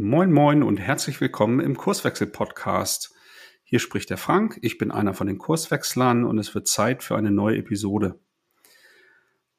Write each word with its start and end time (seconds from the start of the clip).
Moin 0.00 0.32
moin 0.32 0.62
und 0.62 0.76
herzlich 0.76 1.20
willkommen 1.20 1.58
im 1.58 1.76
Kurswechsel 1.76 2.28
Podcast. 2.28 3.12
Hier 3.64 3.80
spricht 3.80 4.10
der 4.10 4.16
Frank, 4.16 4.56
ich 4.62 4.78
bin 4.78 4.92
einer 4.92 5.12
von 5.12 5.26
den 5.26 5.38
Kurswechslern 5.38 6.24
und 6.24 6.38
es 6.38 6.54
wird 6.54 6.68
Zeit 6.68 7.02
für 7.02 7.16
eine 7.16 7.32
neue 7.32 7.56
Episode. 7.56 8.20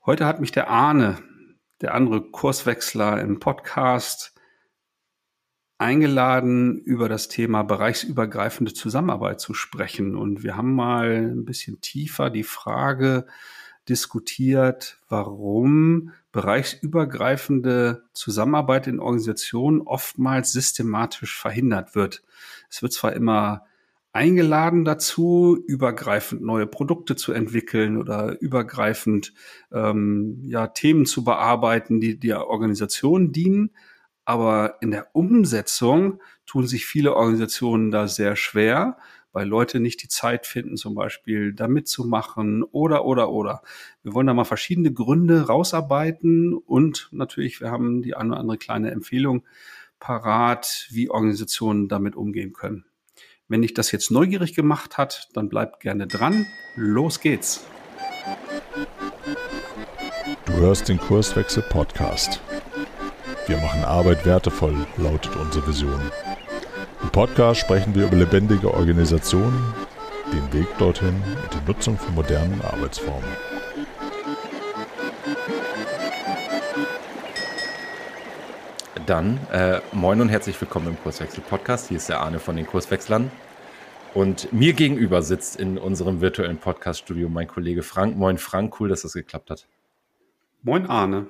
Heute 0.06 0.26
hat 0.26 0.40
mich 0.40 0.54
der 0.54 0.70
Arne, 0.70 1.18
der 1.82 1.94
andere 1.94 2.22
Kurswechsler 2.32 3.20
im 3.20 3.42
Podcast, 3.42 4.34
eingeladen, 5.78 6.78
über 6.78 7.10
das 7.10 7.28
Thema 7.28 7.64
bereichsübergreifende 7.64 8.74
Zusammenarbeit 8.74 9.42
zu 9.42 9.54
sprechen. 9.54 10.16
Und 10.16 10.42
wir 10.42 10.56
haben 10.56 10.74
mal 10.74 11.34
ein 11.34 11.44
bisschen 11.44 11.82
tiefer 11.82 12.30
die 12.30 12.46
Frage 12.46 13.28
diskutiert, 13.90 15.02
warum 15.10 16.14
bereichsübergreifende 16.40 18.04
Zusammenarbeit 18.14 18.88
in 18.88 19.02
Organisationen 19.02 19.82
oftmals 19.82 20.54
systematisch 20.54 21.38
verhindert 21.38 21.96
wird. 21.96 22.24
Es 22.70 22.82
wird 22.82 22.94
zwar 22.94 23.12
immer 23.12 23.66
eingeladen 24.14 24.86
dazu, 24.86 25.62
übergreifend 25.68 26.42
neue 26.42 26.66
Produkte 26.66 27.18
zu 27.18 27.34
entwickeln 27.34 27.98
oder 27.98 28.40
übergreifend 28.40 29.34
ähm, 29.74 30.40
ja, 30.46 30.68
Themen 30.68 31.06
zu 31.06 31.26
bearbeiten, 31.26 32.00
die 32.00 32.18
der 32.18 32.48
Organisation 32.48 33.34
dienen. 33.34 33.72
Aber 34.24 34.78
in 34.80 34.92
der 34.92 35.14
Umsetzung 35.14 36.22
tun 36.46 36.68
sich 36.68 36.86
viele 36.86 37.16
Organisationen 37.18 37.92
da 37.92 38.08
sehr 38.08 38.38
schwer, 38.38 38.98
weil 39.32 39.48
Leute 39.48 39.80
nicht 39.80 40.02
die 40.04 40.08
Zeit 40.08 40.46
finden, 40.46 40.78
zum 40.78 40.96
Beispiel 40.96 41.54
da 41.54 41.68
mitzumachen 41.68 42.64
oder, 42.64 43.06
oder, 43.06 43.30
oder. 43.30 43.62
Wir 44.04 44.14
wollen 44.14 44.28
da 44.28 44.34
mal 44.34 44.46
verschiedene 44.46 44.92
Gründe 44.92 45.48
rausarbeiten 45.48 46.54
und 46.54 47.10
natürlich, 47.12 47.62
wir 47.62 47.72
haben 47.72 48.02
die 48.02 48.16
eine 48.16 48.32
oder 48.32 48.40
andere 48.40 48.58
kleine 48.58 48.92
Empfehlung 48.92 49.44
parat, 50.00 50.88
wie 50.92 51.10
Organisationen 51.10 51.88
damit 51.88 52.16
umgehen 52.16 52.54
können. 52.54 52.86
Wenn 53.48 53.64
dich 53.64 53.74
das 53.74 53.92
jetzt 53.92 54.12
neugierig 54.12 54.54
gemacht 54.54 54.98
hat, 54.98 55.30
dann 55.34 55.50
bleibt 55.50 55.80
gerne 55.80 56.08
dran. 56.08 56.46
Los 56.76 57.20
geht's. 57.20 57.66
Du 60.46 60.54
hörst 60.54 60.88
den 60.88 61.00
Kurswechsel 61.00 61.64
Podcast. 61.64 62.40
Wir 63.48 63.58
machen 63.58 63.84
Arbeit 63.84 64.26
wertevoll, 64.26 64.76
lautet 64.98 65.36
unsere 65.36 65.68
Vision. 65.68 66.00
Im 67.02 67.10
Podcast 67.12 67.62
sprechen 67.62 67.96
wir 67.96 68.08
über 68.08 68.18
lebendige 68.18 68.74
Organisationen, 68.74 69.74
den 70.34 70.54
Weg 70.54 70.68
dorthin 70.78 71.16
und 71.16 71.54
die 71.54 71.66
Nutzung 71.66 71.98
von 71.98 72.14
modernen 72.14 72.62
Arbeitsformen. 72.62 73.30
Dann 79.06 79.40
äh, 79.52 79.80
moin 79.94 80.20
und 80.20 80.30
herzlich 80.30 80.60
willkommen 80.60 80.88
im 80.88 81.02
Kurswechsel-Podcast. 81.02 81.88
Hier 81.88 81.98
ist 81.98 82.10
der 82.10 82.20
Arne 82.20 82.40
von 82.40 82.58
den 82.58 82.68
Kurswechslern. 82.68 83.32
Und 84.14 84.52
mir 84.52 84.74
gegenüber 84.74 85.22
sitzt 85.22 85.56
in 85.56 85.78
unserem 85.78 86.20
virtuellen 86.20 86.58
Podcast-Studio 86.58 87.30
mein 87.30 87.48
Kollege 87.48 87.82
Frank. 87.82 88.18
Moin 88.18 88.38
Frank, 88.38 88.80
cool, 88.80 88.90
dass 88.90 89.04
das 89.04 89.14
geklappt 89.14 89.50
hat. 89.50 89.68
Moin 90.64 90.86
Arne. 90.86 91.28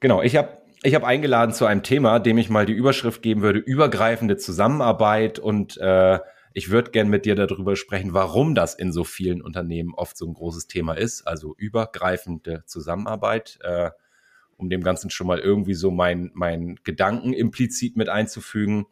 Genau, 0.00 0.22
ich 0.22 0.36
habe 0.36 0.59
ich 0.82 0.94
habe 0.94 1.06
eingeladen 1.06 1.54
zu 1.54 1.66
einem 1.66 1.82
Thema, 1.82 2.18
dem 2.18 2.38
ich 2.38 2.48
mal 2.48 2.66
die 2.66 2.72
Überschrift 2.72 3.22
geben 3.22 3.42
würde, 3.42 3.58
übergreifende 3.58 4.36
Zusammenarbeit. 4.36 5.38
Und 5.38 5.76
äh, 5.78 6.18
ich 6.54 6.70
würde 6.70 6.90
gern 6.90 7.08
mit 7.08 7.26
dir 7.26 7.34
darüber 7.34 7.76
sprechen, 7.76 8.14
warum 8.14 8.54
das 8.54 8.74
in 8.74 8.92
so 8.92 9.04
vielen 9.04 9.42
Unternehmen 9.42 9.94
oft 9.94 10.16
so 10.16 10.26
ein 10.26 10.34
großes 10.34 10.66
Thema 10.66 10.94
ist, 10.94 11.26
also 11.26 11.54
übergreifende 11.56 12.64
Zusammenarbeit, 12.66 13.58
äh, 13.62 13.90
um 14.56 14.70
dem 14.70 14.82
Ganzen 14.82 15.10
schon 15.10 15.26
mal 15.26 15.38
irgendwie 15.38 15.74
so 15.74 15.90
mein, 15.90 16.30
mein 16.34 16.76
Gedanken 16.82 17.32
implizit 17.32 17.96
mit 17.96 18.08
einzufügen, 18.08 18.86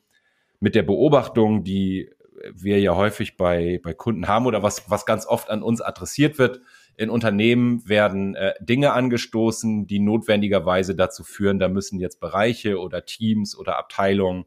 mit 0.61 0.75
der 0.75 0.83
Beobachtung, 0.83 1.65
die 1.65 2.11
wir 2.55 2.81
ja 2.81 2.95
häufig 2.95 3.37
bei, 3.37 3.81
bei 3.83 3.95
Kunden 3.95 4.29
haben 4.29 4.47
oder 4.47 4.63
was, 4.63 4.91
was 4.91 5.07
ganz 5.07 5.27
oft 5.27 5.51
an 5.51 5.63
uns 5.63 5.81
adressiert 5.81 6.39
wird, 6.39 6.61
in 6.99 7.11
Unternehmen 7.11 7.89
werden 7.89 8.35
äh, 8.35 8.55
Dinge 8.59 8.93
angestoßen, 8.93 9.87
die 9.87 10.01
notwendigerweise 10.01 10.97
dazu 10.97 11.23
führen, 11.23 11.61
da 11.61 11.69
müssen 11.69 12.01
jetzt 12.01 12.19
Bereiche 12.19 12.81
oder 12.81 13.05
Teams 13.05 13.57
oder 13.57 13.79
Abteilungen 13.79 14.47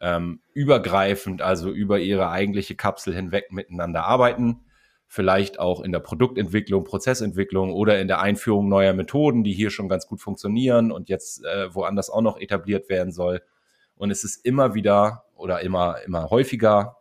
ähm, 0.00 0.40
übergreifend, 0.54 1.42
also 1.42 1.70
über 1.70 1.98
ihre 1.98 2.30
eigentliche 2.30 2.76
Kapsel 2.76 3.14
hinweg 3.14 3.52
miteinander 3.52 4.04
arbeiten. 4.04 4.62
Vielleicht 5.06 5.58
auch 5.58 5.82
in 5.82 5.92
der 5.92 6.00
Produktentwicklung, 6.00 6.84
Prozessentwicklung 6.84 7.74
oder 7.74 8.00
in 8.00 8.08
der 8.08 8.22
Einführung 8.22 8.70
neuer 8.70 8.94
Methoden, 8.94 9.44
die 9.44 9.52
hier 9.52 9.70
schon 9.70 9.90
ganz 9.90 10.06
gut 10.06 10.22
funktionieren 10.22 10.92
und 10.92 11.10
jetzt 11.10 11.44
äh, 11.44 11.74
woanders 11.74 12.08
auch 12.08 12.22
noch 12.22 12.40
etabliert 12.40 12.88
werden 12.88 13.12
soll. 13.12 13.42
Und 13.96 14.10
es 14.10 14.24
ist 14.24 14.46
immer 14.46 14.72
wieder 14.72 15.26
oder 15.36 15.60
immer, 15.60 15.96
immer 16.06 16.30
häufiger 16.30 16.96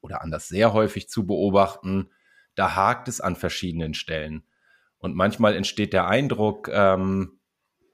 oder 0.00 0.22
anders 0.22 0.46
sehr 0.46 0.72
häufig 0.72 1.08
zu 1.08 1.26
beobachten, 1.26 2.08
da 2.56 2.74
hakt 2.74 3.06
es 3.06 3.20
an 3.20 3.36
verschiedenen 3.36 3.94
Stellen. 3.94 4.42
Und 4.98 5.14
manchmal 5.14 5.54
entsteht 5.54 5.92
der 5.92 6.08
Eindruck, 6.08 6.68
ähm, 6.72 7.38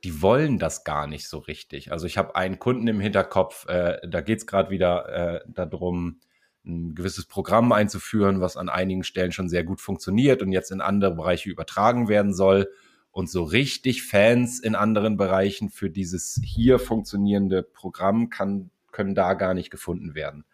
die 0.05 0.23
wollen 0.23 0.59
das 0.59 0.85
gar 0.85 1.07
nicht 1.07 1.29
so 1.29 1.39
richtig. 1.39 1.93
Also 1.93 2.07
ich 2.07 2.17
habe 2.17 2.35
einen 2.35 2.59
Kunden 2.59 2.89
im 2.89 3.01
Hinterkopf, 3.01 3.67
äh, 3.69 3.99
da 4.09 4.21
geht 4.21 4.39
es 4.39 4.47
gerade 4.47 4.71
wieder 4.71 5.09
äh, 5.09 5.41
darum, 5.47 6.21
ein 6.65 6.95
gewisses 6.95 7.27
Programm 7.27 7.73
einzuführen, 7.73 8.41
was 8.41 8.57
an 8.57 8.69
einigen 8.69 9.03
Stellen 9.03 9.33
schon 9.33 9.49
sehr 9.49 9.65
gut 9.65 9.81
funktioniert 9.81 10.43
und 10.43 10.53
jetzt 10.53 10.71
in 10.71 10.81
andere 10.81 11.15
Bereiche 11.15 11.51
übertragen 11.51 12.09
werden 12.09 12.33
soll. 12.33 12.71
Und 13.11 13.29
so 13.29 13.43
richtig 13.43 14.05
Fans 14.05 14.61
in 14.61 14.75
anderen 14.75 15.17
Bereichen 15.17 15.69
für 15.69 15.91
dieses 15.91 16.41
hier 16.43 16.79
funktionierende 16.79 17.63
Programm 17.63 18.31
kann, 18.31 18.71
können 18.91 19.15
da 19.15 19.35
gar 19.35 19.55
nicht 19.55 19.71
gefunden 19.71 20.15
werden. 20.15 20.45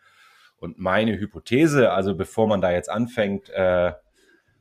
Und 0.58 0.78
meine 0.78 1.18
Hypothese, 1.18 1.92
also 1.92 2.14
bevor 2.14 2.48
man 2.48 2.60
da 2.60 2.72
jetzt 2.72 2.90
anfängt, 2.90 3.48
äh, 3.50 3.92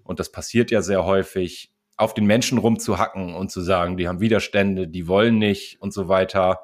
und 0.03 0.19
das 0.19 0.31
passiert 0.31 0.71
ja 0.71 0.81
sehr 0.81 1.05
häufig, 1.05 1.71
auf 1.97 2.13
den 2.13 2.25
Menschen 2.25 2.59
rumzuhacken 2.59 3.33
und 3.33 3.51
zu 3.51 3.61
sagen, 3.61 3.97
die 3.97 4.07
haben 4.07 4.19
Widerstände, 4.19 4.87
die 4.87 5.07
wollen 5.07 5.39
nicht 5.39 5.81
und 5.81 5.91
so 5.91 6.07
weiter, 6.07 6.61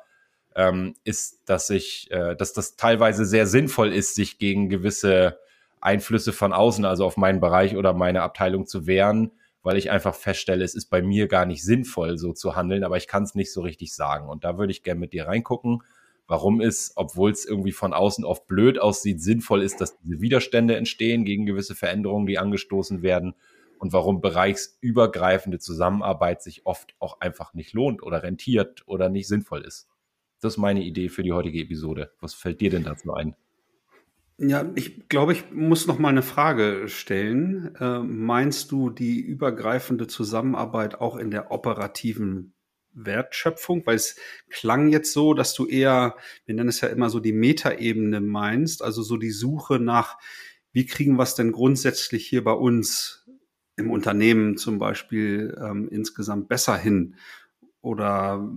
ähm, 0.56 0.94
ist, 1.04 1.42
dass 1.50 1.72
ich, 1.72 2.10
äh, 2.12 2.36
dass 2.36 2.54
das 2.54 2.76
teilweise 2.76 3.26
sehr 3.26 3.48
sinnvoll 3.48 3.92
ist, 3.92 4.14
sich 4.14 4.38
gegen 4.38 4.70
gewisse 4.70 5.40
Einflüsse 5.82 6.32
von 6.32 6.54
außen, 6.54 6.86
also 6.86 7.06
auf 7.06 7.18
meinen 7.18 7.40
Bereich 7.40 7.76
oder 7.76 7.94
meine 7.94 8.22
Abteilung 8.22 8.68
zu 8.68 8.86
wehren, 8.86 9.32
weil 9.64 9.78
ich 9.78 9.90
einfach 9.90 10.14
feststelle, 10.14 10.64
es 10.64 10.76
ist 10.76 10.92
bei 10.92 11.02
mir 11.02 11.28
gar 11.28 11.48
nicht 11.48 11.64
sinnvoll, 11.64 12.20
so 12.20 12.32
zu 12.34 12.56
handeln, 12.56 12.84
aber 12.84 12.98
ich 12.98 13.08
kann 13.08 13.24
es 13.24 13.34
nicht 13.34 13.52
so 13.52 13.62
richtig 13.62 13.96
sagen. 13.96 14.30
Und 14.30 14.44
da 14.44 14.60
würde 14.60 14.72
ich 14.72 14.84
gerne 14.84 15.00
mit 15.00 15.14
dir 15.14 15.28
reingucken 15.28 15.82
warum 16.28 16.62
es, 16.62 16.94
obwohl 16.96 17.32
es 17.32 17.46
irgendwie 17.46 17.72
von 17.72 17.94
außen 17.94 18.26
oft 18.26 18.48
blöd 18.48 18.80
aussieht, 18.80 19.22
sinnvoll 19.22 19.62
ist, 19.62 19.82
dass 19.82 19.98
diese 20.00 20.22
Widerstände 20.22 20.76
entstehen 20.76 21.26
gegen 21.26 21.46
gewisse 21.46 21.76
Veränderungen, 21.76 22.26
die 22.26 22.38
angestoßen 22.38 23.02
werden 23.02 23.36
und 23.78 23.92
warum 23.92 24.22
bereichsübergreifende 24.22 25.60
Zusammenarbeit 25.60 26.42
sich 26.42 26.66
oft 26.66 26.96
auch 27.00 27.20
einfach 27.20 27.54
nicht 27.54 27.74
lohnt 27.74 28.02
oder 28.02 28.24
rentiert 28.24 28.84
oder 28.86 29.10
nicht 29.10 29.28
sinnvoll 29.28 29.66
ist. 29.66 29.88
Das 30.40 30.54
ist 30.54 30.58
meine 30.58 30.84
Idee 30.84 31.10
für 31.10 31.24
die 31.24 31.34
heutige 31.34 31.62
Episode. 31.62 32.12
Was 32.20 32.34
fällt 32.34 32.62
dir 32.62 32.70
denn 32.70 32.84
dazu 32.84 33.14
ein? 33.14 33.36
Ja, 34.38 34.70
ich 34.76 35.08
glaube, 35.10 35.34
ich 35.34 35.52
muss 35.52 35.86
noch 35.88 36.00
mal 36.00 36.10
eine 36.10 36.22
Frage 36.22 36.88
stellen. 36.88 37.76
Äh, 37.80 38.00
meinst 38.00 38.72
du 38.72 38.90
die 38.90 39.20
übergreifende 39.20 40.08
Zusammenarbeit 40.08 41.00
auch 41.00 41.18
in 41.18 41.30
der 41.30 41.52
operativen 41.52 42.54
Wertschöpfung? 42.94 43.86
Weil 43.86 43.96
es 43.96 44.16
klang 44.50 44.90
jetzt 44.90 45.14
so, 45.14 45.34
dass 45.34 45.54
du 45.54 45.68
eher, 45.68 46.16
wir 46.46 46.56
nennen 46.56 46.70
es 46.70 46.82
ja 46.82 46.90
immer 46.90 47.10
so 47.10 47.20
die 47.20 47.34
Metaebene 47.34 48.22
meinst, 48.22 48.82
also 48.82 49.02
so 49.04 49.18
die 49.18 49.32
Suche 49.32 49.80
nach, 49.80 50.18
wie 50.72 50.86
kriegen 50.86 51.16
wir 51.18 51.24
es 51.24 51.36
denn 51.36 51.52
grundsätzlich 51.52 52.28
hier 52.28 52.44
bei 52.44 52.54
uns 52.54 53.28
im 53.76 53.92
Unternehmen 53.92 54.58
zum 54.58 54.80
Beispiel 54.80 55.58
ähm, 55.62 55.88
insgesamt 55.90 56.48
besser 56.50 56.78
hin? 56.78 57.16
Oder 57.84 58.50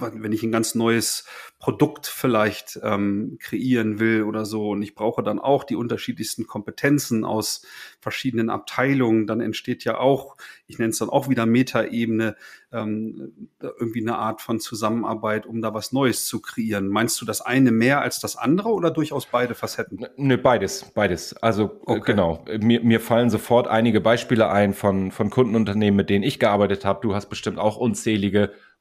wenn 0.00 0.32
ich 0.32 0.42
ein 0.42 0.52
ganz 0.52 0.74
neues 0.74 1.26
Produkt 1.58 2.06
vielleicht 2.06 2.80
ähm, 2.82 3.36
kreieren 3.38 4.00
will 4.00 4.22
oder 4.22 4.46
so 4.46 4.70
und 4.70 4.80
ich 4.80 4.94
brauche 4.94 5.22
dann 5.22 5.38
auch 5.38 5.62
die 5.62 5.76
unterschiedlichsten 5.76 6.46
Kompetenzen 6.46 7.22
aus 7.22 7.66
verschiedenen 8.00 8.48
Abteilungen, 8.48 9.26
dann 9.26 9.42
entsteht 9.42 9.84
ja 9.84 9.98
auch, 9.98 10.36
ich 10.66 10.78
nenne 10.78 10.90
es 10.90 10.98
dann 10.98 11.10
auch 11.10 11.28
wieder 11.28 11.44
Metaebene, 11.44 12.34
ähm, 12.72 13.48
irgendwie 13.60 14.00
eine 14.00 14.16
Art 14.16 14.40
von 14.40 14.58
Zusammenarbeit, 14.58 15.44
um 15.44 15.60
da 15.60 15.74
was 15.74 15.92
Neues 15.92 16.24
zu 16.24 16.40
kreieren. 16.40 16.88
Meinst 16.88 17.20
du 17.20 17.26
das 17.26 17.42
eine 17.42 17.72
mehr 17.72 18.00
als 18.00 18.20
das 18.20 18.36
andere 18.36 18.70
oder 18.70 18.90
durchaus 18.90 19.26
beide 19.26 19.54
Facetten? 19.54 20.06
Ne, 20.16 20.38
beides, 20.38 20.90
beides. 20.94 21.36
Also 21.36 21.64
äh, 21.64 21.68
okay. 21.84 22.02
genau, 22.06 22.44
mir, 22.58 22.82
mir 22.82 23.00
fallen 23.00 23.28
sofort 23.28 23.68
einige 23.68 24.00
Beispiele 24.00 24.48
ein 24.48 24.72
von, 24.72 25.10
von 25.10 25.28
Kundenunternehmen, 25.28 25.96
mit 25.96 26.08
denen 26.08 26.24
ich 26.24 26.38
gearbeitet 26.38 26.86
habe. 26.86 27.00
Du 27.02 27.14
hast 27.14 27.26
bestimmt 27.26 27.58
auch 27.58 27.76
unzählige 27.76 28.29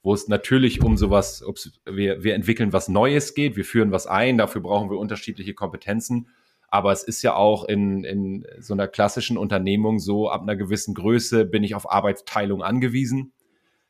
wo 0.02 0.14
es 0.14 0.28
natürlich 0.28 0.82
um 0.82 0.98
sowas, 0.98 1.44
wir, 1.86 2.24
wir 2.24 2.36
entwickeln 2.36 2.72
was 2.72 2.88
Neues 2.88 3.34
geht, 3.34 3.56
wir 3.56 3.66
führen 3.66 3.92
was 3.92 4.08
ein, 4.08 4.38
dafür 4.38 4.62
brauchen 4.62 4.90
wir 4.90 4.98
unterschiedliche 4.98 5.54
Kompetenzen. 5.54 6.30
Aber 6.70 6.92
es 6.92 7.04
ist 7.04 7.22
ja 7.24 7.36
auch 7.36 7.66
in, 7.66 8.04
in 8.04 8.46
so 8.60 8.74
einer 8.74 8.88
klassischen 8.88 9.38
Unternehmung 9.38 10.00
so, 10.00 10.30
ab 10.30 10.44
einer 10.44 10.56
gewissen 10.56 10.94
Größe 10.94 11.46
bin 11.46 11.64
ich 11.64 11.76
auf 11.76 11.92
Arbeitsteilung 11.92 12.62
angewiesen. 12.62 13.34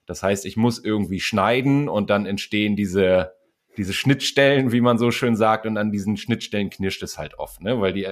Das 0.05 0.23
heißt, 0.23 0.45
ich 0.45 0.57
muss 0.57 0.83
irgendwie 0.83 1.19
schneiden 1.19 1.89
und 1.89 2.09
dann 2.09 2.25
entstehen 2.25 2.75
diese, 2.75 3.33
diese 3.77 3.93
Schnittstellen, 3.93 4.71
wie 4.71 4.81
man 4.81 4.97
so 4.97 5.11
schön 5.11 5.35
sagt, 5.35 5.65
und 5.65 5.77
an 5.77 5.91
diesen 5.91 6.17
Schnittstellen 6.17 6.69
knirscht 6.69 7.03
es 7.03 7.17
halt 7.17 7.37
oft, 7.37 7.61
ne? 7.61 7.79
Weil 7.79 7.93
die, 7.93 8.07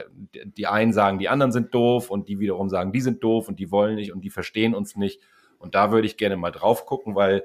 die 0.46 0.68
einen 0.68 0.94
sagen, 0.94 1.18
die 1.18 1.30
anderen 1.30 1.52
sind 1.52 1.74
doof 1.74 2.12
und 2.12 2.30
die 2.30 2.40
wiederum 2.40 2.70
sagen, 2.70 2.92
die 2.92 3.02
sind 3.02 3.24
doof 3.24 3.48
und 3.48 3.58
die 3.58 3.72
wollen 3.72 3.96
nicht 3.96 4.14
und 4.14 4.22
die 4.22 4.30
verstehen 4.30 4.76
uns 4.76 4.96
nicht. 4.96 5.22
Und 5.60 5.76
da 5.76 5.92
würde 5.92 6.08
ich 6.08 6.18
gerne 6.18 6.38
mal 6.38 6.52
drauf 6.52 6.86
gucken, 6.86 7.16
weil 7.16 7.44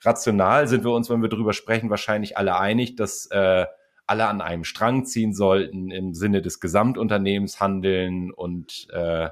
rational 0.00 0.66
sind 0.68 0.84
wir 0.84 0.92
uns, 0.92 1.10
wenn 1.10 1.22
wir 1.22 1.28
drüber 1.28 1.52
sprechen, 1.52 1.90
wahrscheinlich 1.90 2.36
alle 2.36 2.58
einig, 2.58 2.96
dass 2.96 3.26
äh, 3.26 3.66
alle 4.06 4.26
an 4.26 4.40
einem 4.40 4.64
Strang 4.64 5.04
ziehen 5.04 5.32
sollten, 5.32 5.90
im 5.90 6.14
Sinne 6.14 6.42
des 6.42 6.60
Gesamtunternehmens 6.60 7.60
handeln 7.60 8.32
und 8.32 8.88
äh, 8.92 9.28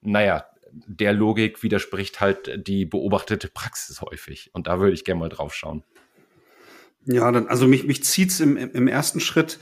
naja, 0.00 0.46
der 0.70 1.12
Logik 1.12 1.62
widerspricht 1.62 2.20
halt 2.20 2.66
die 2.66 2.84
beobachtete 2.84 3.48
Praxis 3.48 4.00
häufig. 4.00 4.50
Und 4.52 4.66
da 4.66 4.80
würde 4.80 4.92
ich 4.92 5.04
gerne 5.04 5.20
mal 5.20 5.28
drauf 5.28 5.54
schauen. 5.54 5.84
Ja, 7.06 7.30
dann, 7.30 7.48
also 7.48 7.66
mich, 7.66 7.84
mich 7.84 8.02
zieht's 8.02 8.40
im, 8.40 8.56
im 8.56 8.88
ersten 8.88 9.20
Schritt 9.20 9.58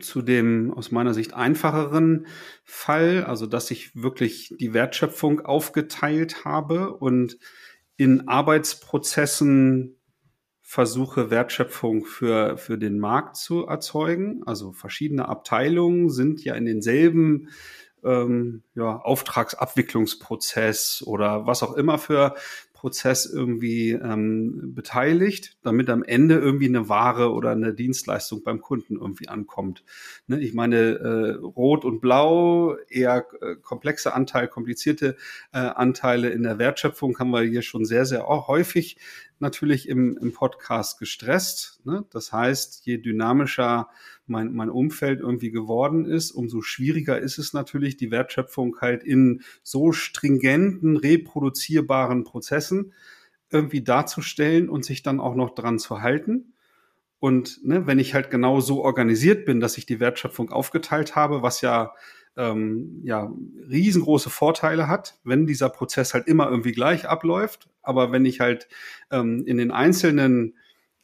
zu 0.00 0.22
dem 0.22 0.74
aus 0.74 0.90
meiner 0.90 1.14
Sicht 1.14 1.32
einfacheren 1.32 2.26
Fall, 2.64 3.24
also 3.24 3.46
dass 3.46 3.70
ich 3.70 3.94
wirklich 3.94 4.54
die 4.58 4.74
Wertschöpfung 4.74 5.40
aufgeteilt 5.40 6.44
habe 6.44 6.96
und 6.96 7.38
in 7.96 8.28
Arbeitsprozessen 8.28 9.96
versuche, 10.60 11.30
Wertschöpfung 11.30 12.04
für, 12.04 12.56
für 12.56 12.78
den 12.78 12.98
Markt 12.98 13.36
zu 13.36 13.66
erzeugen. 13.66 14.42
Also 14.46 14.72
verschiedene 14.72 15.28
Abteilungen 15.28 16.10
sind 16.10 16.44
ja 16.44 16.54
in 16.54 16.64
denselben 16.64 17.48
ähm, 18.04 18.62
ja, 18.74 18.96
Auftragsabwicklungsprozess 18.96 21.02
oder 21.06 21.46
was 21.46 21.62
auch 21.62 21.74
immer 21.74 21.98
für 21.98 22.34
Prozess 22.80 23.26
irgendwie 23.26 23.90
ähm, 23.90 24.74
beteiligt, 24.74 25.58
damit 25.62 25.90
am 25.90 26.02
Ende 26.02 26.36
irgendwie 26.36 26.66
eine 26.66 26.88
Ware 26.88 27.30
oder 27.32 27.50
eine 27.50 27.74
Dienstleistung 27.74 28.42
beim 28.42 28.62
Kunden 28.62 28.96
irgendwie 28.96 29.28
ankommt. 29.28 29.84
Ne? 30.26 30.40
Ich 30.40 30.54
meine, 30.54 30.76
äh, 30.76 31.32
Rot 31.32 31.84
und 31.84 32.00
Blau, 32.00 32.78
eher 32.88 33.26
äh, 33.42 33.56
komplexe 33.56 34.14
Anteil, 34.14 34.48
komplizierte 34.48 35.16
äh, 35.52 35.58
Anteile 35.58 36.30
in 36.30 36.42
der 36.42 36.58
Wertschöpfung 36.58 37.18
haben 37.18 37.32
wir 37.32 37.42
hier 37.42 37.60
schon 37.60 37.84
sehr, 37.84 38.06
sehr 38.06 38.26
häufig 38.26 38.96
natürlich 39.40 39.86
im, 39.86 40.16
im 40.16 40.32
Podcast 40.32 40.98
gestresst. 40.98 41.80
Ne? 41.84 42.06
Das 42.10 42.32
heißt, 42.32 42.86
je 42.86 42.96
dynamischer 42.96 43.90
mein, 44.30 44.54
mein 44.54 44.70
Umfeld 44.70 45.20
irgendwie 45.20 45.50
geworden 45.50 46.06
ist, 46.06 46.30
umso 46.30 46.62
schwieriger 46.62 47.18
ist 47.18 47.38
es 47.38 47.52
natürlich, 47.52 47.96
die 47.96 48.10
Wertschöpfung 48.10 48.78
halt 48.80 49.04
in 49.04 49.42
so 49.62 49.92
stringenten, 49.92 50.96
reproduzierbaren 50.96 52.24
Prozessen 52.24 52.92
irgendwie 53.50 53.82
darzustellen 53.82 54.68
und 54.68 54.84
sich 54.84 55.02
dann 55.02 55.20
auch 55.20 55.34
noch 55.34 55.54
dran 55.54 55.78
zu 55.78 56.00
halten. 56.00 56.54
Und 57.18 57.64
ne, 57.64 57.86
wenn 57.86 57.98
ich 57.98 58.14
halt 58.14 58.30
genau 58.30 58.60
so 58.60 58.82
organisiert 58.82 59.44
bin, 59.44 59.60
dass 59.60 59.76
ich 59.76 59.84
die 59.84 60.00
Wertschöpfung 60.00 60.50
aufgeteilt 60.50 61.16
habe, 61.16 61.42
was 61.42 61.60
ja 61.60 61.92
ähm, 62.36 63.00
ja, 63.04 63.30
riesengroße 63.68 64.30
Vorteile 64.30 64.88
hat, 64.88 65.18
wenn 65.24 65.46
dieser 65.46 65.68
Prozess 65.68 66.14
halt 66.14 66.26
immer 66.26 66.48
irgendwie 66.48 66.72
gleich 66.72 67.08
abläuft. 67.08 67.68
Aber 67.82 68.12
wenn 68.12 68.24
ich 68.24 68.40
halt 68.40 68.68
ähm, 69.10 69.44
in 69.46 69.58
den 69.58 69.70
einzelnen 69.70 70.54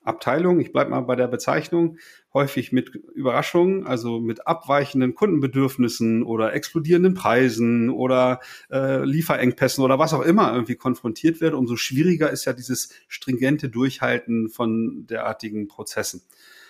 Abteilungen, 0.07 0.61
ich 0.61 0.73
bleibe 0.73 0.91
mal 0.91 1.01
bei 1.01 1.17
der 1.17 1.29
Bezeichnung, 1.29 1.99
häufig 2.33 2.73
mit 2.73 2.95
Überraschungen, 3.15 3.87
also 3.87 4.21
mit 4.21 4.47
abweichenden 4.47 5.15
Kundenbedürfnissen 5.15 6.23
oder 6.23 6.53
explodierenden 6.53 7.15
Preisen 7.15 7.91
oder 7.91 8.41
äh, 8.71 9.05
Lieferengpässen 9.05 9.83
oder 9.85 9.99
was 9.99 10.15
auch 10.15 10.23
immer 10.23 10.53
irgendwie 10.53 10.77
konfrontiert 10.77 11.41
werde, 11.41 11.57
umso 11.57 11.77
schwieriger 11.77 12.31
ist 12.31 12.45
ja 12.45 12.53
dieses 12.53 12.91
stringente 13.09 13.69
Durchhalten 13.69 14.49
von 14.49 15.07
derartigen 15.07 15.69
Prozessen. 15.69 16.23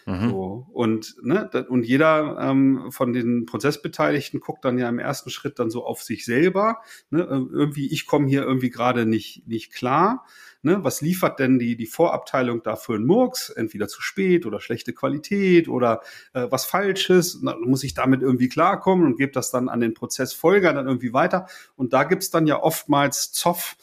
Mhm. 0.06 0.30
So, 0.30 0.66
und, 0.72 1.16
ne, 1.22 1.50
und 1.68 1.84
jeder 1.84 2.38
ähm, 2.40 2.92
von 2.92 3.12
den 3.12 3.44
Prozessbeteiligten 3.44 4.38
guckt 4.38 4.64
dann 4.64 4.78
ja 4.78 4.88
im 4.88 5.00
ersten 5.00 5.30
Schritt 5.30 5.58
dann 5.58 5.68
so 5.68 5.84
auf 5.84 6.00
sich 6.02 6.24
selber. 6.24 6.80
Ne, 7.10 7.22
äh, 7.22 7.52
irgendwie, 7.52 7.92
ich 7.92 8.06
komme 8.06 8.28
hier 8.28 8.42
irgendwie 8.42 8.70
gerade 8.70 9.04
nicht, 9.04 9.48
nicht 9.48 9.72
klar. 9.72 10.24
Ne, 10.62 10.84
was 10.84 11.00
liefert 11.00 11.40
denn 11.40 11.58
die, 11.58 11.76
die 11.76 11.86
Vorabteilung 11.86 12.62
da 12.62 12.76
für 12.76 12.94
einen 12.94 13.06
Murks? 13.06 13.50
Entweder 13.50 13.88
zu 13.88 14.00
spät 14.00 14.46
oder 14.46 14.60
schlechte 14.60 14.92
Qualität 14.92 15.68
oder 15.68 16.02
äh, 16.34 16.46
was 16.50 16.66
Falsches. 16.66 17.40
Na, 17.42 17.56
muss 17.56 17.82
ich 17.82 17.94
damit 17.94 18.22
irgendwie 18.22 18.48
klarkommen 18.48 19.06
und 19.06 19.16
gebe 19.16 19.32
das 19.32 19.50
dann 19.50 19.68
an 19.68 19.80
den 19.80 19.94
Prozessfolger 19.94 20.72
dann 20.72 20.86
irgendwie 20.86 21.14
weiter. 21.14 21.46
Und 21.74 21.92
da 21.92 22.04
gibt's 22.04 22.30
dann 22.30 22.46
ja 22.46 22.62
oftmals 22.62 23.32
Zoff 23.32 23.76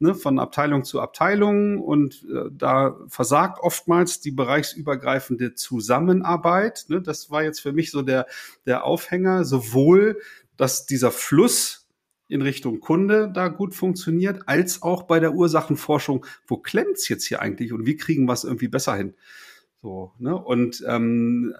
ne, 0.00 0.14
von 0.14 0.38
Abteilung 0.38 0.84
zu 0.84 1.00
Abteilung 1.00 1.80
und 1.80 2.24
äh, 2.24 2.50
da 2.50 2.96
versagt 3.06 3.60
oftmals 3.60 4.20
die 4.20 4.32
bereichsübergreifende 4.32 5.54
Zusammenarbeit. 5.54 6.86
Ne, 6.88 7.00
das 7.00 7.30
war 7.30 7.42
jetzt 7.42 7.60
für 7.60 7.72
mich 7.72 7.90
so 7.90 8.02
der, 8.02 8.26
der 8.66 8.84
Aufhänger, 8.84 9.44
sowohl, 9.44 10.20
dass 10.56 10.86
dieser 10.86 11.10
Fluss 11.10 11.88
in 12.28 12.42
Richtung 12.42 12.80
Kunde 12.80 13.30
da 13.32 13.48
gut 13.48 13.74
funktioniert, 13.74 14.42
als 14.46 14.82
auch 14.82 15.02
bei 15.02 15.20
der 15.20 15.34
Ursachenforschung, 15.34 16.24
wo 16.46 16.56
klemmt's 16.56 17.08
jetzt 17.08 17.24
hier 17.24 17.42
eigentlich 17.42 17.72
und 17.72 17.86
wie 17.86 17.96
kriegen 17.96 18.26
wir 18.26 18.32
es 18.32 18.44
irgendwie 18.44 18.68
besser 18.68 18.94
hin? 18.94 19.14
So, 19.82 20.12
ne? 20.18 20.36
Und 20.36 20.84
ähm, 20.86 21.54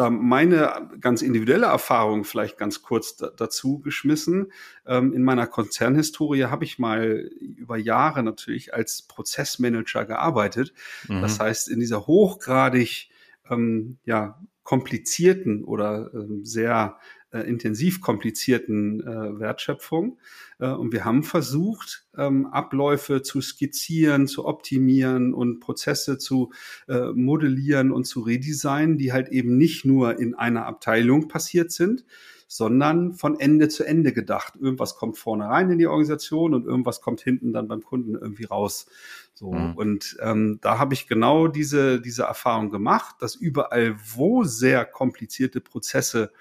da 0.00 0.08
meine 0.08 0.88
ganz 0.98 1.20
individuelle 1.20 1.66
Erfahrung 1.66 2.24
vielleicht 2.24 2.56
ganz 2.56 2.80
kurz 2.80 3.16
dazu 3.16 3.80
geschmissen. 3.80 4.50
Ähm, 4.86 5.12
in 5.12 5.22
meiner 5.22 5.46
Konzernhistorie 5.46 6.44
habe 6.44 6.64
ich 6.64 6.78
mal 6.78 7.28
über 7.38 7.76
Jahre 7.76 8.22
natürlich 8.22 8.72
als 8.72 9.02
Prozessmanager 9.02 10.06
gearbeitet. 10.06 10.72
Mhm. 11.06 11.20
Das 11.20 11.38
heißt, 11.38 11.68
in 11.68 11.80
dieser 11.80 12.06
hochgradig 12.06 13.10
ähm, 13.50 13.98
ja, 14.04 14.40
komplizierten 14.62 15.64
oder 15.64 16.10
ähm, 16.14 16.46
sehr 16.46 16.96
äh, 17.32 17.40
intensiv 17.40 18.00
komplizierten 18.00 19.00
äh, 19.00 19.38
Wertschöpfung. 19.38 20.18
Äh, 20.58 20.68
und 20.68 20.92
wir 20.92 21.04
haben 21.04 21.22
versucht, 21.22 22.06
ähm, 22.16 22.46
Abläufe 22.46 23.22
zu 23.22 23.40
skizzieren, 23.40 24.26
zu 24.26 24.46
optimieren 24.46 25.32
und 25.34 25.60
Prozesse 25.60 26.18
zu 26.18 26.52
äh, 26.88 27.12
modellieren 27.12 27.92
und 27.92 28.04
zu 28.04 28.20
redesignen, 28.20 28.98
die 28.98 29.12
halt 29.12 29.28
eben 29.28 29.56
nicht 29.56 29.84
nur 29.84 30.18
in 30.18 30.34
einer 30.34 30.66
Abteilung 30.66 31.28
passiert 31.28 31.72
sind, 31.72 32.04
sondern 32.52 33.14
von 33.14 33.38
Ende 33.38 33.68
zu 33.68 33.84
Ende 33.84 34.12
gedacht. 34.12 34.54
Irgendwas 34.60 34.96
kommt 34.96 35.16
vorne 35.16 35.44
rein 35.44 35.70
in 35.70 35.78
die 35.78 35.86
Organisation 35.86 36.52
und 36.52 36.66
irgendwas 36.66 37.00
kommt 37.00 37.20
hinten 37.20 37.52
dann 37.52 37.68
beim 37.68 37.82
Kunden 37.82 38.16
irgendwie 38.16 38.44
raus. 38.44 38.86
So 39.34 39.52
mhm. 39.52 39.74
und 39.74 40.16
ähm, 40.20 40.58
da 40.60 40.80
habe 40.80 40.94
ich 40.94 41.06
genau 41.06 41.46
diese 41.46 42.00
diese 42.00 42.24
Erfahrung 42.24 42.70
gemacht, 42.70 43.14
dass 43.20 43.36
überall, 43.36 43.94
wo 44.16 44.42
sehr 44.42 44.84
komplizierte 44.84 45.60
Prozesse 45.60 46.32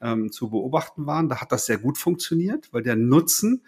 ähm, 0.00 0.32
zu 0.32 0.50
beobachten 0.50 1.06
waren. 1.06 1.28
Da 1.28 1.40
hat 1.40 1.52
das 1.52 1.66
sehr 1.66 1.78
gut 1.78 1.98
funktioniert, 1.98 2.72
weil 2.72 2.82
der 2.82 2.96
Nutzen 2.96 3.64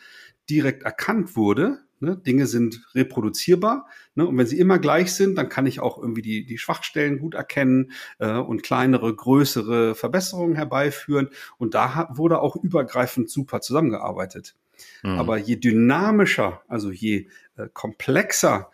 direkt 0.48 0.82
erkannt 0.82 1.36
wurde. 1.36 1.80
Ne? 2.00 2.16
Dinge 2.16 2.46
sind 2.46 2.84
reproduzierbar. 2.94 3.86
Ne? 4.14 4.26
Und 4.26 4.36
wenn 4.36 4.46
sie 4.46 4.58
immer 4.58 4.78
gleich 4.78 5.12
sind, 5.12 5.36
dann 5.36 5.48
kann 5.48 5.66
ich 5.66 5.80
auch 5.80 5.98
irgendwie 5.98 6.22
die, 6.22 6.44
die 6.44 6.58
Schwachstellen 6.58 7.18
gut 7.18 7.34
erkennen 7.34 7.92
äh, 8.18 8.38
und 8.38 8.62
kleinere, 8.62 9.14
größere 9.14 9.94
Verbesserungen 9.94 10.56
herbeiführen. 10.56 11.28
Und 11.58 11.74
da 11.74 11.94
hat, 11.94 12.16
wurde 12.18 12.40
auch 12.40 12.56
übergreifend 12.56 13.30
super 13.30 13.60
zusammengearbeitet. 13.60 14.56
Mhm. 15.02 15.10
Aber 15.10 15.36
je 15.38 15.56
dynamischer, 15.56 16.62
also 16.66 16.90
je 16.90 17.28
äh, 17.56 17.68
komplexer 17.72 18.70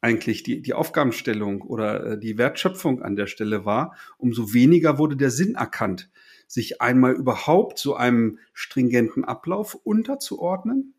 eigentlich 0.00 0.42
die, 0.42 0.62
die 0.62 0.72
Aufgabenstellung 0.72 1.60
oder 1.60 2.12
äh, 2.12 2.18
die 2.18 2.38
Wertschöpfung 2.38 3.02
an 3.02 3.16
der 3.16 3.26
Stelle 3.26 3.66
war, 3.66 3.94
umso 4.16 4.54
weniger 4.54 4.96
wurde 4.96 5.16
der 5.16 5.30
Sinn 5.30 5.54
erkannt 5.54 6.10
sich 6.50 6.82
einmal 6.82 7.12
überhaupt 7.12 7.78
so 7.78 7.94
einem 7.94 8.40
stringenten 8.54 9.24
Ablauf 9.24 9.76
unterzuordnen 9.84 10.94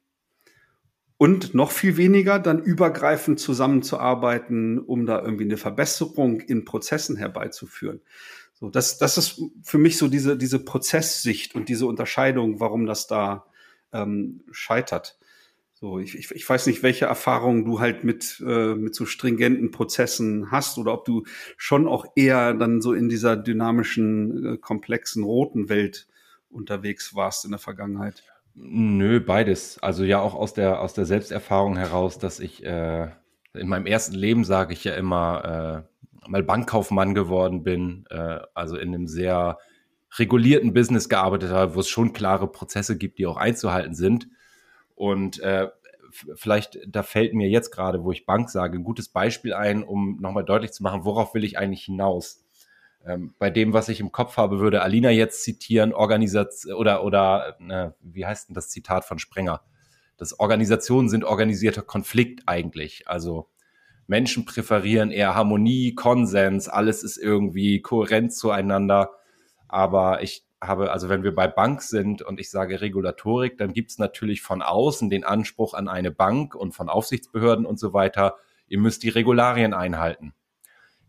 und 1.17 1.53
noch 1.53 1.71
viel 1.71 1.97
weniger 1.97 2.39
dann 2.39 2.63
übergreifend 2.63 3.37
zusammenzuarbeiten, 3.37 4.79
um 4.79 5.05
da 5.05 5.21
irgendwie 5.21 5.43
eine 5.43 5.57
Verbesserung 5.57 6.39
in 6.39 6.63
Prozessen 6.63 7.17
herbeizuführen. 7.17 7.99
So, 8.53 8.69
das, 8.69 8.97
das 8.97 9.17
ist 9.17 9.41
für 9.61 9.77
mich 9.77 9.97
so 9.97 10.07
diese, 10.07 10.37
diese 10.37 10.63
Prozesssicht 10.63 11.53
und 11.53 11.67
diese 11.67 11.85
Unterscheidung, 11.85 12.61
warum 12.61 12.85
das 12.85 13.07
da 13.07 13.45
ähm, 13.91 14.45
scheitert. 14.51 15.19
So, 15.81 15.97
ich, 15.97 16.15
ich, 16.15 16.29
ich 16.29 16.47
weiß 16.47 16.67
nicht, 16.67 16.83
welche 16.83 17.05
Erfahrungen 17.05 17.65
du 17.65 17.79
halt 17.79 18.03
mit, 18.03 18.39
äh, 18.45 18.75
mit 18.75 18.93
so 18.93 19.07
stringenten 19.07 19.71
Prozessen 19.71 20.51
hast 20.51 20.77
oder 20.77 20.93
ob 20.93 21.05
du 21.05 21.23
schon 21.57 21.87
auch 21.87 22.05
eher 22.15 22.53
dann 22.53 22.81
so 22.81 22.93
in 22.93 23.09
dieser 23.09 23.35
dynamischen, 23.35 24.45
äh, 24.45 24.57
komplexen 24.57 25.23
roten 25.23 25.69
Welt 25.69 26.07
unterwegs 26.51 27.15
warst 27.15 27.45
in 27.45 27.51
der 27.51 27.59
Vergangenheit. 27.59 28.21
Nö, 28.53 29.19
beides. 29.19 29.79
Also 29.79 30.03
ja 30.03 30.19
auch 30.19 30.35
aus 30.35 30.53
der, 30.53 30.81
aus 30.81 30.93
der 30.93 31.05
Selbsterfahrung 31.05 31.77
heraus, 31.77 32.19
dass 32.19 32.39
ich 32.39 32.63
äh, 32.63 33.09
in 33.55 33.67
meinem 33.67 33.87
ersten 33.87 34.13
Leben, 34.13 34.43
sage 34.43 34.73
ich 34.73 34.83
ja 34.83 34.93
immer, 34.93 35.87
äh, 35.89 36.29
mal 36.29 36.43
Bankkaufmann 36.43 37.15
geworden 37.15 37.63
bin, 37.63 38.05
äh, 38.11 38.37
also 38.53 38.77
in 38.77 38.89
einem 38.89 39.07
sehr 39.07 39.57
regulierten 40.19 40.73
Business 40.73 41.09
gearbeitet 41.09 41.49
habe, 41.49 41.73
wo 41.73 41.79
es 41.79 41.89
schon 41.89 42.13
klare 42.13 42.51
Prozesse 42.51 42.99
gibt, 42.99 43.17
die 43.17 43.25
auch 43.25 43.37
einzuhalten 43.37 43.95
sind. 43.95 44.27
Und 45.01 45.39
äh, 45.39 45.67
vielleicht, 46.35 46.77
da 46.85 47.01
fällt 47.01 47.33
mir 47.33 47.49
jetzt 47.49 47.71
gerade, 47.71 48.03
wo 48.03 48.11
ich 48.11 48.27
Bank 48.27 48.51
sage, 48.51 48.77
ein 48.77 48.83
gutes 48.83 49.09
Beispiel 49.09 49.51
ein, 49.51 49.81
um 49.81 50.21
nochmal 50.21 50.45
deutlich 50.45 50.73
zu 50.73 50.83
machen, 50.83 51.05
worauf 51.05 51.33
will 51.33 51.43
ich 51.43 51.57
eigentlich 51.57 51.85
hinaus? 51.85 52.45
Ähm, 53.03 53.33
bei 53.39 53.49
dem, 53.49 53.73
was 53.73 53.89
ich 53.89 53.99
im 53.99 54.11
Kopf 54.11 54.37
habe, 54.37 54.59
würde 54.59 54.83
Alina 54.83 55.09
jetzt 55.09 55.41
zitieren, 55.41 55.91
Organisation 55.91 56.75
oder, 56.75 57.03
oder, 57.03 57.57
äh, 57.67 57.89
wie 57.99 58.27
heißt 58.27 58.49
denn 58.49 58.53
das 58.53 58.69
Zitat 58.69 59.03
von 59.03 59.17
Sprenger? 59.17 59.63
Das 60.17 60.39
Organisationen 60.39 61.09
sind 61.09 61.23
organisierter 61.23 61.81
Konflikt 61.81 62.43
eigentlich. 62.45 63.07
Also 63.07 63.49
Menschen 64.05 64.45
präferieren 64.45 65.09
eher 65.09 65.33
Harmonie, 65.33 65.95
Konsens, 65.95 66.69
alles 66.69 67.01
ist 67.01 67.17
irgendwie 67.17 67.81
kohärent 67.81 68.35
zueinander. 68.35 69.09
Aber 69.67 70.21
ich 70.21 70.45
habe, 70.61 70.91
also 70.91 71.09
wenn 71.09 71.23
wir 71.23 71.33
bei 71.33 71.47
Bank 71.47 71.81
sind 71.81 72.21
und 72.21 72.39
ich 72.39 72.49
sage 72.49 72.81
Regulatorik, 72.81 73.57
dann 73.57 73.73
gibt 73.73 73.91
es 73.91 73.97
natürlich 73.97 74.41
von 74.41 74.61
außen 74.61 75.09
den 75.09 75.23
Anspruch 75.23 75.73
an 75.73 75.87
eine 75.87 76.11
Bank 76.11 76.55
und 76.55 76.73
von 76.73 76.87
Aufsichtsbehörden 76.87 77.65
und 77.65 77.79
so 77.79 77.93
weiter, 77.93 78.35
ihr 78.67 78.79
müsst 78.79 79.03
die 79.03 79.09
Regularien 79.09 79.73
einhalten. 79.73 80.33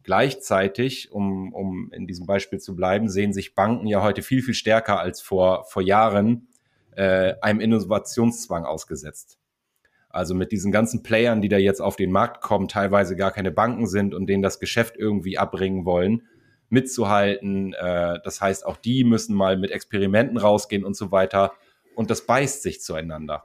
Gleichzeitig, 0.04 1.12
um, 1.12 1.52
um 1.52 1.92
in 1.92 2.06
diesem 2.06 2.26
Beispiel 2.26 2.58
zu 2.58 2.74
bleiben, 2.74 3.08
sehen 3.08 3.32
sich 3.32 3.54
Banken 3.54 3.86
ja 3.86 4.02
heute 4.02 4.22
viel, 4.22 4.42
viel 4.42 4.54
stärker 4.54 4.98
als 4.98 5.20
vor, 5.20 5.64
vor 5.64 5.82
Jahren 5.82 6.48
äh, 6.96 7.34
einem 7.40 7.60
Innovationszwang 7.60 8.64
ausgesetzt. 8.64 9.38
Also 10.08 10.34
mit 10.34 10.50
diesen 10.52 10.72
ganzen 10.72 11.02
Playern, 11.02 11.40
die 11.40 11.48
da 11.48 11.56
jetzt 11.56 11.80
auf 11.80 11.96
den 11.96 12.10
Markt 12.10 12.42
kommen, 12.42 12.68
teilweise 12.68 13.16
gar 13.16 13.30
keine 13.30 13.50
Banken 13.50 13.86
sind 13.86 14.14
und 14.14 14.26
denen 14.26 14.42
das 14.42 14.60
Geschäft 14.60 14.96
irgendwie 14.96 15.38
abbringen 15.38 15.84
wollen, 15.84 16.22
mitzuhalten. 16.72 17.74
Äh, 17.74 18.18
das 18.24 18.40
heißt, 18.40 18.66
auch 18.66 18.76
die 18.76 19.04
müssen 19.04 19.36
mal 19.36 19.56
mit 19.56 19.70
Experimenten 19.70 20.38
rausgehen 20.38 20.84
und 20.84 20.96
so 20.96 21.12
weiter. 21.12 21.52
Und 21.94 22.10
das 22.10 22.26
beißt 22.26 22.62
sich 22.62 22.80
zueinander. 22.80 23.44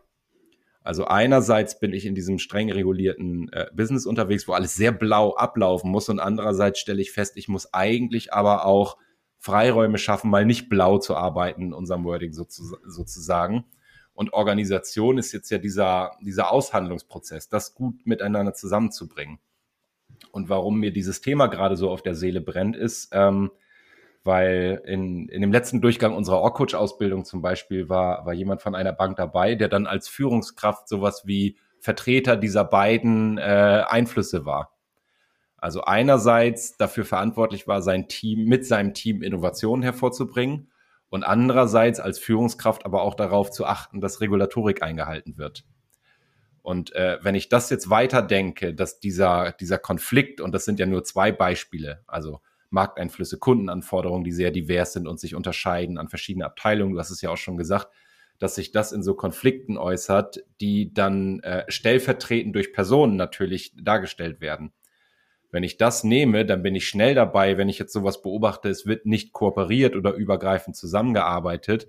Also 0.81 1.03
einerseits 1.05 1.79
bin 1.79 1.91
ich 1.91 2.05
in 2.05 2.15
diesem 2.15 2.39
streng 2.39 2.72
regulierten 2.72 3.51
äh, 3.51 3.67
Business 3.74 4.05
unterwegs, 4.05 4.48
wo 4.48 4.53
alles 4.53 4.75
sehr 4.75 4.93
blau 4.93 5.36
ablaufen 5.36 5.91
muss 5.91 6.07
und 6.07 6.22
andererseits 6.22 6.79
stelle 6.79 7.01
ich 7.01 7.12
fest, 7.12 7.36
ich 7.36 7.50
muss 7.50 7.74
eigentlich 7.74 8.31
aber 8.31 8.65
auch 8.65 8.98
Freiräume 9.38 9.98
schaffen, 9.98 10.29
mal 10.29 10.46
nicht 10.46 10.69
blau 10.69 10.98
zu 10.98 11.15
arbeiten 11.17 11.62
in 11.62 11.74
unserem 11.74 12.05
Wording 12.05 12.31
sozusagen. 12.31 13.65
Und 14.13 14.31
Organisation 14.31 15.17
ist 15.17 15.34
jetzt 15.34 15.50
ja 15.51 15.57
dieser, 15.57 16.13
dieser 16.22 16.51
Aushandlungsprozess, 16.51 17.50
das 17.50 17.75
gut 17.75 18.05
miteinander 18.05 18.53
zusammenzubringen. 18.53 19.39
Und 20.31 20.50
warum 20.50 20.79
mir 20.79 20.91
dieses 20.91 21.21
Thema 21.21 21.47
gerade 21.47 21.75
so 21.75 21.89
auf 21.89 22.01
der 22.01 22.15
Seele 22.15 22.41
brennt, 22.41 22.75
ist, 22.75 23.09
ähm, 23.12 23.51
weil 24.24 24.81
in, 24.86 25.29
in 25.29 25.41
dem 25.41 25.51
letzten 25.51 25.81
Durchgang 25.81 26.15
unserer 26.15 26.41
Org-Coach-Ausbildung 26.41 27.24
zum 27.25 27.41
Beispiel 27.41 27.89
war, 27.89 28.25
war 28.25 28.33
jemand 28.33 28.62
von 28.62 28.75
einer 28.75 28.91
Bank 28.91 29.15
dabei, 29.15 29.55
der 29.55 29.69
dann 29.69 29.88
als 29.88 30.09
Führungskraft 30.09 30.89
sowas 30.89 31.24
wie 31.25 31.57
Vertreter 31.79 32.36
dieser 32.36 32.65
beiden 32.65 33.38
äh, 33.38 33.83
Einflüsse 33.88 34.45
war. 34.45 34.74
Also 35.57 35.81
einerseits 35.81 36.77
dafür 36.77 37.05
verantwortlich 37.05 37.67
war, 37.67 37.81
sein 37.81 38.07
Team 38.07 38.45
mit 38.45 38.65
seinem 38.65 38.93
Team 38.93 39.24
Innovationen 39.24 39.81
hervorzubringen 39.81 40.71
und 41.09 41.24
andererseits 41.24 42.00
als 42.00 42.19
Führungskraft 42.19 42.86
aber 42.86 43.01
auch 43.01 43.15
darauf 43.15 43.50
zu 43.50 43.65
achten, 43.65 44.01
dass 44.01 44.21
Regulatorik 44.21 44.83
eingehalten 44.83 45.38
wird. 45.38 45.63
Und 46.67 46.93
äh, 46.95 47.17
wenn 47.21 47.33
ich 47.33 47.47
das 47.47 47.69
jetzt 47.69 47.89
weiter 47.89 48.21
denke, 48.21 48.74
dass 48.74 49.00
dieser, 49.00 49.53
dieser 49.53 49.77
Konflikt, 49.77 50.41
und 50.41 50.51
das 50.51 50.65
sind 50.65 50.81
ja 50.81 50.86
nur 50.86 51.05
zwei 51.05 51.31
Beispiele, 51.31 52.03
also 52.07 52.41
Markteinflüsse, 52.71 53.39
Kundenanforderungen, 53.39 54.25
die 54.25 54.33
sehr 54.33 54.51
divers 54.51 54.91
sind 54.91 55.07
und 55.07 55.17
sich 55.17 55.33
unterscheiden 55.33 55.97
an 55.97 56.09
verschiedene 56.09 56.43
Abteilungen. 56.43 56.91
Du 56.91 57.00
hast 57.00 57.09
es 57.09 57.21
ja 57.21 57.29
auch 57.29 57.38
schon 57.38 57.55
gesagt, 57.55 57.88
dass 58.38 58.55
sich 58.55 58.74
das 58.74 58.91
in 58.91 59.01
so 59.01 59.15
Konflikten 59.15 59.77
äußert, 59.77 60.43
die 60.59 60.93
dann 60.93 61.39
äh, 61.39 61.63
stellvertretend 61.69 62.53
durch 62.53 62.74
Personen 62.74 63.15
natürlich 63.15 63.71
dargestellt 63.81 64.41
werden. 64.41 64.74
Wenn 65.50 65.63
ich 65.63 65.77
das 65.77 66.03
nehme, 66.03 66.45
dann 66.45 66.63
bin 66.63 66.75
ich 66.75 66.89
schnell 66.89 67.15
dabei, 67.15 67.57
wenn 67.57 67.69
ich 67.69 67.79
jetzt 67.79 67.93
sowas 67.93 68.21
beobachte, 68.21 68.67
es 68.67 68.86
wird 68.86 69.05
nicht 69.05 69.31
kooperiert 69.31 69.95
oder 69.95 70.15
übergreifend 70.15 70.75
zusammengearbeitet, 70.75 71.88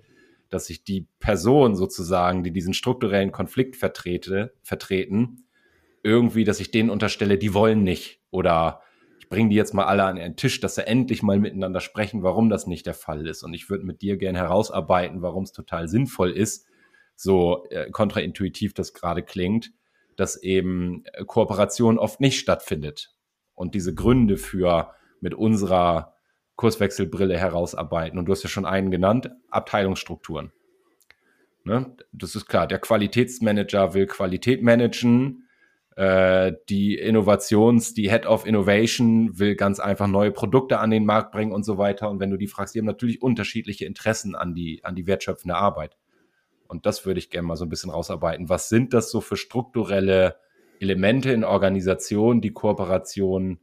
dass 0.49 0.69
ich 0.69 0.83
die 0.83 1.07
Person 1.19 1.75
sozusagen, 1.75 2.43
die 2.43 2.51
diesen 2.51 2.73
strukturellen 2.73 3.31
Konflikt 3.31 3.75
vertrete, 3.75 4.53
vertreten, 4.61 5.45
irgendwie, 6.03 6.43
dass 6.43 6.59
ich 6.59 6.71
denen 6.71 6.89
unterstelle, 6.89 7.37
die 7.37 7.53
wollen 7.53 7.83
nicht 7.83 8.21
oder 8.31 8.81
bringen 9.29 9.49
die 9.49 9.55
jetzt 9.55 9.73
mal 9.73 9.85
alle 9.85 10.03
an 10.03 10.17
einen 10.17 10.35
Tisch, 10.35 10.59
dass 10.59 10.75
sie 10.75 10.87
endlich 10.87 11.21
mal 11.21 11.39
miteinander 11.39 11.81
sprechen, 11.81 12.23
warum 12.23 12.49
das 12.49 12.65
nicht 12.67 12.85
der 12.85 12.95
Fall 12.95 13.27
ist. 13.27 13.43
Und 13.43 13.53
ich 13.53 13.69
würde 13.69 13.85
mit 13.85 14.01
dir 14.01 14.17
gerne 14.17 14.39
herausarbeiten, 14.39 15.21
warum 15.21 15.43
es 15.43 15.51
total 15.51 15.87
sinnvoll 15.87 16.31
ist, 16.31 16.65
so 17.15 17.65
äh, 17.69 17.91
kontraintuitiv 17.91 18.73
das 18.73 18.93
gerade 18.93 19.21
klingt, 19.21 19.71
dass 20.15 20.41
eben 20.41 21.03
äh, 21.13 21.25
Kooperation 21.25 21.99
oft 21.99 22.19
nicht 22.19 22.39
stattfindet. 22.39 23.13
Und 23.53 23.75
diese 23.75 23.93
Gründe 23.93 24.37
für 24.37 24.93
mit 25.21 25.35
unserer 25.35 26.15
Kurswechselbrille 26.59 27.37
herausarbeiten. 27.37 28.19
Und 28.19 28.25
du 28.25 28.33
hast 28.33 28.43
ja 28.43 28.49
schon 28.49 28.65
einen 28.65 28.91
genannt, 28.91 29.31
Abteilungsstrukturen. 29.49 30.51
Ne? 31.63 31.95
Das 32.11 32.35
ist 32.35 32.47
klar, 32.47 32.67
der 32.67 32.79
Qualitätsmanager 32.79 33.93
will 33.93 34.07
Qualität 34.07 34.61
managen, 34.61 35.47
äh, 35.95 36.51
die 36.67 36.95
Innovations, 36.95 37.93
die 37.93 38.09
Head 38.09 38.25
of 38.25 38.45
Innovation 38.45 39.39
will 39.39 39.55
ganz 39.55 39.79
einfach 39.79 40.07
neue 40.07 40.31
Produkte 40.31 40.79
an 40.79 40.89
den 40.89 41.05
Markt 41.05 41.31
bringen 41.31 41.53
und 41.53 41.63
so 41.63 41.77
weiter. 41.77 42.09
Und 42.09 42.19
wenn 42.19 42.29
du 42.29 42.35
die 42.35 42.47
fragst, 42.47 42.75
die 42.75 42.79
haben 42.79 42.85
natürlich 42.85 43.21
unterschiedliche 43.21 43.85
Interessen 43.85 44.35
an 44.35 44.53
die, 44.53 44.83
an 44.83 44.95
die 44.95 45.07
wertschöpfende 45.07 45.55
Arbeit. 45.55 45.95
Und 46.67 46.85
das 46.85 47.05
würde 47.05 47.19
ich 47.19 47.29
gerne 47.29 47.47
mal 47.47 47.55
so 47.55 47.63
ein 47.63 47.69
bisschen 47.69 47.89
rausarbeiten. 47.89 48.49
Was 48.49 48.67
sind 48.67 48.93
das 48.93 49.11
so 49.11 49.21
für 49.21 49.37
strukturelle 49.37 50.35
Elemente 50.81 51.31
in 51.31 51.45
Organisationen, 51.45 52.41
die 52.41 52.51
Kooperation 52.51 53.59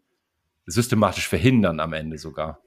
systematisch 0.65 1.29
verhindern 1.29 1.79
am 1.79 1.93
Ende 1.93 2.17
sogar? 2.17 2.63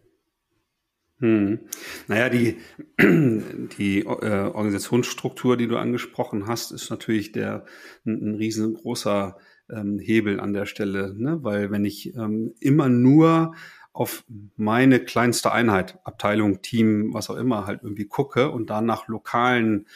Hm. 1.20 1.60
Naja, 2.08 2.30
die, 2.30 2.58
die 3.00 4.00
äh, 4.00 4.06
Organisationsstruktur, 4.06 5.58
die 5.58 5.68
du 5.68 5.78
angesprochen 5.78 6.48
hast, 6.48 6.72
ist 6.72 6.90
natürlich 6.90 7.32
der 7.34 7.66
ein, 8.06 8.32
ein 8.32 8.36
riesengroßer 8.36 9.38
ähm, 9.70 10.00
Hebel 10.00 10.40
an 10.40 10.54
der 10.54 10.66
Stelle, 10.66 11.14
ne? 11.16 11.40
weil 11.44 11.72
wenn 11.72 11.86
ich 11.86 12.16
ähm, 12.16 12.54
immer 12.60 12.90
nur 12.90 13.54
auf 13.92 14.24
meine 14.56 15.00
kleinste 15.00 15.52
Einheit, 15.52 16.00
Abteilung, 16.06 16.62
Team, 16.62 17.14
was 17.14 17.30
auch 17.30 17.36
immer, 17.36 17.66
halt 17.66 17.82
irgendwie 17.84 18.06
gucke 18.06 18.50
und 18.50 18.70
dann 18.70 18.86
nach 18.86 19.08
lokalen 19.08 19.88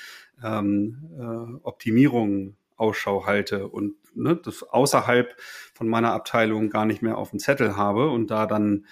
ähm, 0.43 1.09
äh, 1.17 1.65
Optimierungen 1.65 2.57
Ausschau 2.75 3.25
halte 3.25 3.67
und 3.67 3.95
ne, 4.15 4.35
das 4.35 4.63
außerhalb 4.63 5.35
von 5.73 5.87
meiner 5.87 6.11
Abteilung 6.11 6.69
gar 6.69 6.85
nicht 6.85 7.01
mehr 7.01 7.17
auf 7.17 7.29
dem 7.29 7.39
Zettel 7.39 7.77
habe 7.77 8.09
und 8.09 8.29
da 8.29 8.45
dann 8.45 8.85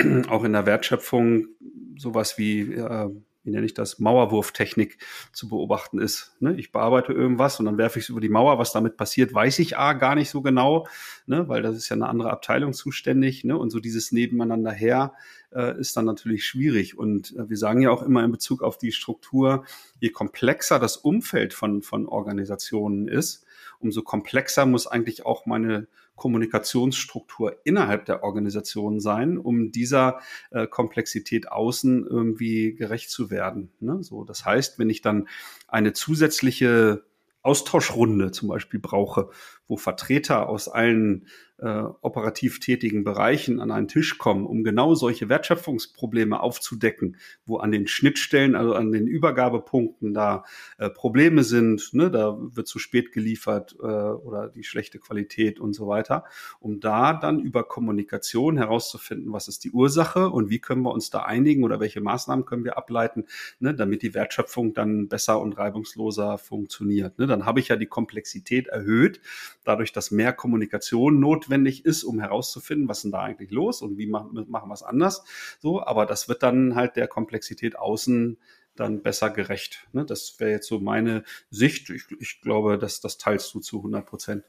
auch 0.28 0.44
in 0.44 0.52
der 0.52 0.66
Wertschöpfung 0.66 1.48
sowas 1.96 2.38
wie 2.38 2.72
äh, 2.72 3.10
wie 3.42 3.50
nenne 3.50 3.66
ich 3.66 3.74
das, 3.74 3.98
Mauerwurftechnik 3.98 4.98
zu 5.32 5.48
beobachten 5.48 5.98
ist. 5.98 6.36
Ne? 6.40 6.54
Ich 6.56 6.72
bearbeite 6.72 7.12
irgendwas 7.12 7.58
und 7.58 7.66
dann 7.66 7.78
werfe 7.78 7.98
ich 7.98 8.04
es 8.04 8.08
über 8.10 8.20
die 8.20 8.28
Mauer. 8.28 8.58
Was 8.58 8.72
damit 8.72 8.96
passiert, 8.96 9.32
weiß 9.32 9.58
ich 9.60 9.78
A 9.78 9.94
gar 9.94 10.14
nicht 10.14 10.30
so 10.30 10.42
genau, 10.42 10.86
ne? 11.26 11.48
weil 11.48 11.62
das 11.62 11.76
ist 11.76 11.88
ja 11.88 11.96
eine 11.96 12.08
andere 12.08 12.30
Abteilung 12.30 12.72
zuständig. 12.72 13.44
Ne? 13.44 13.56
Und 13.56 13.70
so 13.70 13.80
dieses 13.80 14.12
Nebeneinander 14.12 14.72
her 14.72 15.14
äh, 15.52 15.78
ist 15.80 15.96
dann 15.96 16.04
natürlich 16.04 16.44
schwierig. 16.44 16.98
Und 16.98 17.34
äh, 17.36 17.48
wir 17.48 17.56
sagen 17.56 17.80
ja 17.80 17.90
auch 17.90 18.02
immer 18.02 18.22
in 18.24 18.30
Bezug 18.30 18.62
auf 18.62 18.76
die 18.76 18.92
Struktur, 18.92 19.64
je 20.00 20.10
komplexer 20.10 20.78
das 20.78 20.98
Umfeld 20.98 21.54
von, 21.54 21.82
von 21.82 22.06
Organisationen 22.06 23.08
ist, 23.08 23.46
umso 23.78 24.02
komplexer 24.02 24.66
muss 24.66 24.86
eigentlich 24.86 25.24
auch 25.24 25.46
meine 25.46 25.88
Kommunikationsstruktur 26.20 27.56
innerhalb 27.64 28.04
der 28.04 28.22
Organisation 28.22 29.00
sein, 29.00 29.38
um 29.38 29.72
dieser 29.72 30.20
äh, 30.50 30.66
Komplexität 30.66 31.50
außen 31.50 32.06
irgendwie 32.06 32.74
gerecht 32.74 33.10
zu 33.10 33.30
werden. 33.30 33.70
Ne? 33.80 34.02
So, 34.02 34.24
das 34.24 34.44
heißt, 34.44 34.78
wenn 34.78 34.90
ich 34.90 35.00
dann 35.00 35.28
eine 35.66 35.94
zusätzliche 35.94 37.04
Austauschrunde 37.40 38.32
zum 38.32 38.50
Beispiel 38.50 38.80
brauche, 38.80 39.30
wo 39.66 39.78
Vertreter 39.78 40.50
aus 40.50 40.68
allen 40.68 41.26
äh, 41.60 41.82
operativ 42.00 42.58
tätigen 42.58 43.04
Bereichen 43.04 43.60
an 43.60 43.70
einen 43.70 43.88
Tisch 43.88 44.16
kommen, 44.16 44.46
um 44.46 44.64
genau 44.64 44.94
solche 44.94 45.28
Wertschöpfungsprobleme 45.28 46.40
aufzudecken, 46.40 47.16
wo 47.44 47.58
an 47.58 47.70
den 47.70 47.86
Schnittstellen, 47.86 48.54
also 48.54 48.74
an 48.74 48.92
den 48.92 49.06
Übergabepunkten 49.06 50.14
da 50.14 50.44
äh, 50.78 50.88
Probleme 50.88 51.44
sind, 51.44 51.92
ne, 51.92 52.10
da 52.10 52.38
wird 52.40 52.66
zu 52.66 52.78
spät 52.78 53.12
geliefert 53.12 53.76
äh, 53.78 53.84
oder 53.84 54.48
die 54.48 54.64
schlechte 54.64 54.98
Qualität 54.98 55.60
und 55.60 55.74
so 55.74 55.86
weiter, 55.86 56.24
um 56.60 56.80
da 56.80 57.12
dann 57.12 57.40
über 57.40 57.64
Kommunikation 57.64 58.56
herauszufinden, 58.56 59.32
was 59.32 59.46
ist 59.48 59.64
die 59.64 59.70
Ursache 59.70 60.30
und 60.30 60.48
wie 60.48 60.60
können 60.60 60.82
wir 60.82 60.92
uns 60.92 61.10
da 61.10 61.24
einigen 61.24 61.62
oder 61.62 61.78
welche 61.78 62.00
Maßnahmen 62.00 62.46
können 62.46 62.64
wir 62.64 62.78
ableiten, 62.78 63.26
ne, 63.58 63.74
damit 63.74 64.00
die 64.02 64.14
Wertschöpfung 64.14 64.72
dann 64.72 65.08
besser 65.08 65.40
und 65.40 65.58
reibungsloser 65.58 66.38
funktioniert. 66.38 67.18
Ne. 67.18 67.26
Dann 67.26 67.44
habe 67.44 67.60
ich 67.60 67.68
ja 67.68 67.76
die 67.76 67.86
Komplexität 67.86 68.68
erhöht, 68.68 69.20
dadurch, 69.64 69.92
dass 69.92 70.10
mehr 70.10 70.32
Kommunikation 70.32 71.20
notwendig 71.20 71.49
ist, 71.84 72.04
um 72.04 72.20
herauszufinden, 72.20 72.88
was 72.88 73.04
ist 73.04 73.12
da 73.12 73.22
eigentlich 73.22 73.50
los 73.50 73.82
und 73.82 73.98
wie 73.98 74.06
machen, 74.06 74.46
machen 74.48 74.68
wir 74.68 74.74
es 74.74 74.82
anders. 74.82 75.24
So, 75.60 75.82
aber 75.82 76.06
das 76.06 76.28
wird 76.28 76.42
dann 76.42 76.74
halt 76.74 76.96
der 76.96 77.08
Komplexität 77.08 77.78
außen 77.78 78.38
dann 78.76 79.02
besser 79.02 79.30
gerecht. 79.30 79.86
Ne? 79.92 80.04
Das 80.04 80.38
wäre 80.38 80.50
jetzt 80.52 80.68
so 80.68 80.78
meine 80.78 81.24
Sicht. 81.50 81.90
Ich, 81.90 82.04
ich 82.18 82.40
glaube, 82.40 82.78
dass 82.78 83.00
das 83.00 83.18
teilst 83.18 83.54
du 83.54 83.60
zu 83.60 83.78
100 83.78 84.06
Prozent. 84.06 84.44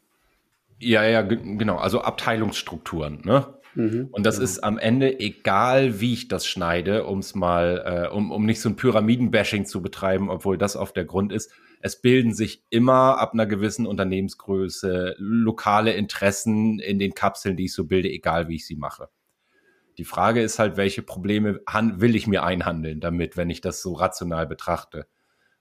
Ja, 0.79 1.03
ja, 1.03 1.22
genau. 1.22 1.77
Also 1.77 2.01
Abteilungsstrukturen. 2.01 3.22
Ne? 3.24 3.53
Mhm, 3.75 4.10
und 4.12 4.25
das 4.25 4.36
genau. 4.36 4.46
ist 4.46 4.63
am 4.63 4.77
Ende 4.77 5.20
egal, 5.20 6.00
wie 6.01 6.13
ich 6.13 6.27
das 6.27 6.48
schneide, 6.48 7.05
um's 7.05 7.36
mal, 7.36 8.08
äh, 8.10 8.13
um, 8.13 8.31
um 8.31 8.46
nicht 8.46 8.62
so 8.62 8.70
ein 8.70 8.75
Pyramidenbashing 8.75 9.65
zu 9.65 9.81
betreiben, 9.81 10.29
obwohl 10.29 10.58
das 10.58 10.75
oft 10.75 10.96
der 10.96 11.05
Grund 11.05 11.31
ist. 11.31 11.51
Es 11.82 12.02
bilden 12.02 12.34
sich 12.34 12.64
immer 12.70 13.18
ab 13.18 13.34
einer 13.34 13.46
gewissen 13.46 13.86
Unternehmensgröße 13.86 15.16
lokale 15.18 15.94
Interessen 15.94 16.80
in 16.80 17.00
den 17.00 17.14
Kapseln, 17.14 17.58
die 17.58 17.66
ich 17.66 17.74
so 17.74 17.86
bilde, 17.86 18.10
egal 18.10 18.48
wie 18.48 18.56
ich 18.56 18.66
sie 18.66 18.76
mache. 18.76 19.10
Die 19.98 20.06
Frage 20.06 20.42
ist 20.42 20.60
halt, 20.60 20.78
welche 20.78 21.02
Probleme 21.02 21.60
will 21.96 22.16
ich 22.16 22.28
mir 22.28 22.44
einhandeln 22.44 23.00
damit, 23.00 23.36
wenn 23.36 23.50
ich 23.50 23.62
das 23.62 23.82
so 23.82 23.94
rational 23.94 24.48
betrachte? 24.48 25.08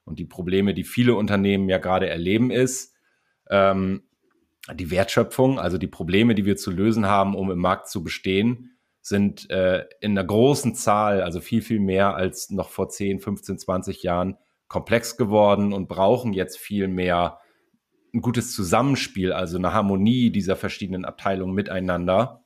Und 0.03 0.19
die 0.19 0.25
Probleme, 0.25 0.73
die 0.73 0.83
viele 0.83 1.15
Unternehmen 1.15 1.69
ja 1.69 1.77
gerade 1.77 2.09
erleben, 2.09 2.51
ist 2.51 2.95
ähm, 3.49 4.03
die 4.73 4.91
Wertschöpfung, 4.91 5.59
also 5.59 5.77
die 5.77 5.87
Probleme, 5.87 6.35
die 6.35 6.45
wir 6.45 6.55
zu 6.55 6.71
lösen 6.71 7.07
haben, 7.07 7.35
um 7.35 7.51
im 7.51 7.59
Markt 7.59 7.89
zu 7.89 8.03
bestehen, 8.03 8.77
sind 9.01 9.49
äh, 9.49 9.85
in 9.99 10.11
einer 10.11 10.25
großen 10.25 10.75
Zahl, 10.75 11.21
also 11.21 11.39
viel, 11.39 11.61
viel 11.61 11.79
mehr 11.79 12.15
als 12.15 12.51
noch 12.51 12.69
vor 12.69 12.89
10, 12.89 13.19
15, 13.19 13.57
20 13.57 14.03
Jahren, 14.03 14.37
komplex 14.71 15.17
geworden 15.17 15.73
und 15.73 15.89
brauchen 15.89 16.31
jetzt 16.31 16.57
viel 16.57 16.87
mehr 16.87 17.39
ein 18.13 18.21
gutes 18.21 18.53
Zusammenspiel, 18.53 19.33
also 19.33 19.57
eine 19.57 19.73
Harmonie 19.73 20.29
dieser 20.29 20.55
verschiedenen 20.55 21.03
Abteilungen 21.03 21.53
miteinander, 21.53 22.45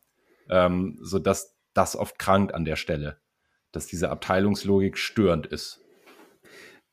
ähm, 0.49 0.97
sodass 1.01 1.55
das 1.75 1.95
oft 1.95 2.17
krankt 2.17 2.55
an 2.55 2.65
der 2.65 2.77
Stelle, 2.77 3.19
dass 3.71 3.85
diese 3.85 4.09
Abteilungslogik 4.09 4.97
störend 4.97 5.45
ist. 5.45 5.85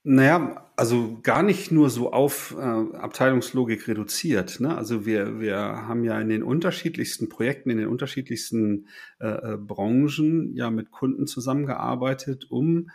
Naja, 0.04 0.70
also 0.76 1.18
gar 1.22 1.42
nicht 1.42 1.72
nur 1.72 1.88
so 1.88 2.12
auf 2.12 2.54
äh, 2.58 2.60
Abteilungslogik 2.60 3.88
reduziert. 3.88 4.60
Ne? 4.60 4.76
Also 4.76 5.06
wir, 5.06 5.40
wir 5.40 5.56
haben 5.56 6.04
ja 6.04 6.20
in 6.20 6.28
den 6.28 6.42
unterschiedlichsten 6.42 7.30
Projekten, 7.30 7.70
in 7.70 7.78
den 7.78 7.88
unterschiedlichsten 7.88 8.86
äh, 9.18 9.28
äh 9.28 9.56
Branchen 9.56 10.52
ja 10.54 10.68
mit 10.68 10.90
Kunden 10.90 11.26
zusammengearbeitet, 11.26 12.50
um 12.50 12.90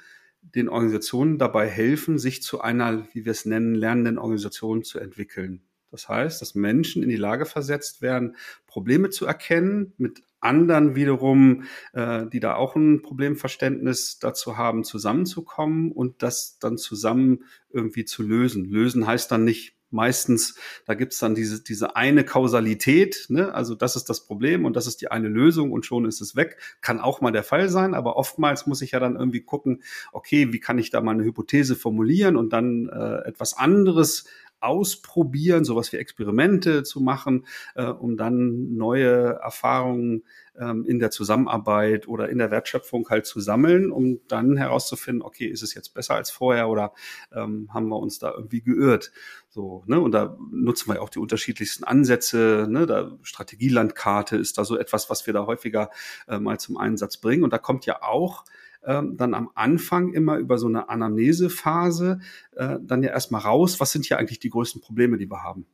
den 0.55 0.69
Organisationen 0.69 1.37
dabei 1.37 1.67
helfen, 1.67 2.19
sich 2.19 2.41
zu 2.41 2.61
einer, 2.61 3.07
wie 3.13 3.25
wir 3.25 3.31
es 3.31 3.45
nennen, 3.45 3.75
lernenden 3.75 4.17
Organisation 4.17 4.83
zu 4.83 4.99
entwickeln. 4.99 5.63
Das 5.91 6.09
heißt, 6.09 6.41
dass 6.41 6.55
Menschen 6.55 7.01
in 7.01 7.09
die 7.09 7.15
Lage 7.15 7.45
versetzt 7.45 8.01
werden, 8.01 8.35
Probleme 8.65 9.09
zu 9.09 9.25
erkennen, 9.25 9.93
mit 9.97 10.21
anderen 10.39 10.95
wiederum, 10.95 11.63
äh, 11.93 12.25
die 12.27 12.39
da 12.39 12.55
auch 12.55 12.75
ein 12.75 13.01
Problemverständnis 13.01 14.19
dazu 14.19 14.57
haben, 14.57 14.83
zusammenzukommen 14.83 15.91
und 15.91 16.21
das 16.23 16.59
dann 16.59 16.77
zusammen 16.77 17.45
irgendwie 17.69 18.05
zu 18.05 18.21
lösen. 18.21 18.65
Lösen 18.65 19.07
heißt 19.07 19.31
dann 19.31 19.45
nicht 19.45 19.76
meistens, 19.89 20.55
da 20.85 20.93
gibt's 20.93 21.19
dann 21.19 21.35
diese, 21.35 21.63
diese 21.63 21.95
eine 21.95 22.23
Kausalität, 22.23 23.25
ne? 23.29 23.53
also 23.53 23.75
das 23.75 23.95
ist 23.95 24.09
das 24.09 24.25
Problem 24.25 24.65
und 24.65 24.75
das 24.75 24.87
ist 24.87 25.01
die 25.01 25.09
eine 25.09 25.27
Lösung 25.27 25.71
und 25.71 25.85
schon 25.85 26.05
ist 26.05 26.21
es 26.21 26.35
weg. 26.35 26.57
Kann 26.81 26.99
auch 26.99 27.21
mal 27.21 27.31
der 27.31 27.43
Fall 27.43 27.69
sein, 27.69 27.93
aber 27.93 28.17
oftmals 28.17 28.67
muss 28.67 28.81
ich 28.81 28.91
ja 28.91 28.99
dann 28.99 29.15
irgendwie 29.15 29.41
gucken, 29.41 29.83
okay, 30.11 30.51
wie 30.51 30.59
kann 30.59 30.79
ich 30.79 30.89
da 30.89 31.01
mal 31.01 31.11
eine 31.11 31.23
Hypothese 31.23 31.75
formulieren 31.75 32.35
und 32.35 32.51
dann 32.53 32.89
äh, 32.89 33.27
etwas 33.27 33.57
anderes 33.57 34.25
ausprobieren, 34.59 35.65
sowas 35.65 35.91
wie 35.93 35.97
Experimente 35.97 36.83
zu 36.83 36.99
machen, 36.99 37.45
äh, 37.75 37.85
um 37.85 38.17
dann 38.17 38.75
neue 38.75 39.39
Erfahrungen 39.41 40.23
ähm, 40.59 40.85
in 40.85 40.99
der 40.99 41.11
Zusammenarbeit 41.11 42.07
oder 42.07 42.29
in 42.29 42.37
der 42.37 42.51
Wertschöpfung 42.51 43.07
halt 43.09 43.25
zu 43.25 43.39
sammeln, 43.39 43.91
um 43.91 44.19
dann 44.27 44.57
herauszufinden, 44.57 45.21
okay, 45.21 45.45
ist 45.45 45.63
es 45.63 45.73
jetzt 45.73 45.93
besser 45.93 46.15
als 46.15 46.29
vorher 46.29 46.69
oder 46.69 46.93
ähm, 47.33 47.69
haben 47.73 47.87
wir 47.87 47.99
uns 47.99 48.19
da 48.19 48.31
irgendwie 48.31 48.61
geirrt? 48.61 49.11
So, 49.49 49.83
ne? 49.87 49.99
Und 49.99 50.11
da 50.11 50.37
nutzen 50.51 50.91
wir 50.91 51.01
auch 51.01 51.09
die 51.09 51.19
unterschiedlichsten 51.19 51.83
Ansätze. 51.83 52.67
Ne? 52.69 52.85
Da 52.85 53.17
Strategielandkarte 53.21 54.37
ist 54.37 54.57
da 54.57 54.65
so 54.65 54.77
etwas, 54.77 55.09
was 55.09 55.25
wir 55.25 55.33
da 55.33 55.45
häufiger 55.45 55.89
äh, 56.27 56.39
mal 56.39 56.59
zum 56.59 56.77
Einsatz 56.77 57.17
bringen. 57.17 57.43
Und 57.43 57.53
da 57.53 57.57
kommt 57.57 57.85
ja 57.85 58.01
auch 58.01 58.43
ähm, 58.83 59.17
dann 59.17 59.33
am 59.33 59.49
Anfang 59.55 60.13
immer 60.13 60.37
über 60.37 60.57
so 60.57 60.67
eine 60.67 60.89
Anamnesephase 60.89 62.19
äh, 62.55 62.77
dann 62.81 63.03
ja 63.03 63.09
erstmal 63.09 63.41
raus, 63.41 63.79
was 63.79 63.91
sind 63.91 64.05
hier 64.05 64.17
eigentlich 64.17 64.39
die 64.39 64.49
größten 64.49 64.81
Probleme, 64.81 65.17
die 65.17 65.29
wir 65.29 65.43
haben. 65.43 65.65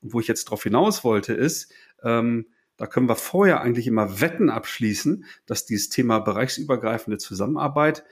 Und 0.00 0.12
wo 0.12 0.20
ich 0.20 0.28
jetzt 0.28 0.44
drauf 0.46 0.62
hinaus 0.62 1.02
wollte, 1.02 1.32
ist, 1.32 1.72
ähm, 2.02 2.46
da 2.78 2.86
können 2.86 3.08
wir 3.08 3.16
vorher 3.16 3.60
eigentlich 3.60 3.86
immer 3.86 4.20
Wetten 4.20 4.48
abschließen, 4.48 5.24
dass 5.44 5.66
dieses 5.66 5.90
Thema 5.90 6.20
bereichsübergreifende 6.20 7.18
Zusammenarbeit 7.18 8.04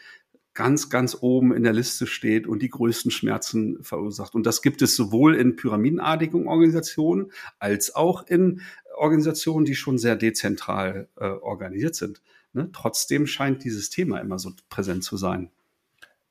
ganz, 0.53 0.91
ganz 0.91 1.17
oben 1.21 1.55
in 1.55 1.63
der 1.63 1.73
Liste 1.73 2.07
steht 2.07 2.47
und 2.47 2.63
die 2.63 2.71
größten 2.71 3.11
Schmerzen 3.11 3.83
verursacht. 3.83 4.35
Und 4.35 4.45
das 4.45 4.63
gibt 4.63 4.83
es 4.83 4.97
sowohl 4.97 5.37
in 5.37 5.55
pyramidenartigen 5.55 6.49
Organisationen 6.49 7.31
als 7.59 7.95
auch 7.95 8.27
in 8.27 8.63
Organisationen, 8.97 9.67
die 9.67 9.77
schon 9.77 9.99
sehr 9.99 10.17
dezentral 10.17 11.09
äh, 11.17 11.27
organisiert 11.27 11.95
sind. 11.95 12.23
Ne? 12.53 12.71
Trotzdem 12.73 13.27
scheint 13.27 13.63
dieses 13.65 13.91
Thema 13.91 14.19
immer 14.19 14.39
so 14.39 14.53
präsent 14.69 15.05
zu 15.05 15.17
sein. 15.17 15.51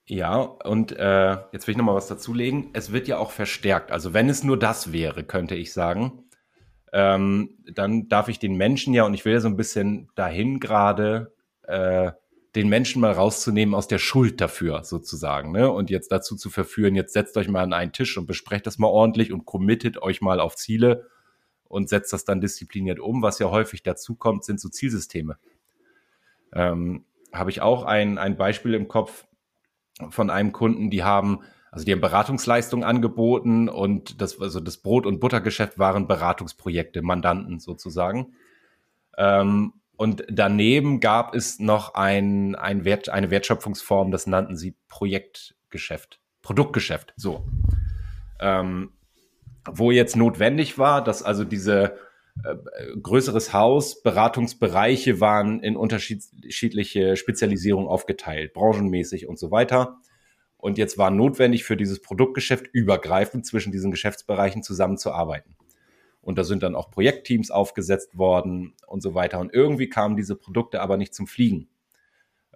Ja, 0.07 0.37
und 0.39 0.91
äh, 0.91 1.37
jetzt 1.51 1.65
will 1.65 1.71
ich 1.71 1.77
noch 1.77 1.85
mal 1.85 1.95
was 1.95 2.07
dazulegen. 2.07 2.69
Es 2.73 2.91
wird 2.91 3.07
ja 3.07 3.17
auch 3.17 3.31
verstärkt. 3.31 3.91
Also 3.91 4.13
wenn 4.13 4.29
es 4.29 4.43
nur 4.43 4.57
das 4.57 4.91
wäre, 4.91 5.23
könnte 5.23 5.55
ich 5.55 5.73
sagen, 5.73 6.24
ähm, 6.93 7.57
dann 7.73 8.07
darf 8.07 8.29
ich 8.29 8.39
den 8.39 8.55
Menschen 8.55 8.93
ja, 8.93 9.05
und 9.05 9.13
ich 9.13 9.25
will 9.25 9.33
ja 9.33 9.39
so 9.39 9.47
ein 9.47 9.57
bisschen 9.57 10.09
dahin 10.15 10.59
gerade, 10.59 11.33
äh, 11.63 12.11
den 12.55 12.69
Menschen 12.69 13.01
mal 13.01 13.11
rauszunehmen 13.11 13.75
aus 13.75 13.87
der 13.87 13.97
Schuld 13.97 14.39
dafür 14.39 14.83
sozusagen. 14.85 15.51
Ne? 15.51 15.69
Und 15.69 15.89
jetzt 15.89 16.11
dazu 16.11 16.37
zu 16.37 16.49
verführen, 16.49 16.95
jetzt 16.95 17.13
setzt 17.13 17.35
euch 17.35 17.49
mal 17.49 17.61
an 17.61 17.73
einen 17.73 17.91
Tisch 17.91 18.17
und 18.17 18.27
besprecht 18.27 18.65
das 18.65 18.77
mal 18.77 18.87
ordentlich 18.87 19.33
und 19.33 19.45
committet 19.45 20.01
euch 20.01 20.21
mal 20.21 20.39
auf 20.39 20.55
Ziele 20.55 21.07
und 21.65 21.89
setzt 21.89 22.13
das 22.13 22.23
dann 22.23 22.39
diszipliniert 22.39 22.99
um. 22.99 23.21
Was 23.21 23.39
ja 23.39 23.51
häufig 23.51 23.83
dazu 23.83 24.15
kommt, 24.15 24.45
sind 24.45 24.61
so 24.61 24.69
Zielsysteme. 24.69 25.37
Ähm, 26.53 27.03
Habe 27.33 27.49
ich 27.49 27.61
auch 27.61 27.83
ein, 27.83 28.17
ein 28.17 28.37
Beispiel 28.37 28.73
im 28.73 28.87
Kopf 28.87 29.25
von 30.09 30.29
einem 30.29 30.53
Kunden, 30.53 30.89
die 30.89 31.03
haben, 31.03 31.41
also 31.75 31.83
die 31.83 31.91
haben 31.91 31.99
Beratungsleistungen 31.99 32.85
angeboten 32.85 33.67
und 33.67 34.21
das, 34.21 34.39
also 34.39 34.61
das 34.61 34.77
Brot- 34.77 35.05
und 35.05 35.19
Buttergeschäft 35.19 35.77
waren 35.77 36.07
Beratungsprojekte, 36.07 37.01
Mandanten 37.01 37.59
sozusagen. 37.59 38.33
Ähm, 39.17 39.73
und 39.97 40.23
daneben 40.29 41.01
gab 41.01 41.35
es 41.35 41.59
noch 41.59 41.93
ein, 41.93 42.55
ein 42.55 42.85
Wert, 42.85 43.09
eine 43.09 43.29
Wertschöpfungsform, 43.29 44.09
das 44.11 44.25
nannten 44.25 44.55
sie 44.55 44.77
Projektgeschäft, 44.87 46.21
Produktgeschäft, 46.41 47.13
so. 47.17 47.45
Ähm, 48.39 48.93
wo 49.69 49.91
jetzt 49.91 50.15
notwendig 50.15 50.77
war, 50.77 51.03
dass 51.03 51.23
also 51.23 51.43
diese 51.43 51.97
äh, 52.45 52.55
größeres 53.01 53.51
Haus, 53.51 54.01
Beratungsbereiche 54.01 55.19
waren 55.19 55.59
in 55.59 55.75
unterschiedliche 55.75 57.17
Spezialisierungen 57.17 57.89
aufgeteilt, 57.89 58.53
branchenmäßig 58.53 59.27
und 59.27 59.37
so 59.37 59.51
weiter. 59.51 59.97
Und 60.57 60.77
jetzt 60.77 60.97
war 60.97 61.11
notwendig 61.11 61.63
für 61.63 61.77
dieses 61.77 62.01
Produktgeschäft 62.01 62.67
übergreifend 62.71 63.45
zwischen 63.45 63.71
diesen 63.71 63.91
Geschäftsbereichen 63.91 64.63
zusammenzuarbeiten. 64.63 65.55
Und 66.21 66.39
da 66.39 66.43
sind 66.43 66.63
dann 66.63 66.75
auch 66.75 66.89
Projektteams 66.89 67.51
aufgesetzt 67.51 68.17
worden 68.17 68.73
und 68.87 69.01
so 69.01 69.13
weiter. 69.13 69.39
Und 69.39 69.53
irgendwie 69.53 69.89
kamen 69.89 70.15
diese 70.15 70.35
Produkte 70.35 70.81
aber 70.81 70.97
nicht 70.97 71.13
zum 71.13 71.27
Fliegen. 71.27 71.69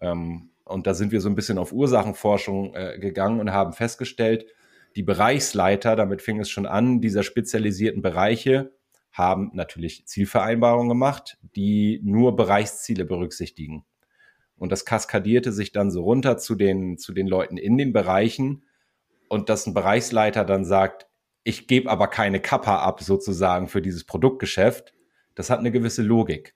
Ähm, 0.01 0.49
und 0.65 0.87
da 0.87 0.93
sind 0.93 1.11
wir 1.11 1.21
so 1.21 1.29
ein 1.29 1.35
bisschen 1.35 1.57
auf 1.57 1.71
Ursachenforschung 1.71 2.73
äh, 2.73 2.97
gegangen 2.99 3.39
und 3.39 3.51
haben 3.51 3.73
festgestellt, 3.73 4.45
die 4.95 5.03
Bereichsleiter, 5.03 5.95
damit 5.95 6.21
fing 6.21 6.39
es 6.39 6.49
schon 6.49 6.65
an, 6.65 6.99
dieser 6.99 7.23
spezialisierten 7.23 8.01
Bereiche 8.01 8.71
haben 9.11 9.51
natürlich 9.53 10.07
Zielvereinbarungen 10.07 10.89
gemacht, 10.89 11.37
die 11.55 11.99
nur 12.03 12.35
Bereichsziele 12.35 13.05
berücksichtigen. 13.05 13.85
Und 14.59 14.71
das 14.71 14.85
kaskadierte 14.85 15.51
sich 15.51 15.71
dann 15.71 15.89
so 15.89 16.03
runter 16.03 16.37
zu 16.37 16.55
den, 16.55 16.97
zu 16.97 17.13
den 17.13 17.27
Leuten 17.27 17.57
in 17.57 17.77
den 17.77 17.93
Bereichen 17.93 18.63
und 19.29 19.49
dass 19.49 19.65
ein 19.65 19.73
Bereichsleiter 19.73 20.43
dann 20.43 20.65
sagt, 20.65 21.07
ich 21.43 21.67
gebe 21.67 21.89
aber 21.89 22.07
keine 22.07 22.41
Kappa 22.41 22.79
ab 22.79 23.01
sozusagen 23.01 23.67
für 23.67 23.81
dieses 23.81 24.03
Produktgeschäft, 24.03 24.93
das 25.35 25.49
hat 25.49 25.59
eine 25.59 25.71
gewisse 25.71 26.01
Logik. 26.01 26.55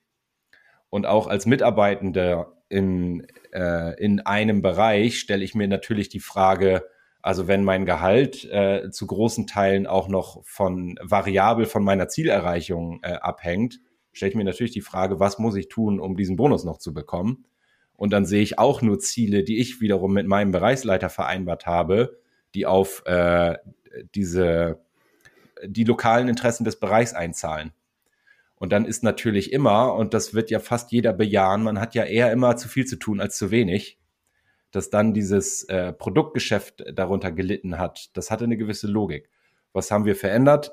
Und 0.90 1.06
auch 1.06 1.26
als 1.26 1.46
Mitarbeitender 1.46 2.52
in, 2.68 3.26
äh, 3.52 3.98
in 4.02 4.20
einem 4.20 4.62
Bereich 4.62 5.18
stelle 5.18 5.42
ich 5.42 5.54
mir 5.54 5.66
natürlich 5.66 6.08
die 6.08 6.20
Frage, 6.20 6.84
also 7.22 7.48
wenn 7.48 7.64
mein 7.64 7.86
Gehalt 7.86 8.44
äh, 8.44 8.90
zu 8.90 9.06
großen 9.06 9.46
Teilen 9.46 9.86
auch 9.86 10.08
noch 10.08 10.44
von 10.44 10.98
variabel 11.02 11.64
von 11.64 11.82
meiner 11.82 12.08
Zielerreichung 12.08 13.00
äh, 13.02 13.14
abhängt, 13.14 13.80
stelle 14.12 14.30
ich 14.30 14.36
mir 14.36 14.44
natürlich 14.44 14.72
die 14.72 14.82
Frage, 14.82 15.18
was 15.18 15.38
muss 15.38 15.56
ich 15.56 15.68
tun, 15.68 15.98
um 16.00 16.16
diesen 16.16 16.36
Bonus 16.36 16.64
noch 16.64 16.78
zu 16.78 16.92
bekommen? 16.92 17.46
Und 17.96 18.12
dann 18.12 18.26
sehe 18.26 18.42
ich 18.42 18.58
auch 18.58 18.82
nur 18.82 18.98
Ziele, 18.98 19.44
die 19.44 19.58
ich 19.58 19.80
wiederum 19.80 20.12
mit 20.12 20.26
meinem 20.26 20.50
Bereichsleiter 20.50 21.10
vereinbart 21.10 21.66
habe, 21.66 22.18
die 22.54 22.66
auf 22.66 23.04
äh, 23.06 23.58
diese 24.14 24.80
die 25.64 25.84
lokalen 25.84 26.28
Interessen 26.28 26.64
des 26.64 26.80
Bereichs 26.80 27.14
einzahlen. 27.14 27.72
Und 28.56 28.72
dann 28.72 28.84
ist 28.84 29.02
natürlich 29.02 29.52
immer, 29.52 29.94
und 29.94 30.12
das 30.12 30.34
wird 30.34 30.50
ja 30.50 30.58
fast 30.58 30.90
jeder 30.90 31.12
bejahen, 31.12 31.62
man 31.62 31.80
hat 31.80 31.94
ja 31.94 32.04
eher 32.04 32.32
immer 32.32 32.56
zu 32.56 32.68
viel 32.68 32.86
zu 32.86 32.96
tun 32.96 33.20
als 33.20 33.36
zu 33.38 33.50
wenig 33.50 33.98
dass 34.74 34.90
dann 34.90 35.14
dieses 35.14 35.62
äh, 35.64 35.92
Produktgeschäft 35.92 36.84
darunter 36.92 37.30
gelitten 37.30 37.78
hat, 37.78 38.10
das 38.16 38.30
hatte 38.30 38.44
eine 38.44 38.56
gewisse 38.56 38.88
Logik. 38.88 39.30
Was 39.72 39.90
haben 39.90 40.04
wir 40.04 40.16
verändert? 40.16 40.72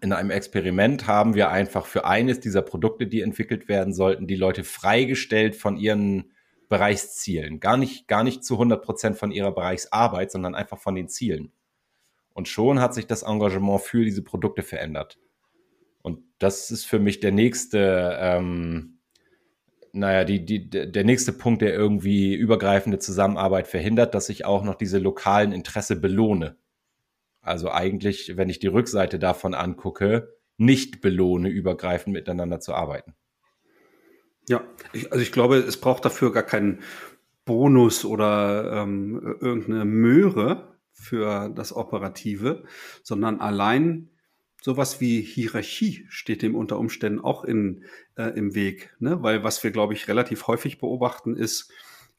In 0.00 0.12
einem 0.12 0.30
Experiment 0.30 1.06
haben 1.08 1.34
wir 1.34 1.50
einfach 1.50 1.86
für 1.86 2.04
eines 2.04 2.38
dieser 2.38 2.62
Produkte, 2.62 3.06
die 3.06 3.22
entwickelt 3.22 3.68
werden 3.68 3.92
sollten, 3.92 4.28
die 4.28 4.36
Leute 4.36 4.62
freigestellt 4.62 5.56
von 5.56 5.76
ihren 5.76 6.32
Bereichszielen. 6.68 7.58
Gar 7.58 7.76
nicht, 7.76 8.06
gar 8.06 8.22
nicht 8.22 8.44
zu 8.44 8.54
100 8.54 8.82
Prozent 8.82 9.18
von 9.18 9.32
ihrer 9.32 9.52
Bereichsarbeit, 9.52 10.30
sondern 10.30 10.54
einfach 10.54 10.78
von 10.78 10.94
den 10.94 11.08
Zielen. 11.08 11.52
Und 12.32 12.46
schon 12.46 12.80
hat 12.80 12.94
sich 12.94 13.08
das 13.08 13.22
Engagement 13.22 13.80
für 13.80 14.04
diese 14.04 14.22
Produkte 14.22 14.62
verändert. 14.62 15.18
Und 16.02 16.20
das 16.38 16.70
ist 16.70 16.86
für 16.86 17.00
mich 17.00 17.18
der 17.18 17.32
nächste, 17.32 18.16
ähm, 18.20 19.00
naja, 19.92 20.24
die, 20.24 20.44
die, 20.44 20.70
der 20.70 21.04
nächste 21.04 21.32
Punkt, 21.32 21.62
der 21.62 21.74
irgendwie 21.74 22.34
übergreifende 22.34 23.00
Zusammenarbeit 23.00 23.66
verhindert, 23.66 24.14
dass 24.14 24.28
ich 24.28 24.44
auch 24.44 24.62
noch 24.62 24.76
diese 24.76 24.98
lokalen 24.98 25.50
Interesse 25.52 25.96
belohne. 25.96 26.56
Also 27.42 27.70
eigentlich, 27.70 28.36
wenn 28.36 28.48
ich 28.48 28.58
die 28.58 28.66
Rückseite 28.66 29.18
davon 29.18 29.54
angucke, 29.54 30.34
nicht 30.56 31.00
belohne, 31.00 31.48
übergreifend 31.48 32.12
miteinander 32.12 32.60
zu 32.60 32.74
arbeiten. 32.74 33.14
Ja, 34.48 34.62
ich, 34.92 35.10
also 35.10 35.22
ich 35.22 35.32
glaube, 35.32 35.56
es 35.56 35.78
braucht 35.78 36.04
dafür 36.04 36.32
gar 36.32 36.42
keinen 36.42 36.80
Bonus 37.44 38.04
oder 38.04 38.82
ähm, 38.82 39.36
irgendeine 39.40 39.84
Möhre 39.84 40.76
für 40.92 41.48
das 41.48 41.74
Operative, 41.74 42.64
sondern 43.02 43.40
allein 43.40 44.10
sowas 44.60 45.00
wie 45.00 45.22
Hierarchie 45.22 46.06
steht 46.10 46.42
dem 46.42 46.54
unter 46.54 46.78
Umständen 46.78 47.20
auch 47.20 47.44
in, 47.44 47.84
äh, 48.16 48.36
im 48.36 48.54
Weg. 48.54 48.94
Ne? 48.98 49.22
Weil 49.22 49.42
was 49.42 49.64
wir, 49.64 49.70
glaube 49.70 49.94
ich, 49.94 50.08
relativ 50.08 50.46
häufig 50.46 50.78
beobachten, 50.78 51.36
ist, 51.36 51.72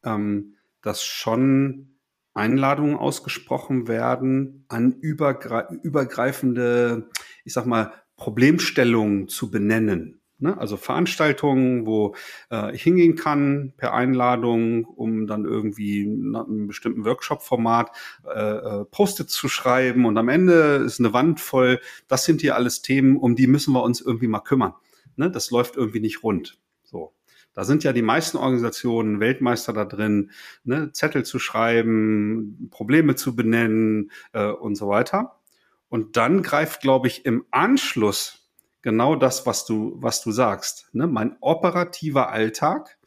ähm, 0.04 0.56
dass 0.82 1.04
schon 1.04 1.96
Einladungen 2.34 2.96
ausgesprochen 2.96 3.88
werden, 3.88 4.66
an 4.68 4.94
übergre 4.94 5.68
übergreifende, 5.84 7.10
ich 7.44 7.54
sag 7.54 7.66
mal, 7.66 7.94
Problemstellungen 8.16 9.28
zu 9.28 9.52
benennen. 9.52 10.22
Ne? 10.42 10.58
Also 10.58 10.76
Veranstaltungen, 10.76 11.86
wo 11.86 12.16
äh, 12.50 12.74
ich 12.74 12.82
hingehen 12.82 13.16
kann 13.16 13.74
per 13.78 13.94
Einladung, 13.94 14.86
um 14.86 15.28
dann 15.28 15.46
irgendwie 15.46 16.06
nach 16.08 16.48
einem 16.48 16.68
bestimmten 16.68 17.06
Workshop-Format 17.06 17.92
äh, 18.26 18.40
äh, 18.40 18.86
Post-it 18.86 19.30
zu 19.30 19.48
schreiben 19.48 20.06
und 20.06 20.18
am 20.18 20.30
Ende 20.30 20.78
ist 20.86 21.00
eine 21.00 21.14
Wand 21.14 21.40
voll. 21.40 21.80
Das 22.08 22.26
sind 22.26 22.42
hier 22.42 22.56
alles 22.56 22.82
Themen, 22.82 23.18
um 23.18 23.36
die 23.36 23.46
müssen 23.46 23.74
wir 23.74 23.84
uns 23.84 24.02
irgendwie 24.02 24.28
mal 24.28 24.40
kümmern. 24.40 24.74
Ne? 25.16 25.30
Das 25.30 25.52
läuft 25.52 25.76
irgendwie 25.76 26.00
nicht 26.00 26.24
rund. 26.24 26.60
So. 26.84 27.14
Da 27.54 27.66
sind 27.66 27.84
ja 27.84 27.94
die 27.94 28.02
meisten 28.02 28.38
Organisationen 28.38 29.20
Weltmeister 29.20 29.74
da 29.74 29.86
drin, 29.86 30.32
ne? 30.64 30.92
Zettel 30.94 31.24
zu 31.24 31.40
schreiben, 31.40 32.70
Probleme 32.72 33.16
zu 33.16 33.36
benennen 33.36 34.12
äh, 34.34 34.48
und 34.48 34.76
so 34.76 34.88
weiter. 34.88 35.42
Und 35.90 36.16
dann 36.16 36.42
greift, 36.42 36.82
glaube 36.82 37.08
ich, 37.08 37.26
im 37.26 37.46
Anschluss 37.52 38.42
genau 38.82 39.16
das, 39.16 39.46
was 39.46 39.66
du, 39.66 39.98
was 39.98 40.24
du 40.24 40.32
sagst. 40.32 40.90
Ne? 40.94 41.08
Mein 41.08 41.36
operativer 41.42 42.30
Alltag. 42.30 42.98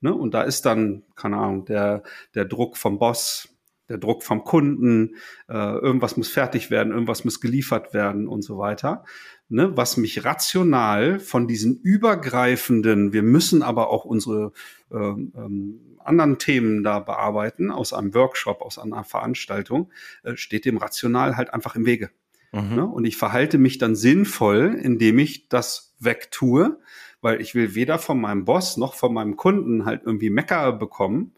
Ne? 0.00 0.14
Und 0.14 0.34
da 0.34 0.42
ist 0.42 0.66
dann, 0.66 1.04
keine 1.14 1.38
Ahnung, 1.38 1.64
der, 1.64 2.02
der 2.34 2.44
Druck 2.44 2.76
vom 2.76 2.98
Boss, 2.98 3.48
der 3.88 3.98
Druck 3.98 4.22
vom 4.22 4.44
Kunden, 4.44 5.16
äh, 5.48 5.54
irgendwas 5.54 6.16
muss 6.16 6.28
fertig 6.28 6.70
werden, 6.70 6.92
irgendwas 6.92 7.24
muss 7.24 7.40
geliefert 7.40 7.94
werden 7.94 8.28
und 8.28 8.42
so 8.42 8.58
weiter. 8.58 9.04
Ne? 9.48 9.76
Was 9.76 9.96
mich 9.96 10.24
rational 10.24 11.20
von 11.20 11.46
diesen 11.46 11.78
übergreifenden, 11.80 13.12
wir 13.12 13.22
müssen 13.22 13.62
aber 13.62 13.90
auch 13.90 14.04
unsere 14.04 14.52
äh, 14.90 14.96
ähm, 14.96 15.96
anderen 15.98 16.38
Themen 16.38 16.82
da 16.82 17.00
bearbeiten, 17.00 17.70
aus 17.70 17.92
einem 17.92 18.14
Workshop, 18.14 18.62
aus 18.62 18.78
einer 18.78 19.04
Veranstaltung, 19.04 19.90
äh, 20.22 20.36
steht 20.36 20.64
dem 20.64 20.78
rational 20.78 21.36
halt 21.36 21.52
einfach 21.52 21.76
im 21.76 21.86
Wege. 21.86 22.10
Mhm. 22.52 22.74
Ne? 22.74 22.86
Und 22.86 23.04
ich 23.04 23.16
verhalte 23.16 23.58
mich 23.58 23.78
dann 23.78 23.96
sinnvoll, 23.96 24.78
indem 24.80 25.18
ich 25.18 25.48
das 25.48 25.94
wegtue, 25.98 26.78
weil 27.20 27.40
ich 27.40 27.54
will 27.54 27.74
weder 27.74 27.98
von 27.98 28.20
meinem 28.20 28.44
Boss 28.44 28.76
noch 28.76 28.94
von 28.94 29.12
meinem 29.14 29.36
Kunden 29.36 29.84
halt 29.84 30.02
irgendwie 30.04 30.30
Mecker 30.30 30.72
bekommen. 30.72 31.32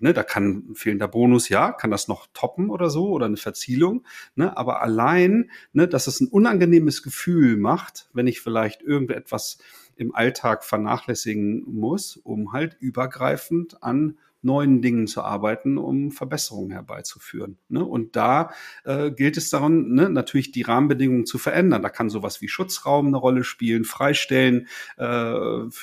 Ne, 0.00 0.12
da 0.12 0.22
kann 0.22 0.74
fehlender 0.74 1.08
Bonus, 1.08 1.48
ja, 1.48 1.72
kann 1.72 1.90
das 1.90 2.08
noch 2.08 2.26
toppen 2.32 2.70
oder 2.70 2.90
so 2.90 3.08
oder 3.10 3.26
eine 3.26 3.36
Verzielung. 3.36 4.04
Ne, 4.34 4.56
aber 4.56 4.82
allein, 4.82 5.50
ne, 5.72 5.88
dass 5.88 6.06
es 6.06 6.20
ein 6.20 6.28
unangenehmes 6.28 7.02
Gefühl 7.02 7.56
macht, 7.56 8.08
wenn 8.12 8.26
ich 8.26 8.40
vielleicht 8.40 8.82
irgendetwas 8.82 9.58
im 9.96 10.14
Alltag 10.14 10.64
vernachlässigen 10.64 11.64
muss, 11.66 12.16
um 12.16 12.52
halt 12.52 12.76
übergreifend 12.80 13.82
an 13.82 14.16
neuen 14.40 14.82
Dingen 14.82 15.06
zu 15.06 15.22
arbeiten, 15.22 15.78
um 15.78 16.10
Verbesserungen 16.12 16.70
herbeizuführen. 16.70 17.58
Ne? 17.68 17.84
Und 17.84 18.14
da 18.14 18.52
äh, 18.84 19.10
gilt 19.10 19.36
es 19.36 19.50
darum, 19.50 19.94
ne, 19.94 20.08
natürlich 20.08 20.52
die 20.52 20.62
Rahmenbedingungen 20.62 21.26
zu 21.26 21.38
verändern. 21.38 21.82
Da 21.82 21.88
kann 21.88 22.08
sowas 22.08 22.40
wie 22.40 22.48
Schutzraum 22.48 23.08
eine 23.08 23.16
Rolle 23.16 23.42
spielen, 23.42 23.84
Freistellen 23.84 24.68
äh, 24.96 25.04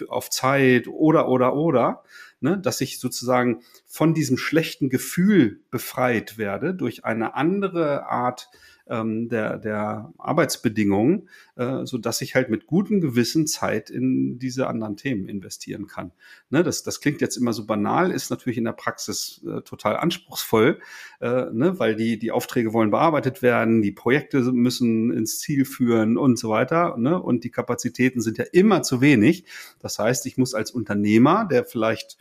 auf 0.07 0.29
Zeit 0.29 0.87
oder 0.87 1.27
oder 1.27 1.55
oder. 1.55 2.03
Ne, 2.41 2.59
dass 2.59 2.81
ich 2.81 2.99
sozusagen 2.99 3.61
von 3.85 4.13
diesem 4.13 4.37
schlechten 4.37 4.89
Gefühl 4.89 5.61
befreit 5.71 6.37
werde 6.37 6.75
durch 6.75 7.05
eine 7.05 7.33
andere 7.33 8.07
Art 8.07 8.49
ähm, 8.87 9.29
der, 9.29 9.57
der 9.57 10.13
Arbeitsbedingungen, 10.17 11.29
äh, 11.55 11.85
so 11.85 11.97
dass 11.97 12.21
ich 12.21 12.35
halt 12.35 12.49
mit 12.49 12.67
gutem 12.67 13.01
Gewissen 13.01 13.47
Zeit 13.47 13.89
in 13.89 14.37
diese 14.37 14.67
anderen 14.67 14.95
Themen 14.95 15.27
investieren 15.27 15.87
kann. 15.87 16.11
Ne, 16.49 16.63
das, 16.63 16.83
das 16.83 17.01
klingt 17.01 17.21
jetzt 17.21 17.37
immer 17.37 17.53
so 17.53 17.65
banal, 17.65 18.11
ist 18.11 18.29
natürlich 18.29 18.57
in 18.57 18.65
der 18.65 18.73
Praxis 18.73 19.43
äh, 19.47 19.61
total 19.61 19.97
anspruchsvoll, 19.97 20.79
äh, 21.19 21.45
ne, 21.51 21.79
weil 21.79 21.95
die, 21.95 22.19
die 22.19 22.31
Aufträge 22.31 22.73
wollen 22.73 22.91
bearbeitet 22.91 23.41
werden, 23.41 23.81
die 23.81 23.91
Projekte 23.91 24.41
müssen 24.51 25.11
ins 25.11 25.39
Ziel 25.39 25.65
führen 25.65 26.17
und 26.17 26.37
so 26.37 26.49
weiter. 26.49 26.95
Ne, 26.97 27.19
und 27.19 27.43
die 27.43 27.51
Kapazitäten 27.51 28.21
sind 28.21 28.37
ja 28.37 28.45
immer 28.51 28.83
zu 28.83 29.01
wenig. 29.01 29.45
Das 29.79 29.97
heißt, 29.97 30.25
ich 30.27 30.37
muss 30.37 30.53
als 30.53 30.71
Unternehmer, 30.71 31.47
der 31.49 31.65
vielleicht 31.65 32.17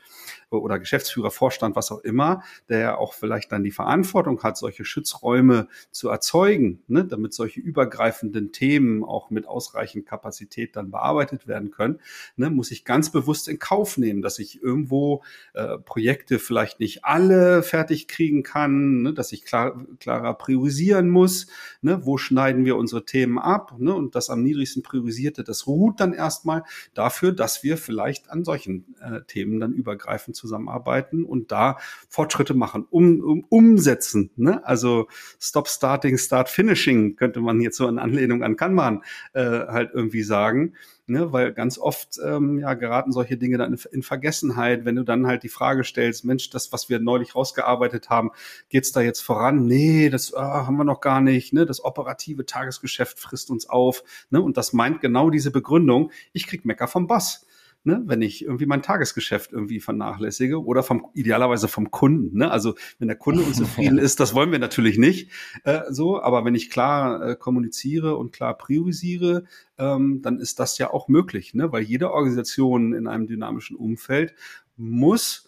oder 0.51 0.79
Geschäftsführer, 0.79 1.31
Vorstand, 1.31 1.77
was 1.77 1.90
auch 1.90 2.01
immer, 2.01 2.43
der 2.69 2.79
ja 2.79 2.97
auch 2.97 3.14
vielleicht 3.14 3.53
dann 3.53 3.64
die 3.64 3.71
Verantwortung 3.71 4.43
hat, 4.43 4.57
solche 4.57 4.85
Schutzräume 4.85 5.69
zu 5.90 6.09
erzeugen, 6.09 6.83
ne, 6.87 7.05
damit 7.05 7.35
solche 7.35 7.61
übergreifenden 7.61 8.53
Themen 8.53 9.05
auch 9.05 9.31
mit 9.31 9.47
ausreichend 9.47 10.07
Kapazität 10.07 10.77
dann 10.77 10.90
bearbeitet 10.90 11.47
werden 11.47 11.71
können, 11.71 12.01
ne, 12.37 12.51
muss 12.51 12.71
ich 12.71 12.85
ganz 12.85 13.11
bewusst 13.11 13.49
in 13.49 13.59
Kauf 13.59 13.99
nehmen, 13.99 14.23
dass 14.23 14.38
ich 14.38 14.62
irgendwo 14.62 15.23
äh, 15.55 15.79
Projekte 15.79 16.38
vielleicht 16.38 16.81
nicht 16.81 17.05
alle 17.05 17.62
fertig 17.62 18.09
kriegen 18.09 18.43
kann, 18.43 19.03
ne, 19.03 19.12
dass 19.12 19.33
ich 19.33 19.45
klar, 19.45 19.85
klarer 20.01 20.35
priorisieren 20.35 21.11
muss, 21.11 21.47
ne, 21.83 22.05
wo 22.05 22.19
schneiden 22.19 22.64
wir 22.64 22.77
unsere 22.77 23.05
Themen 23.05 23.38
ab 23.38 23.75
ne, 23.79 23.95
und 23.95 24.14
das 24.14 24.31
am 24.31 24.43
niedrigsten 24.43 24.83
priorisierte, 24.83 25.45
das 25.45 25.67
ruht 25.67 26.01
dann 26.01 26.12
erstmal 26.12 26.64
dafür, 26.95 27.33
dass 27.33 27.62
wir 27.62 27.77
vielleicht 27.77 28.31
an 28.31 28.45
solchen 28.45 28.95
äh, 29.01 29.23
Themen 29.27 29.61
dann 29.61 29.73
übergreifend 29.94 30.37
zusammenarbeiten 30.37 31.24
und 31.24 31.52
da 31.52 31.78
Fortschritte 32.09 32.54
machen, 32.54 32.87
um, 32.90 33.20
um 33.20 33.44
umsetzen. 33.48 34.30
Ne? 34.37 34.64
Also 34.66 35.09
Stop 35.40 35.68
Starting, 35.68 36.18
Start 36.18 36.48
Finishing 36.48 37.16
könnte 37.16 37.40
man 37.40 37.61
jetzt 37.61 37.76
so 37.76 37.88
in 37.88 37.98
Anlehnung 37.98 38.42
an 38.42 38.57
Kanban 38.57 39.02
äh, 39.33 39.42
halt 39.42 39.90
irgendwie 39.94 40.22
sagen. 40.22 40.74
Ne, 41.07 41.35
weil 41.35 41.52
ganz 41.52 41.76
oft 41.76 42.18
ähm, 42.24 42.61
ja, 42.61 42.72
geraten 42.72 43.12
solche 43.12 43.37
Dinge 43.37 43.59
dann 43.59 43.76
in, 43.92 44.02
Vergessenheit, 44.02 44.87
wenn 44.87 44.96
du 44.96 45.02
dann 45.02 45.26
halt 45.26 45.42
die 45.42 45.50
Frage 45.50 45.85
stellst, 45.85 46.24
Mensch, 46.24 46.48
das, 46.48 46.72
was 46.72 46.88
wir 46.88 46.98
neulich 46.98 47.35
rausgearbeitet 47.35 48.09
haben, 48.09 48.30
geht's 48.70 48.90
da 48.90 49.02
jetzt 49.02 49.20
voran? 49.20 49.66
Nee, 49.66 50.09
das 50.09 50.33
ah, 50.33 50.66
haben 50.66 50.78
wir 50.78 50.85
noch 50.85 51.02
gar 51.02 51.20
nicht. 51.20 51.52
Ne? 51.52 51.66
Das 51.66 51.85
operative 51.85 52.46
Tagesgeschäft 52.46 53.18
frisst 53.18 53.50
uns 53.50 53.68
auf. 53.68 54.02
Ne? 54.30 54.40
Und 54.40 54.57
das 54.57 54.72
meint 54.72 55.02
genau 55.02 55.28
diese 55.28 55.50
Begründung, 55.50 56.11
ich 56.33 56.46
krieg 56.46 56.64
Mecker 56.64 56.88
vom 56.88 57.07
Boss 57.07 57.44
ne, 57.85 58.03
wenn 58.07 58.23
ich 58.23 58.44
irgendwie 58.44 58.66
mein 58.66 58.83
Tagesgeschäft 58.83 59.53
irgendwie 59.53 59.81
vernachlässige 59.81 60.64
oder 60.64 60.83
vom 60.83 61.07
idealerweise 61.14 61.68
vom 61.68 61.90
Kunden. 61.90 62.38
Ne? 62.38 62.51
Also 62.51 62.75
wenn 62.99 63.09
der 63.09 63.16
Kunde 63.16 63.42
unzufrieden 63.47 63.99
ist, 63.99 64.20
das 64.20 64.35
wollen 64.35 64.53
wir 64.53 64.59
natürlich 64.59 64.99
nicht 64.99 65.31
äh, 65.64 65.83
so, 65.90 66.20
aber 66.20 66.44
wenn 66.44 66.55
ich 66.55 66.70
klar 66.70 67.23
äh, 67.23 67.37
kommuniziere 67.37 68.16
und 68.16 68.33
klar 68.33 68.57
priorisiere, 68.57 69.44
ähm, 69.79 70.23
dann 70.23 70.38
ist 70.38 70.59
das 70.61 70.79
ja 70.79 70.92
auch 70.92 71.09
möglich, 71.09 71.55
ne? 71.55 71.73
weil 71.73 71.83
jede 71.83 72.12
Organisation 72.12 72.92
in 72.94 73.07
einem 73.07 73.27
dynamischen 73.27 73.77
Umfeld 73.77 74.35
muss 74.77 75.43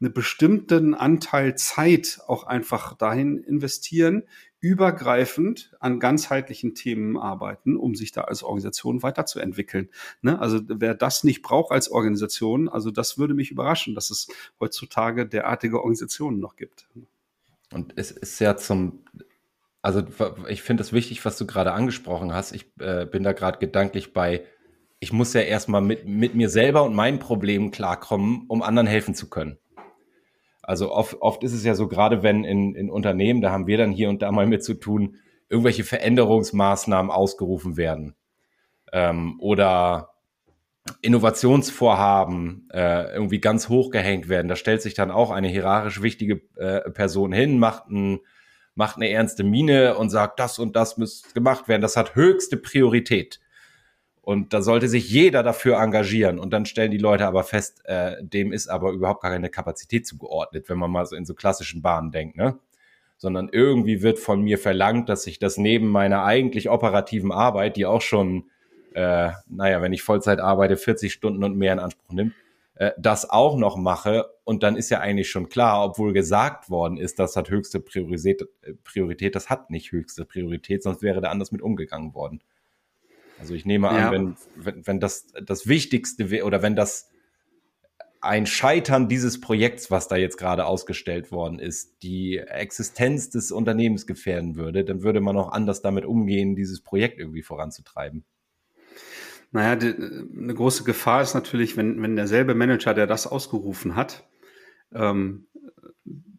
einen 0.00 0.12
bestimmten 0.12 0.94
Anteil 0.94 1.56
Zeit 1.56 2.20
auch 2.26 2.44
einfach 2.44 2.94
dahin 2.94 3.38
investieren, 3.38 4.24
übergreifend 4.60 5.76
an 5.78 6.00
ganzheitlichen 6.00 6.74
Themen 6.74 7.16
arbeiten, 7.16 7.76
um 7.76 7.94
sich 7.94 8.10
da 8.10 8.22
als 8.22 8.42
Organisation 8.42 9.02
weiterzuentwickeln. 9.02 9.88
Ne? 10.20 10.40
Also 10.40 10.60
wer 10.66 10.94
das 10.94 11.22
nicht 11.22 11.42
braucht 11.42 11.70
als 11.70 11.90
Organisation, 11.90 12.68
also 12.68 12.90
das 12.90 13.18
würde 13.18 13.34
mich 13.34 13.50
überraschen, 13.50 13.94
dass 13.94 14.10
es 14.10 14.28
heutzutage 14.58 15.26
derartige 15.26 15.78
Organisationen 15.78 16.40
noch 16.40 16.56
gibt. 16.56 16.88
Und 17.72 17.92
es 17.96 18.10
ist 18.10 18.40
ja 18.40 18.56
zum, 18.56 19.04
also 19.82 20.02
ich 20.48 20.62
finde 20.62 20.82
es 20.82 20.92
wichtig, 20.92 21.24
was 21.24 21.38
du 21.38 21.46
gerade 21.46 21.72
angesprochen 21.72 22.32
hast. 22.32 22.52
Ich 22.52 22.66
äh, 22.80 23.06
bin 23.06 23.22
da 23.22 23.32
gerade 23.32 23.58
gedanklich 23.58 24.12
bei, 24.12 24.44
ich 24.98 25.12
muss 25.12 25.34
ja 25.34 25.42
erstmal 25.42 25.82
mit, 25.82 26.06
mit 26.08 26.34
mir 26.34 26.48
selber 26.48 26.82
und 26.82 26.96
meinen 26.96 27.20
Problemen 27.20 27.70
klarkommen, 27.70 28.44
um 28.48 28.62
anderen 28.62 28.88
helfen 28.88 29.14
zu 29.14 29.28
können. 29.30 29.58
Also 30.68 30.92
oft, 30.92 31.22
oft 31.22 31.42
ist 31.44 31.54
es 31.54 31.64
ja 31.64 31.74
so, 31.74 31.88
gerade 31.88 32.22
wenn 32.22 32.44
in, 32.44 32.74
in 32.74 32.90
Unternehmen, 32.90 33.40
da 33.40 33.50
haben 33.50 33.66
wir 33.66 33.78
dann 33.78 33.90
hier 33.90 34.10
und 34.10 34.20
da 34.20 34.30
mal 34.30 34.46
mit 34.46 34.62
zu 34.62 34.74
tun, 34.74 35.16
irgendwelche 35.48 35.82
Veränderungsmaßnahmen 35.82 37.10
ausgerufen 37.10 37.78
werden 37.78 38.14
ähm, 38.92 39.36
oder 39.40 40.10
Innovationsvorhaben 41.00 42.68
äh, 42.70 43.14
irgendwie 43.14 43.40
ganz 43.40 43.70
hoch 43.70 43.88
gehängt 43.88 44.28
werden. 44.28 44.48
Da 44.48 44.56
stellt 44.56 44.82
sich 44.82 44.92
dann 44.92 45.10
auch 45.10 45.30
eine 45.30 45.48
hierarchisch 45.48 46.02
wichtige 46.02 46.42
äh, 46.56 46.90
Person 46.90 47.32
hin, 47.32 47.58
macht, 47.58 47.88
ein, 47.88 48.20
macht 48.74 48.96
eine 48.96 49.08
ernste 49.08 49.44
Miene 49.44 49.96
und 49.96 50.10
sagt, 50.10 50.38
das 50.38 50.58
und 50.58 50.76
das 50.76 50.98
muss 50.98 51.32
gemacht 51.32 51.68
werden. 51.68 51.80
Das 51.80 51.96
hat 51.96 52.14
höchste 52.14 52.58
Priorität. 52.58 53.40
Und 54.28 54.52
da 54.52 54.60
sollte 54.60 54.88
sich 54.88 55.08
jeder 55.08 55.42
dafür 55.42 55.78
engagieren. 55.78 56.38
Und 56.38 56.52
dann 56.52 56.66
stellen 56.66 56.90
die 56.90 56.98
Leute 56.98 57.26
aber 57.26 57.44
fest, 57.44 57.80
äh, 57.86 58.16
dem 58.20 58.52
ist 58.52 58.68
aber 58.68 58.92
überhaupt 58.92 59.22
gar 59.22 59.30
keine 59.30 59.48
Kapazität 59.48 60.06
zugeordnet, 60.06 60.68
wenn 60.68 60.76
man 60.76 60.90
mal 60.90 61.06
so 61.06 61.16
in 61.16 61.24
so 61.24 61.32
klassischen 61.32 61.80
Bahnen 61.80 62.10
denkt, 62.10 62.36
ne? 62.36 62.58
Sondern 63.16 63.48
irgendwie 63.50 64.02
wird 64.02 64.18
von 64.18 64.42
mir 64.42 64.58
verlangt, 64.58 65.08
dass 65.08 65.26
ich 65.26 65.38
das 65.38 65.56
neben 65.56 65.88
meiner 65.88 66.24
eigentlich 66.24 66.68
operativen 66.68 67.32
Arbeit, 67.32 67.78
die 67.78 67.86
auch 67.86 68.02
schon 68.02 68.50
äh, 68.92 69.30
naja, 69.48 69.80
wenn 69.80 69.94
ich 69.94 70.02
Vollzeit 70.02 70.40
arbeite, 70.40 70.76
40 70.76 71.10
Stunden 71.10 71.42
und 71.42 71.56
mehr 71.56 71.72
in 71.72 71.78
Anspruch 71.78 72.12
nimmt, 72.12 72.34
äh, 72.74 72.90
das 72.98 73.30
auch 73.30 73.56
noch 73.56 73.78
mache. 73.78 74.26
Und 74.44 74.62
dann 74.62 74.76
ist 74.76 74.90
ja 74.90 75.00
eigentlich 75.00 75.30
schon 75.30 75.48
klar, 75.48 75.82
obwohl 75.82 76.12
gesagt 76.12 76.68
worden 76.68 76.98
ist, 76.98 77.18
das 77.18 77.34
hat 77.34 77.48
höchste 77.48 77.80
Priorität, 77.80 78.42
äh, 78.60 78.74
Priorität 78.84 79.34
das 79.34 79.48
hat 79.48 79.70
nicht 79.70 79.90
höchste 79.90 80.26
Priorität, 80.26 80.82
sonst 80.82 81.00
wäre 81.00 81.22
da 81.22 81.30
anders 81.30 81.50
mit 81.50 81.62
umgegangen 81.62 82.12
worden. 82.12 82.42
Also 83.38 83.54
ich 83.54 83.64
nehme 83.64 83.88
an, 83.88 83.96
ja. 83.96 84.12
wenn, 84.12 84.36
wenn, 84.56 84.86
wenn 84.86 85.00
das 85.00 85.28
das 85.42 85.66
Wichtigste 85.66 86.30
wäre 86.30 86.44
oder 86.44 86.62
wenn 86.62 86.76
das 86.76 87.10
ein 88.20 88.46
Scheitern 88.46 89.08
dieses 89.08 89.40
Projekts, 89.40 89.90
was 89.90 90.08
da 90.08 90.16
jetzt 90.16 90.38
gerade 90.38 90.66
ausgestellt 90.66 91.30
worden 91.30 91.58
ist, 91.58 92.02
die 92.02 92.38
Existenz 92.38 93.30
des 93.30 93.52
Unternehmens 93.52 94.06
gefährden 94.06 94.56
würde, 94.56 94.84
dann 94.84 95.02
würde 95.02 95.20
man 95.20 95.36
auch 95.36 95.52
anders 95.52 95.82
damit 95.82 96.04
umgehen, 96.04 96.56
dieses 96.56 96.82
Projekt 96.82 97.18
irgendwie 97.18 97.42
voranzutreiben. 97.42 98.24
Naja, 99.50 99.76
die, 99.76 99.94
eine 99.94 100.54
große 100.54 100.84
Gefahr 100.84 101.22
ist 101.22 101.34
natürlich, 101.34 101.76
wenn, 101.76 102.02
wenn 102.02 102.16
derselbe 102.16 102.54
Manager, 102.54 102.92
der 102.92 103.06
das 103.06 103.26
ausgerufen 103.26 103.96
hat, 103.96 104.28
ähm, 104.92 105.46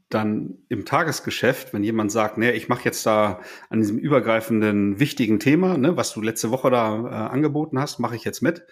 dann 0.09 0.57
im 0.69 0.85
Tagesgeschäft, 0.85 1.73
wenn 1.73 1.83
jemand 1.83 2.11
sagt, 2.11 2.37
nee, 2.37 2.51
ich 2.51 2.67
mache 2.67 2.83
jetzt 2.85 3.05
da 3.05 3.41
an 3.69 3.79
diesem 3.79 3.97
übergreifenden 3.99 4.99
wichtigen 4.99 5.39
Thema, 5.39 5.77
ne, 5.77 5.97
was 5.97 6.13
du 6.13 6.21
letzte 6.21 6.49
Woche 6.49 6.71
da 6.71 6.97
äh, 6.97 7.33
angeboten 7.33 7.79
hast, 7.79 7.99
mache 7.99 8.15
ich 8.15 8.23
jetzt 8.23 8.41
mit. 8.41 8.65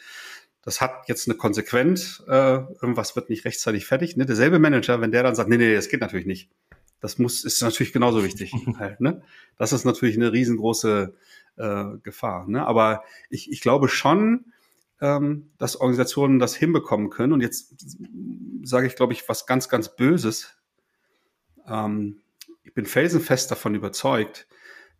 Das 0.64 0.82
hat 0.82 1.08
jetzt 1.08 1.30
eine 1.30 1.38
Konsequenz, 1.38 2.24
äh, 2.28 2.58
irgendwas 2.82 3.16
wird 3.16 3.30
nicht 3.30 3.46
rechtzeitig 3.46 3.86
fertig. 3.86 4.18
Ne? 4.18 4.26
Derselbe 4.26 4.60
Manager, 4.60 5.00
wenn 5.00 5.12
der 5.12 5.24
dann 5.24 5.36
sagt, 5.36 5.50
nee, 5.50 5.58
nee, 5.58 5.76
das 5.76 5.90
geht 5.90 6.02
natürlich 6.02 6.26
nicht. 6.26 6.50
Das 7.00 7.20
muss, 7.20 7.46
ist 7.46 7.62
natürlich 7.62 7.94
genauso 7.94 8.24
wichtig. 8.24 8.52
halt, 8.80 9.00
ne? 9.00 9.22
Das 9.58 9.72
ist 9.72 9.86
natürlich 9.86 10.16
eine 10.16 10.34
riesengroße 10.34 11.14
äh, 11.58 11.86
Gefahr. 12.04 12.48
Ne? 12.48 12.66
Aber 12.66 13.04
ich, 13.30 13.52
ich 13.52 13.62
glaube 13.62 13.88
schon, 13.88 14.52
ähm, 15.00 15.52
dass 15.58 15.76
Organisationen 15.76 16.40
das 16.40 16.56
hinbekommen 16.56 17.10
können. 17.10 17.34
Und 17.34 17.42
jetzt 17.42 17.76
sage 18.64 18.88
ich, 18.88 18.96
glaube 18.96 19.14
ich, 19.14 19.30
was 19.30 19.46
ganz, 19.46 19.70
ganz 19.70 19.96
Böses. 19.96 20.57
Ähm, 21.68 22.22
ich 22.64 22.74
bin 22.74 22.86
felsenfest 22.86 23.52
davon 23.52 23.76
überzeugt, 23.76 24.48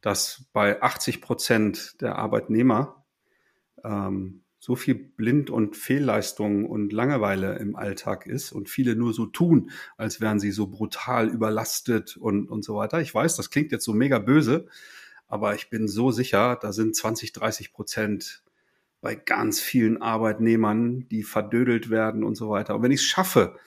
dass 0.02 0.46
bei 0.54 0.82
80 0.82 1.22
Prozent 1.22 2.02
der 2.02 2.18
Arbeitnehmer 2.18 3.04
ähm, 3.84 4.44
so 4.60 4.76
viel 4.76 4.96
Blind- 4.96 5.50
und 5.50 5.78
Fehlleistung 5.78 6.66
und 6.66 6.92
Langeweile 6.92 7.58
im 7.60 7.76
Alltag 7.76 8.26
ist 8.26 8.52
und 8.52 8.70
viele 8.70 8.96
nur 8.96 9.14
so 9.14 9.26
tun, 9.26 9.72
als 9.98 10.20
wären 10.20 10.40
sie 10.40 10.52
so 10.52 10.68
brutal 10.68 11.30
überlastet 11.30 12.18
und, 12.18 12.50
und 12.50 12.64
so 12.64 12.76
weiter. 12.76 13.00
Ich 13.02 13.14
weiß, 13.14 13.36
das 13.36 13.50
klingt 13.50 13.72
jetzt 13.72 13.86
so 13.86 13.94
mega 13.94 14.20
böse, 14.20 14.68
aber 15.28 15.56
ich 15.56 15.70
bin 15.70 15.88
so 15.88 16.12
sicher, 16.12 16.58
da 16.60 16.74
sind 16.74 16.96
20, 16.96 17.34
30 17.34 17.72
Prozent 17.72 18.44
bei 19.00 19.16
ganz 19.16 19.62
vielen 19.62 20.02
Arbeitnehmern, 20.02 21.08
die 21.10 21.24
verdödelt 21.24 21.90
werden 21.90 22.24
und 22.24 22.36
so 22.36 22.50
weiter. 22.50 22.76
Und 22.76 22.82
wenn 22.82 22.92
ich 22.92 23.02
es 23.02 23.06
schaffe, 23.06 23.58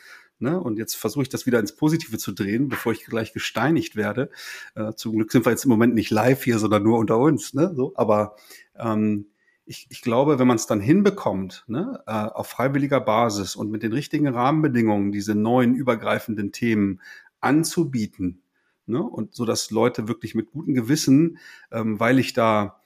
ne, 0.40 0.60
und 0.60 0.78
jetzt 0.78 0.96
versuche 0.96 1.22
ich 1.22 1.28
das 1.28 1.46
wieder 1.46 1.60
ins 1.60 1.76
Positive 1.76 2.18
zu 2.18 2.32
drehen, 2.32 2.68
bevor 2.68 2.92
ich 2.92 3.04
gleich 3.04 3.32
gesteinigt 3.32 3.96
werde. 3.96 4.30
Äh, 4.74 4.94
zum 4.94 5.12
Glück 5.12 5.32
sind 5.32 5.46
wir 5.46 5.50
jetzt 5.50 5.64
im 5.64 5.70
Moment 5.70 5.94
nicht 5.94 6.10
live 6.10 6.42
hier, 6.42 6.58
sondern 6.58 6.82
nur 6.82 6.98
unter 6.98 7.18
uns. 7.18 7.54
Ne, 7.54 7.72
so, 7.74 7.92
aber 7.96 8.36
ähm, 8.76 9.26
ich, 9.66 9.86
ich 9.90 10.02
glaube, 10.02 10.38
wenn 10.38 10.48
man 10.48 10.56
es 10.56 10.66
dann 10.66 10.80
hinbekommt, 10.80 11.64
ne, 11.68 12.02
äh, 12.06 12.12
auf 12.12 12.48
freiwilliger 12.48 13.00
Basis 13.00 13.56
und 13.56 13.70
mit 13.70 13.82
den 13.82 13.92
richtigen 13.92 14.26
Rahmenbedingungen 14.28 15.12
diese 15.12 15.34
neuen 15.34 15.74
übergreifenden 15.74 16.52
Themen 16.52 17.00
anzubieten, 17.40 18.42
Ne? 18.90 19.02
Und 19.02 19.34
so, 19.34 19.44
dass 19.44 19.70
Leute 19.70 20.08
wirklich 20.08 20.34
mit 20.34 20.50
gutem 20.50 20.74
Gewissen, 20.74 21.38
ähm, 21.70 22.00
weil 22.00 22.18
ich 22.18 22.32
da 22.32 22.80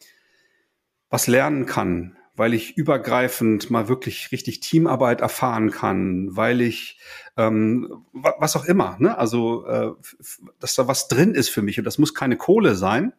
was 1.09 1.27
lernen 1.27 1.67
kann, 1.67 2.17
weil 2.37 2.55
ich 2.55 2.77
übergreifend 2.77 3.71
mal 3.71 3.89
wirklich 3.89 4.33
richtig 4.33 4.61
Teamarbeit 4.61 5.21
erfahren 5.21 5.71
kann, 5.71 6.37
weil 6.37 6.61
ich 6.61 6.99
ähm, 7.37 8.05
was 8.13 8.57
auch 8.57 8.65
immer, 8.65 8.97
ne? 8.99 9.17
also 9.17 9.67
äh, 9.67 9.93
dass 10.59 10.75
da 10.75 10.89
was 10.89 11.09
drin 11.09 11.35
ist 11.35 11.49
für 11.49 11.63
mich 11.63 11.79
und 11.79 11.85
das 11.85 11.99
muss 11.99 12.15
keine 12.15 12.37
Kohle 12.37 12.75
sein, 12.75 13.13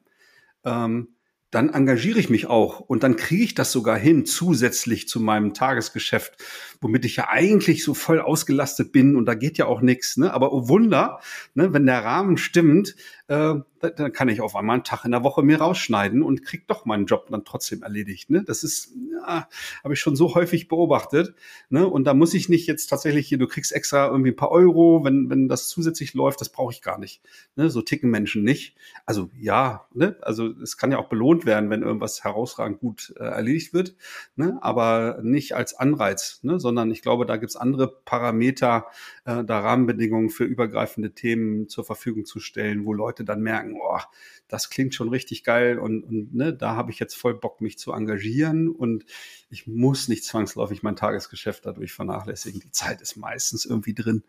ähm, 0.63 1.15
dann 1.55 1.69
engagiere 1.69 2.19
ich 2.19 2.29
mich 2.29 2.47
auch 2.47 2.81
und 2.81 3.03
dann 3.03 3.15
kriege 3.15 3.43
ich 3.45 3.55
das 3.55 3.71
sogar 3.71 3.97
hin 3.97 4.25
zusätzlich 4.25 5.07
zu 5.07 5.21
meinem 5.21 5.53
Tagesgeschäft, 5.53 6.33
womit 6.81 7.05
ich 7.05 7.15
ja 7.15 7.29
eigentlich 7.29 7.81
so 7.81 7.93
voll 7.93 8.19
ausgelastet 8.19 8.91
bin 8.91 9.15
und 9.15 9.25
da 9.25 9.35
geht 9.35 9.57
ja 9.57 9.65
auch 9.65 9.79
nichts. 9.79 10.17
Ne? 10.17 10.33
Aber 10.33 10.51
oh 10.51 10.67
Wunder, 10.67 11.21
ne, 11.53 11.71
wenn 11.71 11.85
der 11.85 12.03
Rahmen 12.03 12.35
stimmt, 12.37 12.97
äh, 13.27 13.53
dann 13.79 14.11
kann 14.11 14.27
ich 14.27 14.41
auf 14.41 14.55
einmal 14.57 14.73
einen 14.73 14.83
Tag 14.83 15.05
in 15.05 15.11
der 15.11 15.23
Woche 15.23 15.43
mir 15.43 15.59
rausschneiden 15.59 16.23
und 16.23 16.43
krieg 16.43 16.67
doch 16.67 16.83
meinen 16.83 17.05
Job 17.05 17.27
dann 17.29 17.45
trotzdem 17.45 17.83
erledigt. 17.83 18.29
Ne? 18.29 18.43
Das 18.43 18.63
ist, 18.63 18.91
ja, 19.27 19.47
habe 19.83 19.93
ich 19.93 19.99
schon 19.99 20.15
so 20.15 20.35
häufig 20.35 20.67
beobachtet. 20.67 21.35
Ne? 21.69 21.87
Und 21.87 22.05
da 22.05 22.13
muss 22.13 22.33
ich 22.33 22.49
nicht 22.49 22.67
jetzt 22.67 22.87
tatsächlich 22.87 23.27
hier, 23.27 23.37
du 23.37 23.47
kriegst 23.47 23.71
extra 23.71 24.07
irgendwie 24.07 24.31
ein 24.31 24.35
paar 24.35 24.51
Euro, 24.51 25.03
wenn, 25.03 25.29
wenn 25.29 25.47
das 25.47 25.69
zusätzlich 25.69 26.13
läuft, 26.13 26.41
das 26.41 26.49
brauche 26.49 26.71
ich 26.71 26.81
gar 26.81 26.97
nicht. 26.97 27.21
Ne? 27.55 27.69
So 27.69 27.81
ticken 27.81 28.09
Menschen 28.09 28.43
nicht. 28.43 28.75
Also 29.05 29.29
ja, 29.39 29.87
ne? 29.93 30.17
also 30.21 30.49
es 30.61 30.77
kann 30.77 30.91
ja 30.91 30.97
auch 30.97 31.09
belohnt 31.09 31.45
werden, 31.45 31.69
wenn 31.69 31.81
irgendwas 31.81 32.23
herausragend 32.23 32.79
gut 32.79 33.13
äh, 33.17 33.23
erledigt 33.23 33.73
wird, 33.73 33.95
ne? 34.35 34.57
aber 34.61 35.19
nicht 35.21 35.53
als 35.53 35.73
Anreiz, 35.73 36.39
ne? 36.43 36.59
sondern 36.59 36.91
ich 36.91 37.01
glaube, 37.01 37.25
da 37.25 37.37
gibt's 37.37 37.55
andere 37.55 37.87
Parameter, 37.87 38.87
äh, 39.25 39.43
da 39.43 39.59
Rahmenbedingungen 39.59 40.29
für 40.29 40.43
übergreifende 40.43 41.11
Themen 41.11 41.67
zur 41.69 41.83
Verfügung 41.83 42.25
zu 42.25 42.39
stellen, 42.39 42.85
wo 42.85 42.93
Leute 42.93 43.23
dann 43.23 43.41
merken, 43.41 43.77
oh, 43.81 43.99
das 44.47 44.69
klingt 44.69 44.93
schon 44.93 45.09
richtig 45.09 45.43
geil 45.43 45.79
und, 45.79 46.03
und 46.03 46.35
ne, 46.35 46.53
da 46.53 46.75
habe 46.75 46.91
ich 46.91 46.99
jetzt 46.99 47.15
voll 47.15 47.33
Bock, 47.33 47.61
mich 47.61 47.77
zu 47.77 47.91
engagieren 47.91 48.69
und 48.69 49.05
ich 49.49 49.67
muss 49.67 50.07
nicht 50.07 50.23
zwangsläufig 50.23 50.83
mein 50.83 50.95
Tagesgeschäft 50.95 51.65
dadurch 51.65 51.93
vernachlässigen. 51.93 52.61
Die 52.61 52.71
Zeit 52.71 53.01
ist 53.01 53.15
meistens 53.15 53.65
irgendwie 53.65 53.93
drin. 53.93 54.23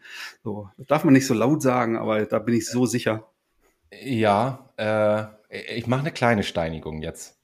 So, 0.45 0.71
das 0.77 0.87
darf 0.87 1.05
man 1.05 1.15
nicht 1.15 1.27
so 1.27 1.35
laut 1.35 1.63
sagen, 1.63 1.97
aber 1.97 2.25
da 2.27 2.39
bin 2.39 2.55
ich 2.55 2.67
so 2.67 2.87
sicher. 2.87 3.29
Ja, 4.03 4.71
äh, 4.77 5.77
ich 5.77 5.87
mache 5.87 6.01
eine 6.01 6.13
kleine 6.13 6.43
Steinigung 6.43 7.03
jetzt. 7.03 7.39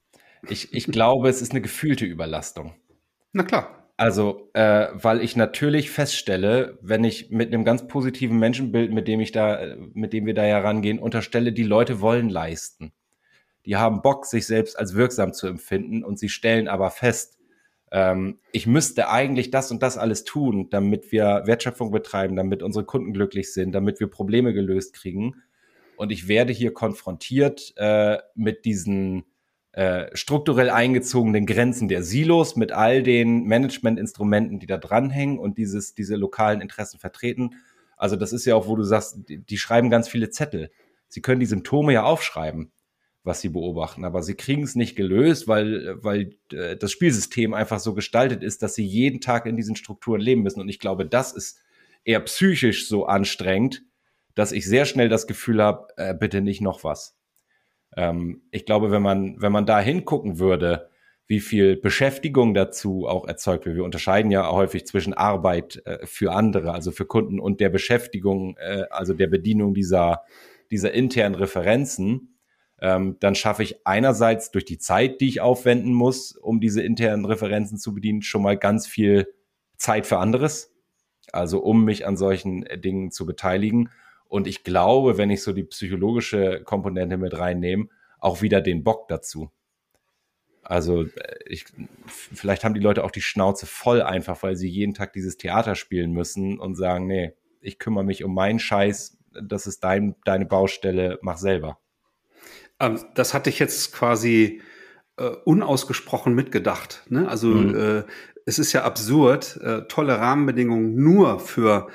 Ich, 0.48 0.72
ich 0.74 0.86
glaube, 0.86 1.28
es 1.28 1.40
ist 1.40 1.52
eine 1.52 1.60
gefühlte 1.60 2.04
Überlastung. 2.04 2.74
Na 3.32 3.44
klar. 3.44 3.78
Also, 3.96 4.50
äh, 4.54 4.88
weil 4.94 5.20
ich 5.20 5.36
natürlich 5.36 5.90
feststelle, 5.90 6.78
wenn 6.82 7.04
ich 7.04 7.30
mit 7.30 7.52
einem 7.52 7.64
ganz 7.64 7.86
positiven 7.86 8.38
Menschenbild, 8.38 8.92
mit 8.92 9.06
dem 9.06 9.20
ich 9.20 9.32
da, 9.32 9.76
mit 9.92 10.12
dem 10.12 10.26
wir 10.26 10.34
da 10.34 10.42
herangehen, 10.42 10.98
unterstelle, 10.98 11.52
die 11.52 11.62
Leute 11.62 12.00
wollen 12.00 12.28
leisten. 12.28 12.92
Die 13.66 13.76
haben 13.76 14.02
Bock, 14.02 14.26
sich 14.26 14.46
selbst 14.46 14.78
als 14.78 14.94
wirksam 14.94 15.32
zu 15.32 15.46
empfinden 15.46 16.02
und 16.04 16.18
sie 16.18 16.28
stellen 16.28 16.68
aber 16.68 16.90
fest, 16.90 17.38
ähm, 17.92 18.38
ich 18.52 18.66
müsste 18.66 19.08
eigentlich 19.10 19.50
das 19.50 19.70
und 19.70 19.82
das 19.82 19.98
alles 19.98 20.24
tun, 20.24 20.68
damit 20.70 21.12
wir 21.12 21.42
Wertschöpfung 21.44 21.90
betreiben, 21.90 22.36
damit 22.36 22.62
unsere 22.62 22.84
Kunden 22.84 23.12
glücklich 23.12 23.52
sind, 23.52 23.72
damit 23.72 24.00
wir 24.00 24.08
Probleme 24.08 24.52
gelöst 24.54 24.94
kriegen. 24.94 25.42
Und 25.96 26.10
ich 26.10 26.26
werde 26.26 26.52
hier 26.52 26.72
konfrontiert 26.72 27.74
äh, 27.76 28.18
mit 28.34 28.64
diesen 28.64 29.24
äh, 29.72 30.06
strukturell 30.14 30.70
eingezogenen 30.70 31.44
Grenzen 31.44 31.88
der 31.88 32.02
Silos 32.02 32.56
mit 32.56 32.72
all 32.72 33.02
den 33.02 33.44
Managementinstrumenten, 33.44 34.58
die 34.58 34.66
da 34.66 34.78
dranhängen 34.78 35.38
und 35.38 35.58
dieses, 35.58 35.94
diese 35.94 36.16
lokalen 36.16 36.62
Interessen 36.62 36.98
vertreten. 36.98 37.56
Also 37.96 38.16
das 38.16 38.32
ist 38.32 38.46
ja 38.46 38.54
auch, 38.54 38.66
wo 38.66 38.74
du 38.74 38.84
sagst, 38.84 39.28
die, 39.28 39.38
die 39.38 39.58
schreiben 39.58 39.90
ganz 39.90 40.08
viele 40.08 40.30
Zettel. 40.30 40.70
Sie 41.08 41.20
können 41.20 41.40
die 41.40 41.46
Symptome 41.46 41.92
ja 41.92 42.04
aufschreiben, 42.04 42.72
was 43.24 43.40
sie 43.40 43.50
beobachten, 43.50 44.04
aber 44.04 44.22
sie 44.22 44.34
kriegen 44.34 44.62
es 44.62 44.74
nicht 44.74 44.96
gelöst, 44.96 45.46
weil, 45.46 46.02
weil 46.02 46.36
äh, 46.52 46.76
das 46.76 46.90
Spielsystem 46.90 47.54
einfach 47.54 47.78
so 47.78 47.94
gestaltet 47.94 48.42
ist, 48.42 48.62
dass 48.62 48.74
sie 48.74 48.84
jeden 48.84 49.20
Tag 49.20 49.46
in 49.46 49.56
diesen 49.56 49.76
Strukturen 49.76 50.20
leben 50.20 50.42
müssen. 50.42 50.60
Und 50.60 50.68
ich 50.68 50.80
glaube, 50.80 51.06
das 51.06 51.32
ist 51.32 51.60
eher 52.04 52.20
psychisch 52.20 52.88
so 52.88 53.06
anstrengend, 53.06 53.82
dass 54.34 54.52
ich 54.52 54.66
sehr 54.66 54.86
schnell 54.86 55.08
das 55.08 55.26
Gefühl 55.26 55.62
habe, 55.62 55.88
äh, 55.96 56.14
bitte 56.14 56.40
nicht 56.40 56.60
noch 56.60 56.82
was. 56.84 57.16
Ähm, 57.96 58.42
ich 58.50 58.66
glaube, 58.66 58.90
wenn 58.90 59.02
man, 59.02 59.40
wenn 59.40 59.52
man 59.52 59.66
da 59.66 59.80
hingucken 59.80 60.38
würde, 60.38 60.90
wie 61.26 61.40
viel 61.40 61.76
Beschäftigung 61.76 62.52
dazu 62.52 63.06
auch 63.06 63.26
erzeugt 63.26 63.64
wird. 63.64 63.76
Wir 63.76 63.84
unterscheiden 63.84 64.30
ja 64.30 64.50
häufig 64.50 64.86
zwischen 64.86 65.14
Arbeit 65.14 65.80
äh, 65.86 66.04
für 66.04 66.32
andere, 66.32 66.72
also 66.72 66.90
für 66.90 67.06
Kunden 67.06 67.38
und 67.38 67.60
der 67.60 67.68
Beschäftigung, 67.68 68.56
äh, 68.58 68.84
also 68.90 69.14
der 69.14 69.28
Bedienung 69.28 69.72
dieser, 69.72 70.24
dieser 70.70 70.92
internen 70.92 71.34
Referenzen. 71.34 72.36
Ähm, 72.82 73.16
dann 73.20 73.36
schaffe 73.36 73.62
ich 73.62 73.86
einerseits 73.86 74.50
durch 74.50 74.64
die 74.64 74.76
Zeit, 74.76 75.20
die 75.20 75.28
ich 75.28 75.40
aufwenden 75.40 75.94
muss, 75.94 76.32
um 76.32 76.60
diese 76.60 76.82
internen 76.82 77.24
Referenzen 77.24 77.78
zu 77.78 77.94
bedienen, 77.94 78.22
schon 78.22 78.42
mal 78.42 78.58
ganz 78.58 78.88
viel 78.88 79.32
Zeit 79.76 80.04
für 80.04 80.18
anderes. 80.18 80.74
Also 81.30 81.60
um 81.60 81.84
mich 81.84 82.08
an 82.08 82.16
solchen 82.16 82.66
äh, 82.66 82.76
Dingen 82.78 83.12
zu 83.12 83.24
beteiligen. 83.24 83.90
Und 84.28 84.48
ich 84.48 84.64
glaube, 84.64 85.16
wenn 85.16 85.30
ich 85.30 85.44
so 85.44 85.52
die 85.52 85.62
psychologische 85.62 86.64
Komponente 86.64 87.18
mit 87.18 87.38
reinnehme, 87.38 87.86
auch 88.18 88.42
wieder 88.42 88.60
den 88.60 88.82
Bock 88.82 89.06
dazu. 89.06 89.52
Also 90.64 91.04
äh, 91.04 91.36
ich, 91.46 91.66
vielleicht 92.06 92.64
haben 92.64 92.74
die 92.74 92.80
Leute 92.80 93.04
auch 93.04 93.12
die 93.12 93.22
Schnauze 93.22 93.66
voll 93.66 94.02
einfach, 94.02 94.42
weil 94.42 94.56
sie 94.56 94.68
jeden 94.68 94.94
Tag 94.94 95.12
dieses 95.12 95.36
Theater 95.36 95.76
spielen 95.76 96.10
müssen 96.10 96.58
und 96.58 96.74
sagen, 96.74 97.06
nee, 97.06 97.34
ich 97.60 97.78
kümmere 97.78 98.02
mich 98.02 98.24
um 98.24 98.34
meinen 98.34 98.58
Scheiß, 98.58 99.18
das 99.40 99.68
ist 99.68 99.84
dein, 99.84 100.16
deine 100.24 100.46
Baustelle, 100.46 101.20
mach 101.22 101.38
selber. 101.38 101.78
Ähm, 102.82 102.98
das 103.14 103.32
hatte 103.32 103.48
ich 103.48 103.58
jetzt 103.58 103.92
quasi 103.92 104.60
äh, 105.16 105.28
unausgesprochen 105.44 106.34
mitgedacht. 106.34 107.04
Ne? 107.08 107.28
Also 107.28 107.48
mhm. 107.48 107.74
äh, 107.74 108.02
es 108.44 108.58
ist 108.58 108.72
ja 108.72 108.82
absurd, 108.82 109.56
äh, 109.62 109.82
tolle 109.82 110.18
Rahmenbedingungen 110.18 110.96
nur 110.96 111.38
für 111.38 111.88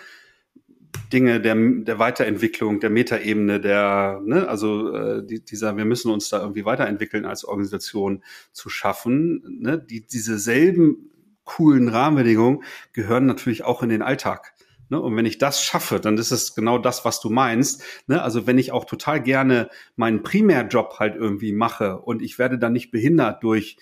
Dinge 1.11 1.39
der, 1.41 1.55
der 1.55 1.99
Weiterentwicklung, 1.99 2.79
der 2.79 2.89
Metaebene, 2.89 3.59
der, 3.59 4.21
ne, 4.25 4.47
also 4.47 4.93
äh, 4.93 5.25
die, 5.25 5.43
dieser, 5.43 5.77
wir 5.77 5.85
müssen 5.85 6.11
uns 6.11 6.29
da 6.29 6.41
irgendwie 6.41 6.65
weiterentwickeln 6.65 7.25
als 7.25 7.45
Organisation 7.45 8.23
zu 8.51 8.69
schaffen. 8.69 9.59
Ne? 9.61 9.77
Die, 9.77 10.05
diese 10.05 10.39
selben 10.39 11.11
coolen 11.43 11.89
Rahmenbedingungen 11.89 12.63
gehören 12.93 13.25
natürlich 13.25 13.63
auch 13.63 13.83
in 13.83 13.89
den 13.89 14.01
Alltag. 14.01 14.53
Ne? 14.89 14.99
Und 14.99 15.15
wenn 15.15 15.25
ich 15.25 15.37
das 15.37 15.63
schaffe, 15.63 15.99
dann 15.99 16.17
ist 16.17 16.31
es 16.31 16.55
genau 16.55 16.77
das, 16.77 17.05
was 17.05 17.19
du 17.19 17.29
meinst. 17.29 17.83
Ne? 18.07 18.21
Also 18.21 18.47
wenn 18.47 18.57
ich 18.57 18.71
auch 18.71 18.85
total 18.85 19.21
gerne 19.21 19.69
meinen 19.95 20.23
Primärjob 20.23 20.99
halt 20.99 21.15
irgendwie 21.15 21.53
mache 21.53 21.99
und 21.99 22.21
ich 22.21 22.39
werde 22.39 22.57
dann 22.57 22.73
nicht 22.73 22.91
behindert 22.91 23.43
durch 23.43 23.77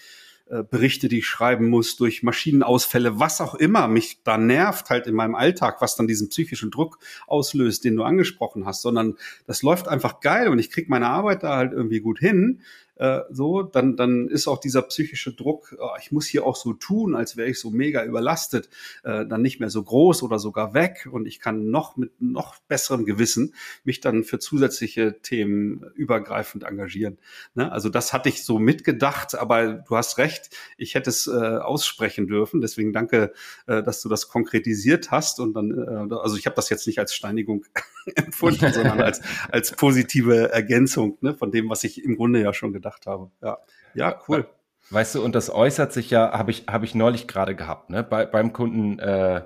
äh, 0.48 0.63
Berichte, 0.63 1.08
die 1.08 1.20
ich 1.20 1.28
schreiben 1.28 1.70
muss, 1.70 1.96
durch 1.96 2.22
Maschinenausfälle, 2.22 3.20
was 3.20 3.41
auch 3.41 3.56
immer 3.56 3.88
mich 3.88 4.22
da 4.24 4.38
nervt 4.38 4.91
halt 4.91 5.08
in 5.08 5.15
meinem 5.15 5.34
Alltag, 5.34 5.82
was 5.82 5.96
dann 5.96 6.06
diesen 6.06 6.30
psychischen 6.30 6.70
Druck 6.70 7.00
auslöst, 7.26 7.84
den 7.84 7.96
du 7.96 8.04
angesprochen 8.04 8.68
hast, 8.68 8.84
sondern 8.84 9.15
das 9.48 9.63
läuft 9.63 9.88
einfach 9.88 10.20
geil 10.20 10.48
und 10.48 10.60
ich 10.60 10.70
krieg 10.70 10.88
meine 10.88 11.08
Arbeit 11.08 11.41
da 11.41 11.56
halt 11.56 11.74
irgendwie 11.74 12.00
gut 12.00 12.20
hin, 12.20 12.62
äh, 12.95 13.21
so, 13.29 13.63
dann, 13.63 13.95
dann 13.95 14.27
ist 14.27 14.47
auch 14.47 14.60
dieser 14.60 14.81
psychische 14.84 15.34
Druck, 15.34 15.75
oh, 15.79 15.89
ich 15.99 16.12
muss 16.12 16.25
hier 16.25 16.45
auch 16.45 16.55
so 16.55 16.73
tun, 16.73 17.15
als 17.15 17.38
wäre 17.38 17.49
ich 17.49 17.60
so 17.60 17.69
mega 17.69 18.03
überlastet, 18.03 18.69
äh, 19.03 19.25
dann 19.25 19.41
nicht 19.41 19.60
mehr 19.60 19.69
so 19.69 19.84
groß 19.84 20.23
oder 20.23 20.39
sogar 20.39 20.73
weg 20.73 21.08
und 21.12 21.25
ich 21.25 21.39
kann 21.39 21.69
noch 21.69 21.97
mit 21.97 22.12
noch 22.21 22.58
besserem 22.67 23.05
Gewissen 23.05 23.53
mich 23.84 23.99
dann 24.01 24.23
für 24.23 24.39
zusätzliche 24.39 25.21
Themen 25.21 25.84
übergreifend 25.95 26.63
engagieren. 26.63 27.17
Ne? 27.53 27.71
Also 27.71 27.89
das 27.89 28.13
hatte 28.13 28.29
ich 28.29 28.43
so 28.43 28.60
mitgedacht, 28.60 29.36
aber 29.36 29.73
du 29.73 29.97
hast 29.97 30.17
recht, 30.17 30.49
ich 30.77 30.95
hätte 30.95 31.10
es 31.10 31.27
äh, 31.27 31.31
aussprechen 31.31 32.27
dürfen, 32.27 32.62
deswegen 32.62 32.93
danke, 32.93 33.34
äh, 33.67 33.84
dass 33.84 34.01
du 34.01 34.10
das 34.10 34.29
konkretisiert 34.29 35.12
hast 35.12 35.39
und 35.39 35.53
dann, 35.53 35.71
äh, 35.71 36.15
also 36.15 36.38
ich 36.38 36.45
habe 36.45 36.55
das 36.55 36.69
jetzt 36.69 36.88
nicht 36.88 36.99
als 36.99 37.13
Steinigung 37.13 37.65
empfunden, 38.15 38.71
sondern 38.71 39.01
als, 39.01 39.21
als 39.51 39.71
positive 39.71 40.51
Ergänzung 40.51 41.17
ne, 41.21 41.34
von 41.36 41.51
dem, 41.51 41.69
was 41.69 41.84
ich 41.84 42.03
im 42.03 42.15
Grunde 42.15 42.41
ja 42.41 42.53
schon 42.53 42.71
gedacht 42.71 42.85
gedacht 42.86 43.08
habe. 43.08 43.32
Ja, 43.41 43.58
ja 43.93 44.19
cool. 44.28 44.48
Weißt 44.91 45.15
du, 45.15 45.24
und 45.24 45.34
das 45.34 45.50
äußert 45.50 45.91
sich 45.93 46.12
ja, 46.12 46.32
habe 46.32 46.52
ich, 46.52 46.65
hab 46.67 46.84
ich 46.84 46.93
neulich 46.93 47.28
gerade 47.28 47.56
gehabt, 47.56 47.89
ne? 47.89 48.04
Bei, 48.04 48.28
beim 48.28 48.54
Kunden 48.54 49.00
äh, 49.00 49.43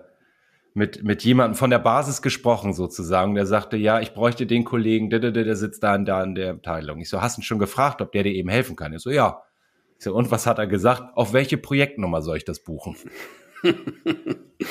mit, 0.73 1.03
mit 1.03 1.23
jemandem 1.23 1.55
von 1.55 1.69
der 1.69 1.79
Basis 1.79 2.21
gesprochen, 2.21 2.73
sozusagen. 2.73 3.35
Der 3.35 3.45
sagte, 3.45 3.77
ja, 3.77 4.01
ich 4.01 4.13
bräuchte 4.13 4.45
den 4.45 4.65
Kollegen, 4.65 5.09
der, 5.09 5.19
der, 5.19 5.31
der 5.31 5.55
sitzt 5.55 5.81
da 5.81 5.95
und 5.95 6.05
da 6.05 6.21
in 6.23 6.35
der 6.35 6.51
Abteilung. 6.51 6.99
Ich 6.99 7.09
so, 7.09 7.21
hast 7.21 7.37
du 7.37 7.41
schon 7.41 7.59
gefragt, 7.59 8.01
ob 8.01 8.11
der 8.11 8.23
dir 8.23 8.33
eben 8.33 8.49
helfen 8.49 8.75
kann? 8.75 8.93
Ich 8.93 9.01
so, 9.01 9.09
ja. 9.09 9.41
Ich 9.97 10.03
so, 10.03 10.13
und 10.13 10.29
was 10.29 10.45
hat 10.45 10.59
er 10.59 10.67
gesagt? 10.67 11.03
Auf 11.15 11.31
welche 11.31 11.57
Projektnummer 11.57 12.21
soll 12.21 12.37
ich 12.37 12.45
das 12.45 12.61
buchen? 12.61 12.97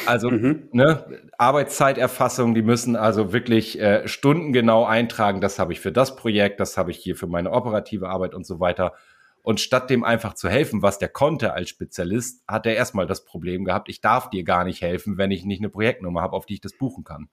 Also 0.07 0.31
mhm. 0.31 0.69
ne, 0.73 1.05
Arbeitszeiterfassung, 1.39 2.55
die 2.55 2.63
müssen 2.63 2.97
also 2.97 3.33
wirklich 3.33 3.81
äh, 3.81 4.07
stundengenau 4.07 4.85
eintragen, 4.85 5.41
das 5.41 5.59
habe 5.59 5.73
ich 5.73 5.81
für 5.81 5.93
das 5.93 6.17
Projekt, 6.17 6.61
das 6.61 6.77
habe 6.77 6.91
ich 6.91 6.99
hier 6.99 7.17
für 7.17 7.27
meine 7.27 7.53
operative 7.53 8.09
Arbeit 8.09 8.35
und 8.35 8.47
so 8.47 8.61
weiter. 8.61 8.95
Und 9.43 9.61
statt 9.61 9.89
dem 9.89 10.05
einfach 10.05 10.35
zu 10.35 10.49
helfen, 10.51 10.83
was 10.83 10.99
der 10.99 11.09
konnte 11.09 11.55
als 11.55 11.71
Spezialist, 11.71 12.45
hat 12.47 12.67
er 12.67 12.77
erstmal 12.77 13.07
das 13.07 13.25
Problem 13.25 13.65
gehabt, 13.65 13.89
ich 13.89 14.01
darf 14.01 14.29
dir 14.29 14.45
gar 14.45 14.65
nicht 14.65 14.83
helfen, 14.83 15.17
wenn 15.17 15.31
ich 15.31 15.45
nicht 15.45 15.61
eine 15.61 15.71
Projektnummer 15.71 16.21
habe, 16.21 16.37
auf 16.37 16.45
die 16.45 16.55
ich 16.55 16.61
das 16.61 16.77
buchen 16.77 17.05
kann. 17.05 17.29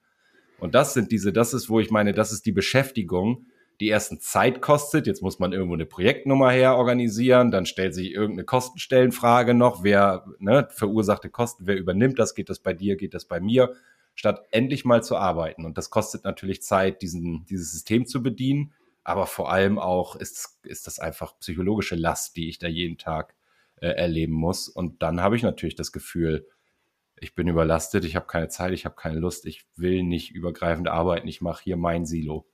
Und 0.58 0.74
das 0.74 0.94
sind 0.94 1.12
diese, 1.12 1.32
das 1.32 1.52
ist, 1.52 1.68
wo 1.68 1.80
ich 1.80 1.90
meine, 1.90 2.12
das 2.12 2.32
ist 2.32 2.46
die 2.46 2.52
Beschäftigung, 2.52 3.46
die 3.80 3.90
ersten 3.90 4.20
Zeit 4.20 4.62
kostet. 4.62 5.06
Jetzt 5.06 5.22
muss 5.22 5.38
man 5.38 5.52
irgendwo 5.52 5.74
eine 5.74 5.86
Projektnummer 5.86 6.50
her 6.50 6.76
organisieren, 6.76 7.50
dann 7.50 7.66
stellt 7.66 7.94
sich 7.94 8.12
irgendeine 8.12 8.44
Kostenstellenfrage 8.44 9.54
noch, 9.54 9.82
wer 9.82 10.26
ne, 10.38 10.68
verursachte 10.70 11.30
Kosten, 11.30 11.66
wer 11.66 11.76
übernimmt 11.76 12.18
das, 12.18 12.34
geht 12.34 12.48
das 12.48 12.58
bei 12.58 12.72
dir, 12.72 12.96
geht 12.96 13.14
das 13.14 13.26
bei 13.26 13.40
mir, 13.40 13.74
statt 14.14 14.46
endlich 14.50 14.84
mal 14.84 15.02
zu 15.02 15.16
arbeiten. 15.16 15.64
Und 15.64 15.76
das 15.78 15.90
kostet 15.90 16.24
natürlich 16.24 16.62
Zeit, 16.62 17.02
diesen, 17.02 17.44
dieses 17.46 17.72
System 17.72 18.06
zu 18.06 18.22
bedienen, 18.22 18.72
aber 19.04 19.26
vor 19.26 19.52
allem 19.52 19.78
auch 19.78 20.16
ist, 20.16 20.58
ist 20.64 20.86
das 20.86 20.98
einfach 20.98 21.38
psychologische 21.38 21.96
Last, 21.96 22.36
die 22.36 22.48
ich 22.48 22.58
da 22.58 22.66
jeden 22.66 22.98
Tag 22.98 23.34
äh, 23.76 23.88
erleben 23.88 24.32
muss. 24.32 24.68
Und 24.68 25.02
dann 25.02 25.20
habe 25.20 25.36
ich 25.36 25.42
natürlich 25.42 25.76
das 25.76 25.92
Gefühl, 25.92 26.48
ich 27.18 27.34
bin 27.34 27.48
überlastet, 27.48 28.04
ich 28.04 28.16
habe 28.16 28.26
keine 28.26 28.48
Zeit, 28.48 28.72
ich 28.72 28.84
habe 28.84 28.96
keine 28.96 29.18
Lust, 29.18 29.46
ich 29.46 29.66
will 29.76 30.02
nicht 30.02 30.32
übergreifend 30.32 30.88
arbeiten, 30.88 31.28
ich 31.28 31.40
mache 31.40 31.62
hier 31.62 31.76
mein 31.76 32.04
Silo. 32.04 32.46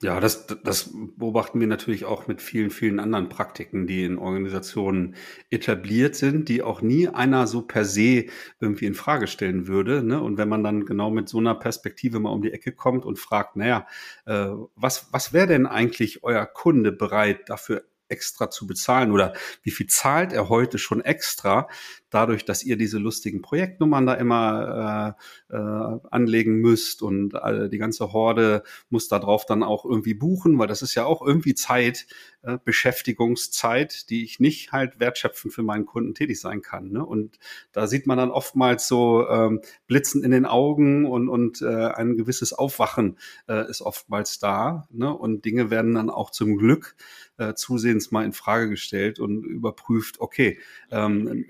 Ja, 0.00 0.20
das, 0.20 0.46
das 0.46 0.90
beobachten 1.16 1.58
wir 1.58 1.66
natürlich 1.66 2.04
auch 2.04 2.28
mit 2.28 2.40
vielen, 2.40 2.70
vielen 2.70 3.00
anderen 3.00 3.28
Praktiken, 3.28 3.88
die 3.88 4.04
in 4.04 4.16
Organisationen 4.16 5.16
etabliert 5.50 6.14
sind, 6.14 6.48
die 6.48 6.62
auch 6.62 6.82
nie 6.82 7.08
einer 7.08 7.48
so 7.48 7.62
per 7.62 7.84
se 7.84 8.26
irgendwie 8.60 8.86
in 8.86 8.94
Frage 8.94 9.26
stellen 9.26 9.66
würde. 9.66 10.04
Ne? 10.04 10.22
Und 10.22 10.38
wenn 10.38 10.48
man 10.48 10.62
dann 10.62 10.86
genau 10.86 11.10
mit 11.10 11.28
so 11.28 11.38
einer 11.38 11.56
Perspektive 11.56 12.20
mal 12.20 12.30
um 12.30 12.42
die 12.42 12.52
Ecke 12.52 12.70
kommt 12.70 13.04
und 13.04 13.18
fragt, 13.18 13.56
naja, 13.56 13.88
äh, 14.24 14.50
was, 14.76 15.08
was 15.12 15.32
wäre 15.32 15.48
denn 15.48 15.66
eigentlich 15.66 16.22
euer 16.22 16.46
Kunde 16.46 16.92
bereit 16.92 17.48
dafür 17.48 17.82
extra 18.08 18.50
zu 18.50 18.66
bezahlen 18.66 19.12
oder 19.12 19.34
wie 19.62 19.70
viel 19.70 19.86
zahlt 19.86 20.32
er 20.32 20.48
heute 20.48 20.78
schon 20.78 21.00
extra, 21.00 21.68
dadurch, 22.10 22.44
dass 22.44 22.62
ihr 22.62 22.76
diese 22.76 22.98
lustigen 22.98 23.42
Projektnummern 23.42 24.06
da 24.06 24.14
immer 24.14 25.16
äh, 25.50 25.54
äh, 25.54 25.98
anlegen 26.10 26.56
müsst 26.60 27.02
und 27.02 27.34
äh, 27.34 27.68
die 27.68 27.78
ganze 27.78 28.12
Horde 28.12 28.62
muss 28.88 29.08
da 29.08 29.18
drauf 29.18 29.44
dann 29.46 29.62
auch 29.62 29.84
irgendwie 29.84 30.14
buchen, 30.14 30.58
weil 30.58 30.68
das 30.68 30.82
ist 30.82 30.94
ja 30.94 31.04
auch 31.04 31.20
irgendwie 31.22 31.54
Zeit, 31.54 32.06
äh, 32.42 32.58
Beschäftigungszeit, 32.64 34.08
die 34.10 34.24
ich 34.24 34.40
nicht 34.40 34.72
halt 34.72 35.00
wertschöpfend 35.00 35.52
für 35.52 35.62
meinen 35.62 35.86
Kunden 35.86 36.14
tätig 36.14 36.40
sein 36.40 36.62
kann. 36.62 36.90
Ne? 36.90 37.04
Und 37.04 37.38
da 37.72 37.86
sieht 37.86 38.06
man 38.06 38.16
dann 38.16 38.30
oftmals 38.30 38.86
so 38.86 39.28
ähm, 39.28 39.60
Blitzen 39.86 40.22
in 40.22 40.30
den 40.30 40.46
Augen 40.46 41.04
und, 41.04 41.28
und 41.28 41.62
äh, 41.62 41.66
ein 41.66 42.16
gewisses 42.16 42.52
Aufwachen 42.52 43.18
äh, 43.48 43.68
ist 43.68 43.82
oftmals 43.82 44.38
da. 44.38 44.86
Ne? 44.90 45.12
Und 45.12 45.44
Dinge 45.44 45.70
werden 45.70 45.94
dann 45.94 46.10
auch 46.10 46.30
zum 46.30 46.56
Glück 46.56 46.94
äh, 47.38 47.54
zusehends 47.54 48.10
mal 48.10 48.24
in 48.24 48.32
Frage 48.32 48.68
gestellt 48.68 49.18
und 49.18 49.44
überprüft, 49.44 50.20
okay, 50.20 50.58
ähm, 50.90 51.46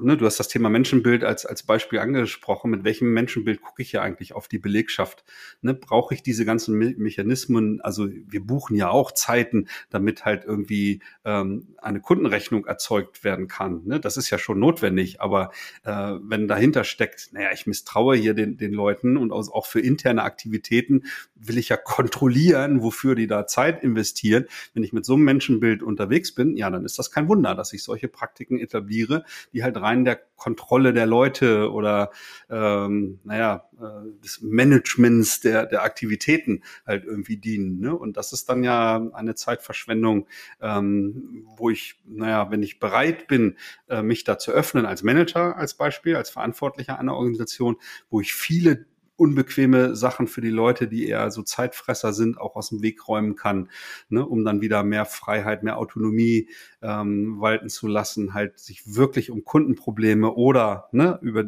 ne, 0.00 0.16
du 0.16 0.26
hast 0.26 0.38
das 0.38 0.48
Thema 0.48 0.68
Menschenbild 0.68 1.24
als, 1.24 1.46
als 1.46 1.62
Beispiel 1.62 1.98
angesprochen. 1.98 2.70
Mit 2.70 2.84
welchem 2.84 3.12
Menschenbild 3.12 3.60
gucke 3.60 3.82
ich 3.82 3.92
ja 3.92 4.02
eigentlich 4.02 4.34
auf 4.34 4.48
die 4.48 4.58
Belegschaft? 4.58 5.24
Ne, 5.60 5.74
Brauche 5.74 6.14
ich 6.14 6.22
diese 6.22 6.44
ganzen 6.44 6.76
Me 6.76 6.94
Mechanismen? 6.96 7.80
Also 7.80 8.08
wir 8.08 8.44
buchen 8.44 8.76
ja 8.76 8.90
auch 8.90 9.12
Zeiten, 9.12 9.68
damit 9.90 10.24
halt 10.24 10.44
irgendwie 10.44 11.00
ähm, 11.24 11.74
eine 11.78 12.00
Kundenrechnung 12.00 12.66
erzeugt 12.66 13.24
werden 13.24 13.48
kann. 13.48 13.82
Ne? 13.84 14.00
Das 14.00 14.16
ist 14.16 14.30
ja 14.30 14.38
schon 14.38 14.58
notwendig. 14.58 15.20
Aber 15.20 15.50
äh, 15.84 15.90
wenn 16.22 16.48
dahinter 16.48 16.84
steckt, 16.84 17.32
naja, 17.32 17.50
ich 17.52 17.66
misstraue 17.66 18.16
hier 18.16 18.34
den, 18.34 18.56
den 18.56 18.72
Leuten 18.72 19.16
und 19.16 19.32
auch 19.32 19.66
für 19.66 19.80
interne 19.80 20.22
Aktivitäten 20.22 21.04
will 21.34 21.58
ich 21.58 21.68
ja 21.68 21.76
kontrollieren, 21.76 22.82
wofür 22.82 23.14
die 23.14 23.26
da 23.26 23.46
Zeit 23.46 23.82
investieren. 23.82 24.46
Wenn 24.74 24.84
ich 24.84 24.92
mit 24.92 25.04
so 25.04 25.14
einem 25.14 25.24
Menschenbild 25.24 25.82
unterwegs 25.82 26.34
bin, 26.34 26.56
ja, 26.56 26.70
dann 26.70 26.84
ist 26.84 26.98
das 26.98 27.10
kein 27.10 27.28
Wunder, 27.28 27.54
dass 27.54 27.72
ich 27.72 27.82
solche 27.82 28.08
Praktiken 28.08 28.58
etabliere, 28.58 29.24
die 29.52 29.62
halt 29.62 29.76
rein 29.82 30.04
der 30.04 30.20
Kontrolle 30.36 30.92
der 30.92 31.06
Leute 31.06 31.70
oder 31.70 32.10
ähm, 32.50 33.20
naja, 33.22 33.68
äh, 33.78 34.22
des 34.24 34.40
Managements 34.42 35.40
der, 35.40 35.66
der 35.66 35.84
Aktivitäten 35.84 36.62
halt 36.84 37.04
irgendwie 37.04 37.36
dienen. 37.36 37.78
Ne? 37.78 37.94
Und 37.94 38.16
das 38.16 38.32
ist 38.32 38.48
dann 38.48 38.64
ja 38.64 39.08
eine 39.12 39.36
Zeitverschwendung, 39.36 40.26
ähm, 40.60 41.46
wo 41.56 41.70
ich, 41.70 42.02
naja, 42.06 42.50
wenn 42.50 42.62
ich 42.62 42.80
bereit 42.80 43.28
bin, 43.28 43.56
äh, 43.88 44.02
mich 44.02 44.24
da 44.24 44.36
zu 44.36 44.50
öffnen 44.50 44.84
als 44.84 45.04
Manager 45.04 45.56
als 45.56 45.74
Beispiel, 45.74 46.16
als 46.16 46.30
Verantwortlicher 46.30 46.98
einer 46.98 47.14
Organisation, 47.14 47.76
wo 48.10 48.20
ich 48.20 48.34
viele 48.34 48.86
unbequeme 49.22 49.94
Sachen 49.94 50.26
für 50.26 50.40
die 50.40 50.50
Leute, 50.50 50.88
die 50.88 51.06
eher 51.06 51.30
so 51.30 51.42
Zeitfresser 51.42 52.12
sind, 52.12 52.40
auch 52.40 52.56
aus 52.56 52.70
dem 52.70 52.82
Weg 52.82 53.06
räumen 53.06 53.36
kann, 53.36 53.70
ne, 54.08 54.26
um 54.26 54.44
dann 54.44 54.60
wieder 54.60 54.82
mehr 54.82 55.04
Freiheit, 55.04 55.62
mehr 55.62 55.78
Autonomie 55.78 56.48
ähm, 56.82 57.40
walten 57.40 57.68
zu 57.68 57.86
lassen, 57.86 58.34
halt 58.34 58.58
sich 58.58 58.96
wirklich 58.96 59.30
um 59.30 59.44
Kundenprobleme 59.44 60.32
oder 60.32 60.88
ne, 60.90 61.20
über 61.22 61.44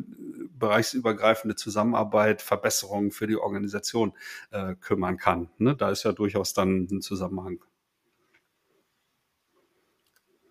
bereichsübergreifende 0.57 1.57
Zusammenarbeit, 1.57 2.43
Verbesserungen 2.43 3.11
für 3.11 3.27
die 3.27 3.37
Organisation 3.37 4.12
äh, 4.53 4.77
kümmern 4.77 5.16
kann. 5.16 5.51
Ne? 5.59 5.75
Da 5.75 5.91
ist 5.91 6.05
ja 6.05 6.12
durchaus 6.12 6.55
dann 6.55 6.87
ein 6.89 7.03
Zusammenhang. 7.03 7.59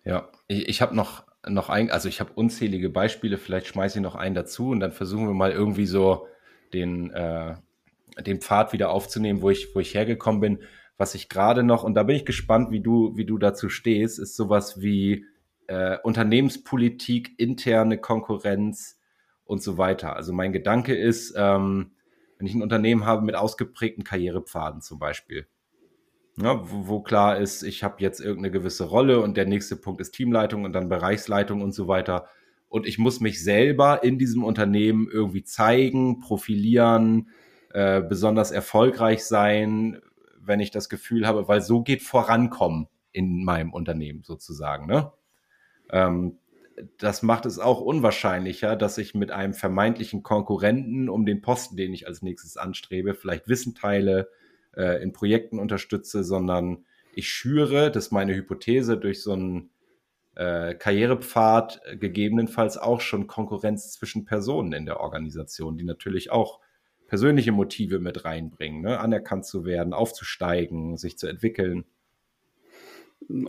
Ja, 0.04 0.28
ich, 0.46 0.68
ich 0.68 0.82
habe 0.82 0.94
noch, 0.94 1.24
noch 1.48 1.70
ein, 1.70 1.90
also 1.90 2.10
ich 2.10 2.20
habe 2.20 2.34
unzählige 2.34 2.90
Beispiele, 2.90 3.38
vielleicht 3.38 3.68
schmeiße 3.68 3.98
ich 3.98 4.02
noch 4.02 4.14
einen 4.14 4.34
dazu 4.34 4.68
und 4.68 4.80
dann 4.80 4.92
versuchen 4.92 5.26
wir 5.26 5.32
mal 5.32 5.52
irgendwie 5.52 5.86
so 5.86 6.26
den, 6.74 7.10
äh, 7.10 7.54
den 8.22 8.40
Pfad 8.40 8.72
wieder 8.72 8.90
aufzunehmen, 8.90 9.42
wo 9.42 9.50
ich, 9.50 9.74
wo 9.74 9.80
ich 9.80 9.94
hergekommen 9.94 10.40
bin. 10.40 10.58
Was 10.96 11.14
ich 11.14 11.28
gerade 11.28 11.62
noch, 11.62 11.82
und 11.82 11.94
da 11.94 12.04
bin 12.04 12.16
ich 12.16 12.24
gespannt, 12.24 12.70
wie 12.70 12.80
du, 12.80 13.16
wie 13.16 13.24
du 13.24 13.38
dazu 13.38 13.68
stehst, 13.68 14.18
ist 14.18 14.36
sowas 14.36 14.80
wie 14.80 15.24
äh, 15.66 15.98
Unternehmenspolitik, 16.02 17.32
interne 17.38 17.98
Konkurrenz 17.98 19.00
und 19.44 19.62
so 19.62 19.78
weiter. 19.78 20.14
Also 20.14 20.32
mein 20.32 20.52
Gedanke 20.52 20.94
ist, 20.94 21.34
ähm, 21.36 21.92
wenn 22.38 22.46
ich 22.46 22.54
ein 22.54 22.62
Unternehmen 22.62 23.06
habe 23.06 23.24
mit 23.24 23.34
ausgeprägten 23.34 24.04
Karrierepfaden 24.04 24.82
zum 24.82 24.98
Beispiel, 24.98 25.46
ja, 26.36 26.60
wo, 26.68 26.88
wo, 26.88 27.00
klar 27.00 27.38
ist, 27.38 27.62
ich 27.62 27.84
habe 27.84 27.96
jetzt 28.02 28.20
irgendeine 28.20 28.50
gewisse 28.50 28.84
Rolle 28.84 29.20
und 29.20 29.36
der 29.36 29.46
nächste 29.46 29.76
Punkt 29.76 30.00
ist 30.00 30.12
Teamleitung 30.12 30.64
und 30.64 30.72
dann 30.72 30.88
Bereichsleitung 30.88 31.62
und 31.62 31.72
so 31.72 31.86
weiter. 31.86 32.26
Und 32.74 32.88
ich 32.88 32.98
muss 32.98 33.20
mich 33.20 33.40
selber 33.40 34.02
in 34.02 34.18
diesem 34.18 34.42
Unternehmen 34.42 35.06
irgendwie 35.08 35.44
zeigen, 35.44 36.18
profilieren, 36.18 37.28
äh, 37.72 38.02
besonders 38.02 38.50
erfolgreich 38.50 39.24
sein, 39.24 40.00
wenn 40.40 40.58
ich 40.58 40.72
das 40.72 40.88
Gefühl 40.88 41.24
habe, 41.24 41.46
weil 41.46 41.60
so 41.60 41.82
geht 41.82 42.02
Vorankommen 42.02 42.88
in 43.12 43.44
meinem 43.44 43.72
Unternehmen 43.72 44.24
sozusagen. 44.24 44.88
Ne? 44.88 45.12
Ähm, 45.88 46.38
das 46.98 47.22
macht 47.22 47.46
es 47.46 47.60
auch 47.60 47.80
unwahrscheinlicher, 47.80 48.74
dass 48.74 48.98
ich 48.98 49.14
mit 49.14 49.30
einem 49.30 49.54
vermeintlichen 49.54 50.24
Konkurrenten 50.24 51.08
um 51.08 51.26
den 51.26 51.42
Posten, 51.42 51.76
den 51.76 51.94
ich 51.94 52.08
als 52.08 52.22
nächstes 52.22 52.56
anstrebe, 52.56 53.14
vielleicht 53.14 53.46
Wissen 53.46 53.76
teile, 53.76 54.28
äh, 54.76 55.00
in 55.00 55.12
Projekten 55.12 55.60
unterstütze, 55.60 56.24
sondern 56.24 56.86
ich 57.14 57.28
schüre, 57.28 57.92
das 57.92 58.06
ist 58.06 58.10
meine 58.10 58.34
Hypothese, 58.34 58.96
durch 58.96 59.22
so 59.22 59.34
einen 59.34 59.70
äh, 60.36 60.74
Karrierepfad 60.74 61.80
äh, 61.84 61.96
gegebenenfalls 61.96 62.76
auch 62.76 63.00
schon 63.00 63.26
Konkurrenz 63.26 63.92
zwischen 63.92 64.24
Personen 64.24 64.72
in 64.72 64.86
der 64.86 65.00
Organisation, 65.00 65.76
die 65.76 65.84
natürlich 65.84 66.30
auch 66.30 66.60
persönliche 67.06 67.52
Motive 67.52 68.00
mit 68.00 68.24
reinbringen, 68.24 68.82
ne? 68.82 68.98
anerkannt 68.98 69.46
zu 69.46 69.64
werden, 69.64 69.92
aufzusteigen, 69.92 70.96
sich 70.96 71.18
zu 71.18 71.26
entwickeln. 71.26 71.84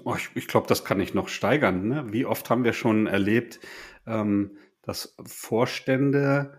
Oh, 0.03 0.15
ich, 0.15 0.29
ich 0.36 0.47
glaube, 0.47 0.67
das 0.67 0.86
kann 0.86 0.99
ich 0.99 1.13
noch 1.13 1.27
steigern. 1.27 1.88
Ne? 1.88 2.05
Wie 2.11 2.25
oft 2.25 2.49
haben 2.49 2.63
wir 2.63 2.73
schon 2.73 3.07
erlebt, 3.07 3.59
ähm, 4.05 4.57
dass 4.81 5.15
Vorstände 5.25 6.53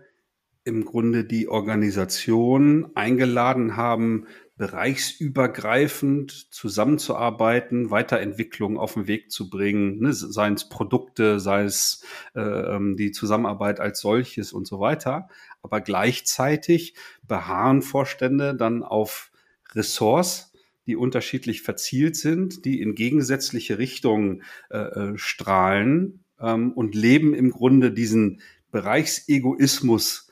im 0.67 0.83
Grunde 0.83 1.23
die 1.23 1.47
Organisation 1.47 2.91
eingeladen 2.93 3.77
haben, 3.77 4.27
bereichsübergreifend 4.57 6.53
zusammenzuarbeiten, 6.53 7.89
Weiterentwicklung 7.89 8.77
auf 8.77 8.95
den 8.95 9.07
Weg 9.07 9.31
zu 9.31 9.49
bringen, 9.49 10.01
ne, 10.01 10.11
seien 10.13 10.55
es 10.55 10.67
Produkte, 10.67 11.39
sei 11.39 11.63
es 11.63 12.03
äh, 12.35 12.41
ähm, 12.41 12.97
die 12.97 13.11
Zusammenarbeit 13.11 13.79
als 13.79 14.01
solches 14.01 14.51
und 14.51 14.67
so 14.67 14.79
weiter. 14.79 15.29
Aber 15.61 15.79
gleichzeitig 15.79 16.95
beharren 17.25 17.81
Vorstände 17.81 18.55
dann 18.55 18.83
auf 18.83 19.31
Ressorts, 19.73 20.51
die 20.85 20.97
unterschiedlich 20.97 21.61
verzielt 21.61 22.17
sind, 22.17 22.65
die 22.65 22.81
in 22.81 22.93
gegensätzliche 22.93 23.77
Richtungen 23.77 24.43
äh, 24.69 24.77
äh 24.79 25.17
strahlen 25.17 26.25
ähm, 26.41 26.73
und 26.73 26.93
leben 26.93 27.33
im 27.33 27.51
Grunde 27.51 27.91
diesen 27.91 28.41
Bereichsegoismus 28.71 30.26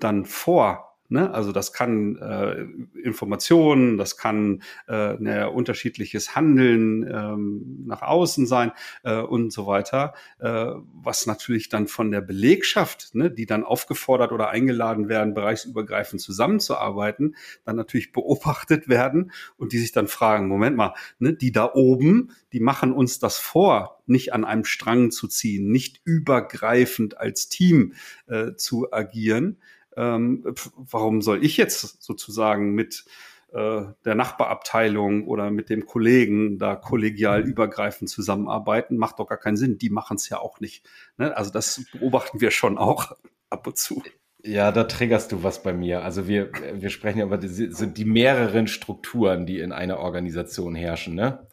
dann 0.00 0.24
vor 0.24 0.88
Ne? 1.10 1.32
Also 1.32 1.52
das 1.52 1.72
kann 1.72 2.16
äh, 2.16 2.66
Informationen, 2.98 3.96
das 3.96 4.18
kann 4.18 4.62
äh, 4.88 5.14
ne, 5.14 5.50
unterschiedliches 5.50 6.36
Handeln 6.36 7.02
ähm, 7.10 7.84
nach 7.86 8.02
außen 8.02 8.46
sein 8.46 8.72
äh, 9.04 9.16
und 9.16 9.50
so 9.50 9.66
weiter, 9.66 10.12
äh, 10.38 10.66
was 10.92 11.26
natürlich 11.26 11.70
dann 11.70 11.88
von 11.88 12.10
der 12.10 12.20
Belegschaft, 12.20 13.14
ne, 13.14 13.30
die 13.30 13.46
dann 13.46 13.64
aufgefordert 13.64 14.32
oder 14.32 14.50
eingeladen 14.50 15.08
werden, 15.08 15.32
bereichsübergreifend 15.32 16.20
zusammenzuarbeiten, 16.20 17.36
dann 17.64 17.76
natürlich 17.76 18.12
beobachtet 18.12 18.90
werden 18.90 19.32
und 19.56 19.72
die 19.72 19.78
sich 19.78 19.92
dann 19.92 20.08
fragen, 20.08 20.46
Moment 20.48 20.76
mal, 20.76 20.92
ne, 21.18 21.32
die 21.32 21.52
da 21.52 21.72
oben, 21.72 22.32
die 22.52 22.60
machen 22.60 22.92
uns 22.92 23.18
das 23.18 23.38
vor, 23.38 24.02
nicht 24.04 24.34
an 24.34 24.44
einem 24.44 24.64
Strang 24.64 25.10
zu 25.10 25.26
ziehen, 25.26 25.70
nicht 25.70 26.02
übergreifend 26.04 27.16
als 27.16 27.48
Team 27.48 27.94
äh, 28.26 28.54
zu 28.56 28.92
agieren 28.92 29.56
ähm, 29.98 30.44
warum 30.76 31.22
soll 31.22 31.44
ich 31.44 31.56
jetzt 31.56 32.02
sozusagen 32.02 32.72
mit 32.72 33.04
äh, 33.52 33.82
der 34.04 34.14
Nachbarabteilung 34.14 35.26
oder 35.26 35.50
mit 35.50 35.70
dem 35.70 35.86
Kollegen 35.86 36.58
da 36.58 36.76
kollegial 36.76 37.42
übergreifend 37.42 38.08
zusammenarbeiten? 38.08 38.96
Macht 38.96 39.18
doch 39.18 39.26
gar 39.26 39.38
keinen 39.38 39.56
Sinn. 39.56 39.78
Die 39.78 39.90
machen 39.90 40.16
es 40.16 40.28
ja 40.28 40.38
auch 40.38 40.60
nicht. 40.60 40.86
Ne? 41.16 41.36
Also 41.36 41.50
das 41.50 41.84
beobachten 41.92 42.40
wir 42.40 42.52
schon 42.52 42.78
auch 42.78 43.12
ab 43.50 43.66
und 43.66 43.76
zu. 43.76 44.02
Ja, 44.44 44.70
da 44.70 44.84
triggerst 44.84 45.32
du 45.32 45.42
was 45.42 45.64
bei 45.64 45.72
mir. 45.72 46.04
Also 46.04 46.28
wir, 46.28 46.52
wir 46.74 46.90
sprechen 46.90 47.18
ja 47.18 47.24
über 47.24 47.38
die, 47.38 47.48
so 47.48 47.86
die 47.86 48.04
mehreren 48.04 48.68
Strukturen, 48.68 49.46
die 49.46 49.58
in 49.58 49.72
einer 49.72 49.98
Organisation 49.98 50.76
herrschen. 50.76 51.16
Ne? 51.16 51.48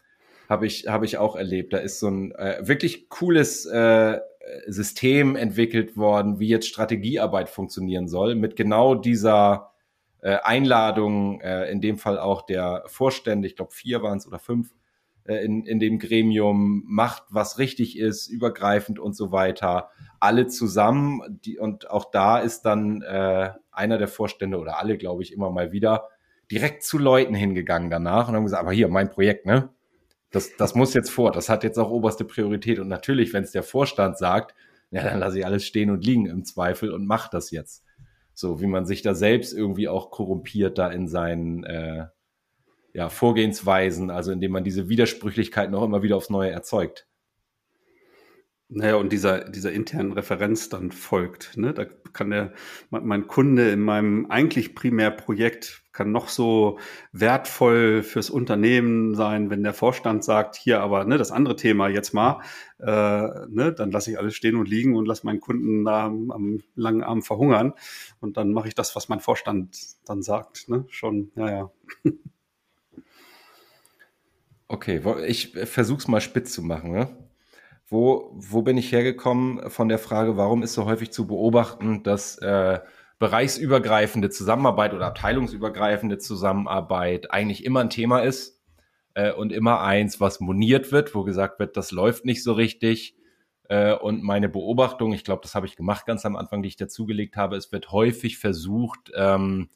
Habe 0.48 0.66
ich, 0.66 0.86
hab 0.86 1.02
ich 1.02 1.18
auch 1.18 1.34
erlebt. 1.34 1.72
Da 1.72 1.78
ist 1.78 1.98
so 1.98 2.06
ein 2.08 2.32
äh, 2.36 2.58
wirklich 2.60 3.08
cooles 3.08 3.66
äh, 3.66 4.20
System 4.66 5.36
entwickelt 5.36 5.96
worden, 5.96 6.38
wie 6.38 6.48
jetzt 6.48 6.68
Strategiearbeit 6.68 7.48
funktionieren 7.48 8.08
soll, 8.08 8.34
mit 8.34 8.56
genau 8.56 8.94
dieser 8.94 9.72
äh, 10.20 10.38
Einladung, 10.42 11.40
äh, 11.40 11.70
in 11.70 11.80
dem 11.80 11.98
Fall 11.98 12.18
auch 12.18 12.42
der 12.42 12.84
Vorstände, 12.86 13.46
ich 13.46 13.56
glaube 13.56 13.72
vier 13.72 14.02
waren 14.02 14.18
es 14.18 14.26
oder 14.26 14.38
fünf, 14.38 14.74
äh, 15.24 15.44
in, 15.44 15.64
in 15.66 15.78
dem 15.78 15.98
Gremium, 15.98 16.84
macht, 16.86 17.24
was 17.30 17.58
richtig 17.58 17.98
ist, 17.98 18.28
übergreifend 18.28 18.98
und 18.98 19.14
so 19.14 19.32
weiter, 19.32 19.90
alle 20.20 20.46
zusammen. 20.46 21.40
Die, 21.44 21.58
und 21.58 21.90
auch 21.90 22.10
da 22.10 22.38
ist 22.38 22.62
dann 22.62 23.02
äh, 23.02 23.50
einer 23.70 23.98
der 23.98 24.08
Vorstände 24.08 24.58
oder 24.58 24.78
alle, 24.78 24.96
glaube 24.96 25.22
ich, 25.22 25.32
immer 25.32 25.50
mal 25.50 25.72
wieder 25.72 26.08
direkt 26.50 26.84
zu 26.84 26.98
Leuten 26.98 27.34
hingegangen 27.34 27.90
danach 27.90 28.28
und 28.28 28.36
haben 28.36 28.44
gesagt, 28.44 28.62
aber 28.62 28.72
hier, 28.72 28.88
mein 28.88 29.10
Projekt, 29.10 29.46
ne? 29.46 29.70
Das, 30.36 30.54
das 30.54 30.74
muss 30.74 30.92
jetzt 30.92 31.10
vor, 31.10 31.32
das 31.32 31.48
hat 31.48 31.64
jetzt 31.64 31.78
auch 31.78 31.88
oberste 31.88 32.26
Priorität. 32.26 32.78
Und 32.78 32.88
natürlich, 32.88 33.32
wenn 33.32 33.42
es 33.42 33.52
der 33.52 33.62
Vorstand 33.62 34.18
sagt, 34.18 34.54
ja, 34.90 35.02
dann 35.02 35.18
lasse 35.18 35.38
ich 35.38 35.46
alles 35.46 35.64
stehen 35.64 35.88
und 35.88 36.04
liegen 36.04 36.26
im 36.26 36.44
Zweifel 36.44 36.92
und 36.92 37.06
mach 37.06 37.28
das 37.28 37.50
jetzt. 37.50 37.82
So 38.34 38.60
wie 38.60 38.66
man 38.66 38.84
sich 38.84 39.00
da 39.00 39.14
selbst 39.14 39.54
irgendwie 39.54 39.88
auch 39.88 40.10
korrumpiert 40.10 40.76
da 40.76 40.90
in 40.90 41.08
seinen 41.08 41.64
äh, 41.64 42.08
ja, 42.92 43.08
Vorgehensweisen, 43.08 44.10
also 44.10 44.30
indem 44.30 44.52
man 44.52 44.62
diese 44.62 44.90
Widersprüchlichkeit 44.90 45.70
noch 45.70 45.82
immer 45.82 46.02
wieder 46.02 46.18
aufs 46.18 46.28
Neue 46.28 46.50
erzeugt. 46.50 47.05
Naja, 48.68 48.96
und 48.96 49.12
dieser, 49.12 49.48
dieser 49.48 49.70
internen 49.70 50.12
Referenz 50.12 50.68
dann 50.68 50.90
folgt. 50.90 51.56
Ne? 51.56 51.72
Da 51.72 51.84
kann 51.84 52.30
der, 52.30 52.52
mein 52.90 53.28
Kunde 53.28 53.70
in 53.70 53.80
meinem 53.80 54.26
eigentlich 54.28 54.74
Primärprojekt 54.74 55.84
kann 55.92 56.10
noch 56.10 56.28
so 56.28 56.78
wertvoll 57.12 58.02
fürs 58.02 58.28
Unternehmen 58.28 59.14
sein, 59.14 59.50
wenn 59.50 59.62
der 59.62 59.72
Vorstand 59.72 60.24
sagt, 60.24 60.56
hier 60.56 60.80
aber 60.80 61.04
ne, 61.04 61.16
das 61.16 61.30
andere 61.30 61.56
Thema 61.56 61.88
jetzt 61.88 62.12
mal, 62.12 62.42
äh, 62.80 63.46
ne, 63.48 63.72
dann 63.74 63.92
lasse 63.92 64.10
ich 64.10 64.18
alles 64.18 64.34
stehen 64.34 64.56
und 64.56 64.68
liegen 64.68 64.94
und 64.96 65.06
lasse 65.06 65.24
meinen 65.24 65.40
Kunden 65.40 65.84
da 65.84 66.04
am, 66.04 66.30
am 66.32 66.62
langen 66.74 67.02
Arm 67.02 67.22
verhungern. 67.22 67.72
Und 68.20 68.36
dann 68.36 68.52
mache 68.52 68.68
ich 68.68 68.74
das, 68.74 68.94
was 68.96 69.08
mein 69.08 69.20
Vorstand 69.20 69.78
dann 70.04 70.22
sagt. 70.22 70.68
Ne? 70.68 70.84
Schon, 70.88 71.30
ja, 71.36 71.50
ja. 71.50 71.70
Okay, 74.68 75.00
ich 75.28 75.52
versuche 75.52 75.98
es 75.98 76.08
mal 76.08 76.20
spitz 76.20 76.52
zu 76.52 76.60
machen. 76.60 76.90
Ne? 76.90 77.08
Wo, 77.88 78.32
wo 78.34 78.62
bin 78.62 78.76
ich 78.76 78.90
hergekommen 78.90 79.70
von 79.70 79.88
der 79.88 79.98
Frage, 79.98 80.36
warum 80.36 80.62
ist 80.62 80.74
so 80.74 80.86
häufig 80.86 81.12
zu 81.12 81.26
beobachten, 81.26 82.02
dass 82.02 82.36
äh, 82.38 82.80
bereichsübergreifende 83.18 84.28
Zusammenarbeit 84.28 84.92
oder 84.92 85.06
abteilungsübergreifende 85.06 86.18
Zusammenarbeit 86.18 87.30
eigentlich 87.30 87.64
immer 87.64 87.80
ein 87.80 87.90
Thema 87.90 88.20
ist 88.20 88.60
äh, 89.14 89.32
und 89.32 89.52
immer 89.52 89.80
eins, 89.80 90.20
was 90.20 90.40
moniert 90.40 90.92
wird, 90.92 91.14
wo 91.14 91.22
gesagt 91.24 91.58
wird, 91.58 91.76
das 91.76 91.92
läuft 91.92 92.24
nicht 92.24 92.42
so 92.42 92.52
richtig. 92.52 93.16
Äh, 93.68 93.94
und 93.94 94.22
meine 94.22 94.48
Beobachtung, 94.48 95.12
ich 95.12 95.24
glaube, 95.24 95.42
das 95.42 95.54
habe 95.54 95.66
ich 95.66 95.76
gemacht 95.76 96.06
ganz 96.06 96.26
am 96.26 96.36
Anfang, 96.36 96.62
die 96.62 96.68
ich 96.68 96.76
dazugelegt 96.76 97.36
habe, 97.36 97.56
es 97.56 97.72
wird 97.72 97.92
häufig 97.92 98.38
versucht, 98.38 99.12
ähm, 99.14 99.70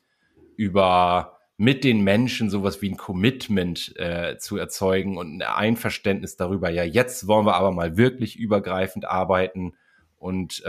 über 0.56 1.39
mit 1.60 1.84
den 1.84 2.00
Menschen 2.00 2.48
sowas 2.48 2.80
wie 2.80 2.88
ein 2.88 2.96
Commitment 2.96 3.94
äh, 3.98 4.38
zu 4.38 4.56
erzeugen 4.56 5.18
und 5.18 5.42
ein 5.42 5.42
Einverständnis 5.42 6.36
darüber, 6.36 6.70
ja, 6.70 6.84
jetzt 6.84 7.26
wollen 7.26 7.44
wir 7.44 7.54
aber 7.54 7.70
mal 7.70 7.98
wirklich 7.98 8.38
übergreifend 8.38 9.04
arbeiten. 9.04 9.74
Und 10.16 10.62
äh, 10.64 10.68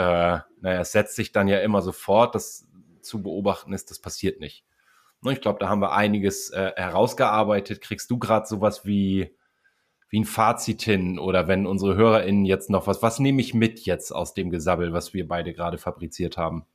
naja, 0.60 0.82
es 0.82 0.92
setzt 0.92 1.16
sich 1.16 1.32
dann 1.32 1.48
ja 1.48 1.60
immer 1.60 1.82
sofort, 1.82 2.36
das 2.36 2.68
zu 3.02 3.24
beobachten 3.24 3.72
ist, 3.72 3.90
das 3.90 4.00
passiert 4.00 4.42
nicht. 4.42 4.66
Ne, 5.22 5.32
ich 5.32 5.40
glaube, 5.40 5.60
da 5.60 5.70
haben 5.70 5.82
wir 5.82 5.94
einiges 5.94 6.50
äh, 6.50 6.74
herausgearbeitet. 6.76 7.80
Kriegst 7.80 8.12
du 8.12 8.20
gerade 8.20 8.46
sowas 8.46 8.86
wie, 8.86 9.34
wie 10.10 10.20
ein 10.20 10.26
Fazit 10.26 10.82
hin 10.82 11.20
oder 11.20 11.48
wenn 11.48 11.68
unsere 11.68 11.96
HörerInnen 11.96 12.44
jetzt 12.44 12.70
noch 12.70 12.86
was, 12.86 13.02
was 13.02 13.18
nehme 13.18 13.40
ich 13.40 13.54
mit 13.54 13.80
jetzt 13.86 14.12
aus 14.12 14.34
dem 14.34 14.50
Gesabbel, 14.50 14.92
was 14.92 15.14
wir 15.14 15.26
beide 15.26 15.54
gerade 15.54 15.78
fabriziert 15.78 16.36
haben? 16.36 16.66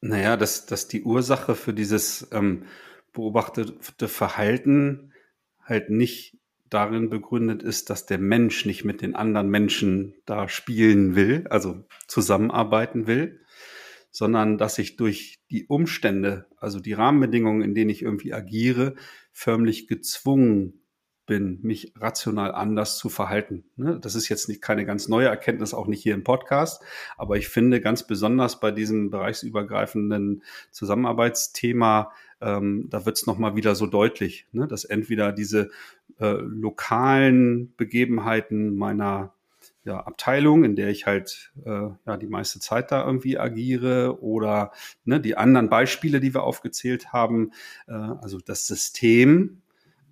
Naja, 0.00 0.36
dass, 0.36 0.66
dass 0.66 0.88
die 0.88 1.02
Ursache 1.02 1.54
für 1.54 1.74
dieses 1.74 2.28
ähm, 2.32 2.64
beobachtete 3.12 4.08
Verhalten 4.08 5.12
halt 5.60 5.90
nicht 5.90 6.38
darin 6.70 7.10
begründet 7.10 7.62
ist, 7.62 7.90
dass 7.90 8.06
der 8.06 8.18
Mensch 8.18 8.64
nicht 8.64 8.84
mit 8.84 9.02
den 9.02 9.14
anderen 9.14 9.48
Menschen 9.48 10.14
da 10.24 10.48
spielen 10.48 11.16
will, 11.16 11.46
also 11.48 11.84
zusammenarbeiten 12.06 13.06
will, 13.06 13.40
sondern 14.10 14.58
dass 14.58 14.78
ich 14.78 14.96
durch 14.96 15.40
die 15.50 15.66
Umstände, 15.66 16.46
also 16.58 16.80
die 16.80 16.92
Rahmenbedingungen, 16.92 17.62
in 17.62 17.74
denen 17.74 17.90
ich 17.90 18.02
irgendwie 18.02 18.32
agiere, 18.32 18.94
förmlich 19.32 19.88
gezwungen 19.88 20.82
bin, 21.28 21.60
mich 21.62 21.92
rational 21.94 22.52
anders 22.52 22.98
zu 22.98 23.08
verhalten. 23.08 23.64
Ne? 23.76 24.00
Das 24.00 24.16
ist 24.16 24.28
jetzt 24.28 24.48
nicht 24.48 24.62
keine 24.62 24.84
ganz 24.84 25.08
neue 25.08 25.28
Erkenntnis, 25.28 25.74
auch 25.74 25.86
nicht 25.86 26.02
hier 26.02 26.14
im 26.14 26.24
Podcast, 26.24 26.82
aber 27.16 27.36
ich 27.36 27.48
finde 27.48 27.80
ganz 27.80 28.04
besonders 28.04 28.58
bei 28.58 28.72
diesem 28.72 29.10
bereichsübergreifenden 29.10 30.42
Zusammenarbeitsthema, 30.72 32.10
ähm, 32.40 32.88
da 32.88 33.06
wird 33.06 33.18
es 33.18 33.26
nochmal 33.26 33.54
wieder 33.54 33.76
so 33.76 33.86
deutlich, 33.86 34.46
ne? 34.52 34.66
dass 34.66 34.84
entweder 34.84 35.32
diese 35.32 35.70
äh, 36.18 36.32
lokalen 36.32 37.74
Begebenheiten 37.76 38.74
meiner 38.74 39.34
ja, 39.84 40.00
Abteilung, 40.00 40.64
in 40.64 40.76
der 40.76 40.88
ich 40.88 41.06
halt 41.06 41.52
äh, 41.64 41.88
ja 42.06 42.16
die 42.16 42.26
meiste 42.26 42.58
Zeit 42.58 42.90
da 42.90 43.04
irgendwie 43.04 43.38
agiere 43.38 44.22
oder 44.22 44.72
ne, 45.04 45.20
die 45.20 45.36
anderen 45.36 45.68
Beispiele, 45.68 46.20
die 46.20 46.34
wir 46.34 46.42
aufgezählt 46.42 47.12
haben, 47.12 47.52
äh, 47.86 47.92
also 47.92 48.38
das 48.38 48.66
System 48.66 49.62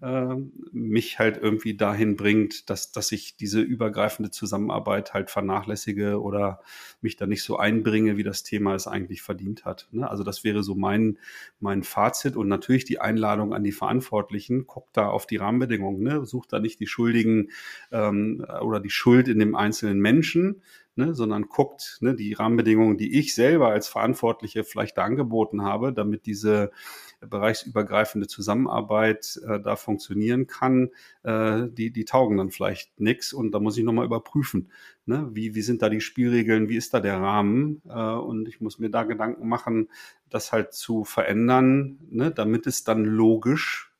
äh, 0.02 0.36
mich 0.72 1.18
halt 1.18 1.38
irgendwie 1.38 1.76
dahin 1.76 2.16
bringt, 2.16 2.68
dass, 2.68 2.92
dass 2.92 3.12
ich 3.12 3.36
diese 3.36 3.60
übergreifende 3.60 4.30
Zusammenarbeit 4.30 5.14
halt 5.14 5.30
vernachlässige 5.30 6.20
oder 6.20 6.60
mich 7.00 7.16
da 7.16 7.26
nicht 7.26 7.42
so 7.42 7.56
einbringe, 7.56 8.16
wie 8.16 8.22
das 8.22 8.42
Thema 8.42 8.74
es 8.74 8.86
eigentlich 8.86 9.22
verdient 9.22 9.64
hat. 9.64 9.88
Ne? 9.92 10.08
Also 10.08 10.22
das 10.22 10.44
wäre 10.44 10.62
so 10.62 10.74
mein, 10.74 11.18
mein 11.60 11.82
Fazit 11.82 12.36
und 12.36 12.48
natürlich 12.48 12.84
die 12.84 13.00
Einladung 13.00 13.54
an 13.54 13.64
die 13.64 13.72
Verantwortlichen, 13.72 14.66
guckt 14.66 14.96
da 14.96 15.08
auf 15.08 15.26
die 15.26 15.36
Rahmenbedingungen, 15.36 16.02
ne? 16.02 16.26
sucht 16.26 16.52
da 16.52 16.58
nicht 16.58 16.80
die 16.80 16.86
Schuldigen 16.86 17.50
ähm, 17.90 18.44
oder 18.60 18.80
die 18.80 18.90
Schuld 18.90 19.28
in 19.28 19.38
dem 19.38 19.54
einzelnen 19.54 20.00
Menschen, 20.00 20.62
ne, 20.96 21.14
sondern 21.14 21.48
guckt 21.48 21.98
ne, 22.00 22.14
die 22.14 22.32
Rahmenbedingungen, 22.32 22.96
die 22.96 23.18
ich 23.18 23.34
selber 23.34 23.68
als 23.68 23.86
Verantwortliche 23.88 24.64
vielleicht 24.64 24.98
da 24.98 25.04
angeboten 25.04 25.62
habe, 25.62 25.92
damit 25.92 26.26
diese 26.26 26.72
bereichsübergreifende 27.20 28.26
Zusammenarbeit 28.26 29.40
äh, 29.46 29.60
da 29.60 29.76
funktionieren 29.76 30.46
kann, 30.46 30.90
äh, 31.22 31.68
die, 31.68 31.90
die 31.92 32.04
taugen 32.04 32.38
dann 32.38 32.50
vielleicht 32.50 32.98
nichts 33.00 33.32
und 33.32 33.52
da 33.52 33.60
muss 33.60 33.78
ich 33.78 33.84
nochmal 33.84 34.06
überprüfen, 34.06 34.70
ne, 35.04 35.28
wie, 35.32 35.54
wie 35.54 35.62
sind 35.62 35.82
da 35.82 35.88
die 35.88 36.00
Spielregeln, 36.00 36.68
wie 36.68 36.76
ist 36.76 36.94
da 36.94 37.00
der 37.00 37.20
Rahmen? 37.20 37.82
Äh, 37.88 37.92
und 37.92 38.48
ich 38.48 38.60
muss 38.60 38.78
mir 38.78 38.90
da 38.90 39.04
Gedanken 39.04 39.48
machen, 39.48 39.88
das 40.30 40.52
halt 40.52 40.72
zu 40.72 41.04
verändern, 41.04 41.98
ne, 42.10 42.30
damit 42.30 42.66
es 42.66 42.84
dann 42.84 43.04
logisch 43.04 43.92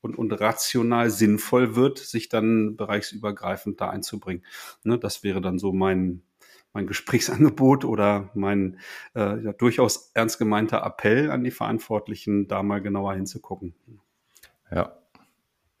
und, 0.00 0.16
und 0.16 0.32
rational 0.32 1.10
sinnvoll 1.10 1.76
wird, 1.76 1.98
sich 1.98 2.28
dann 2.28 2.76
bereichsübergreifend 2.76 3.80
da 3.80 3.90
einzubringen. 3.90 4.44
Ne, 4.84 4.98
das 4.98 5.22
wäre 5.22 5.40
dann 5.40 5.58
so 5.58 5.72
mein, 5.72 6.22
mein 6.72 6.86
Gesprächsangebot 6.86 7.84
oder 7.84 8.30
mein 8.34 8.78
äh, 9.14 9.42
ja, 9.42 9.52
durchaus 9.52 10.10
ernst 10.14 10.38
gemeinter 10.38 10.84
Appell 10.84 11.30
an 11.30 11.44
die 11.44 11.50
Verantwortlichen, 11.50 12.48
da 12.48 12.62
mal 12.62 12.80
genauer 12.80 13.14
hinzugucken. 13.14 13.74
Ja. 14.70 14.96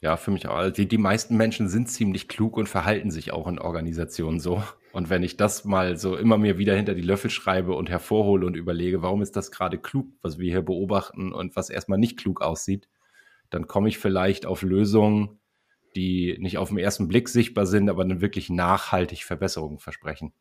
Ja, 0.02 0.16
für 0.16 0.30
mich 0.30 0.48
auch. 0.48 0.70
Die, 0.70 0.88
die 0.88 0.96
meisten 0.96 1.36
Menschen 1.36 1.68
sind 1.68 1.90
ziemlich 1.90 2.26
klug 2.26 2.56
und 2.56 2.70
verhalten 2.70 3.10
sich 3.10 3.32
auch 3.32 3.46
in 3.46 3.58
Organisationen 3.58 4.40
so. 4.40 4.62
Und 4.92 5.10
wenn 5.10 5.22
ich 5.22 5.36
das 5.36 5.66
mal 5.66 5.98
so 5.98 6.16
immer 6.16 6.38
mir 6.38 6.56
wieder 6.56 6.74
hinter 6.74 6.94
die 6.94 7.02
Löffel 7.02 7.30
schreibe 7.30 7.74
und 7.74 7.90
hervorhole 7.90 8.46
und 8.46 8.56
überlege, 8.56 9.02
warum 9.02 9.20
ist 9.20 9.36
das 9.36 9.50
gerade 9.50 9.76
klug, 9.76 10.06
was 10.22 10.38
wir 10.38 10.50
hier 10.50 10.62
beobachten 10.62 11.32
und 11.32 11.54
was 11.54 11.68
erstmal 11.68 11.98
nicht 11.98 12.18
klug 12.18 12.40
aussieht, 12.40 12.88
dann 13.50 13.66
komme 13.66 13.88
ich 13.88 13.98
vielleicht 13.98 14.46
auf 14.46 14.62
Lösungen, 14.62 15.38
die 15.94 16.36
nicht 16.40 16.56
auf 16.56 16.70
den 16.70 16.78
ersten 16.78 17.06
Blick 17.06 17.28
sichtbar 17.28 17.66
sind, 17.66 17.90
aber 17.90 18.04
dann 18.04 18.22
wirklich 18.22 18.48
nachhaltig 18.48 19.24
Verbesserungen 19.24 19.78
versprechen. 19.78 20.32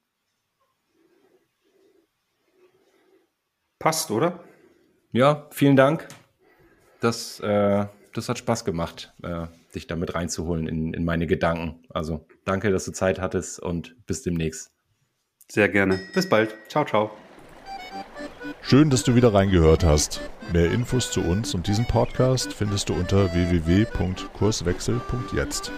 Passt, 3.80 4.11
oder? 4.11 4.43
Ja, 5.11 5.47
vielen 5.51 5.75
Dank. 5.75 6.07
Das, 6.99 7.39
äh, 7.39 7.86
das 8.13 8.30
hat 8.30 8.38
Spaß 8.38 8.65
gemacht, 8.65 9.13
äh, 9.23 9.47
dich 9.73 9.88
damit 9.88 10.13
reinzuholen 10.15 10.67
in, 10.67 10.93
in 10.93 11.05
meine 11.05 11.27
Gedanken. 11.27 11.86
Also 11.89 12.27
danke, 12.43 12.71
dass 12.71 12.84
du 12.86 12.91
Zeit 12.91 13.19
hattest 13.19 13.59
und 13.59 13.95
bis 14.05 14.21
demnächst. 14.21 14.71
Sehr 15.49 15.69
gerne. 15.69 15.99
Bis 16.13 16.30
bald. 16.30 16.55
Ciao, 16.67 16.86
ciao. 16.86 17.09
Schön, 18.61 18.89
dass 18.89 19.03
du 19.03 19.15
wieder 19.15 19.34
reingehört 19.34 19.84
hast. 19.84 20.21
Mehr 20.53 20.71
Infos 20.71 21.11
zu 21.11 21.19
uns 21.21 21.53
und 21.55 21.67
diesem 21.67 21.88
Podcast 21.88 22.53
findest 22.53 22.88
du 22.89 22.93
unter 22.93 23.34
www.kurswechsel.jetzt. 23.34 25.71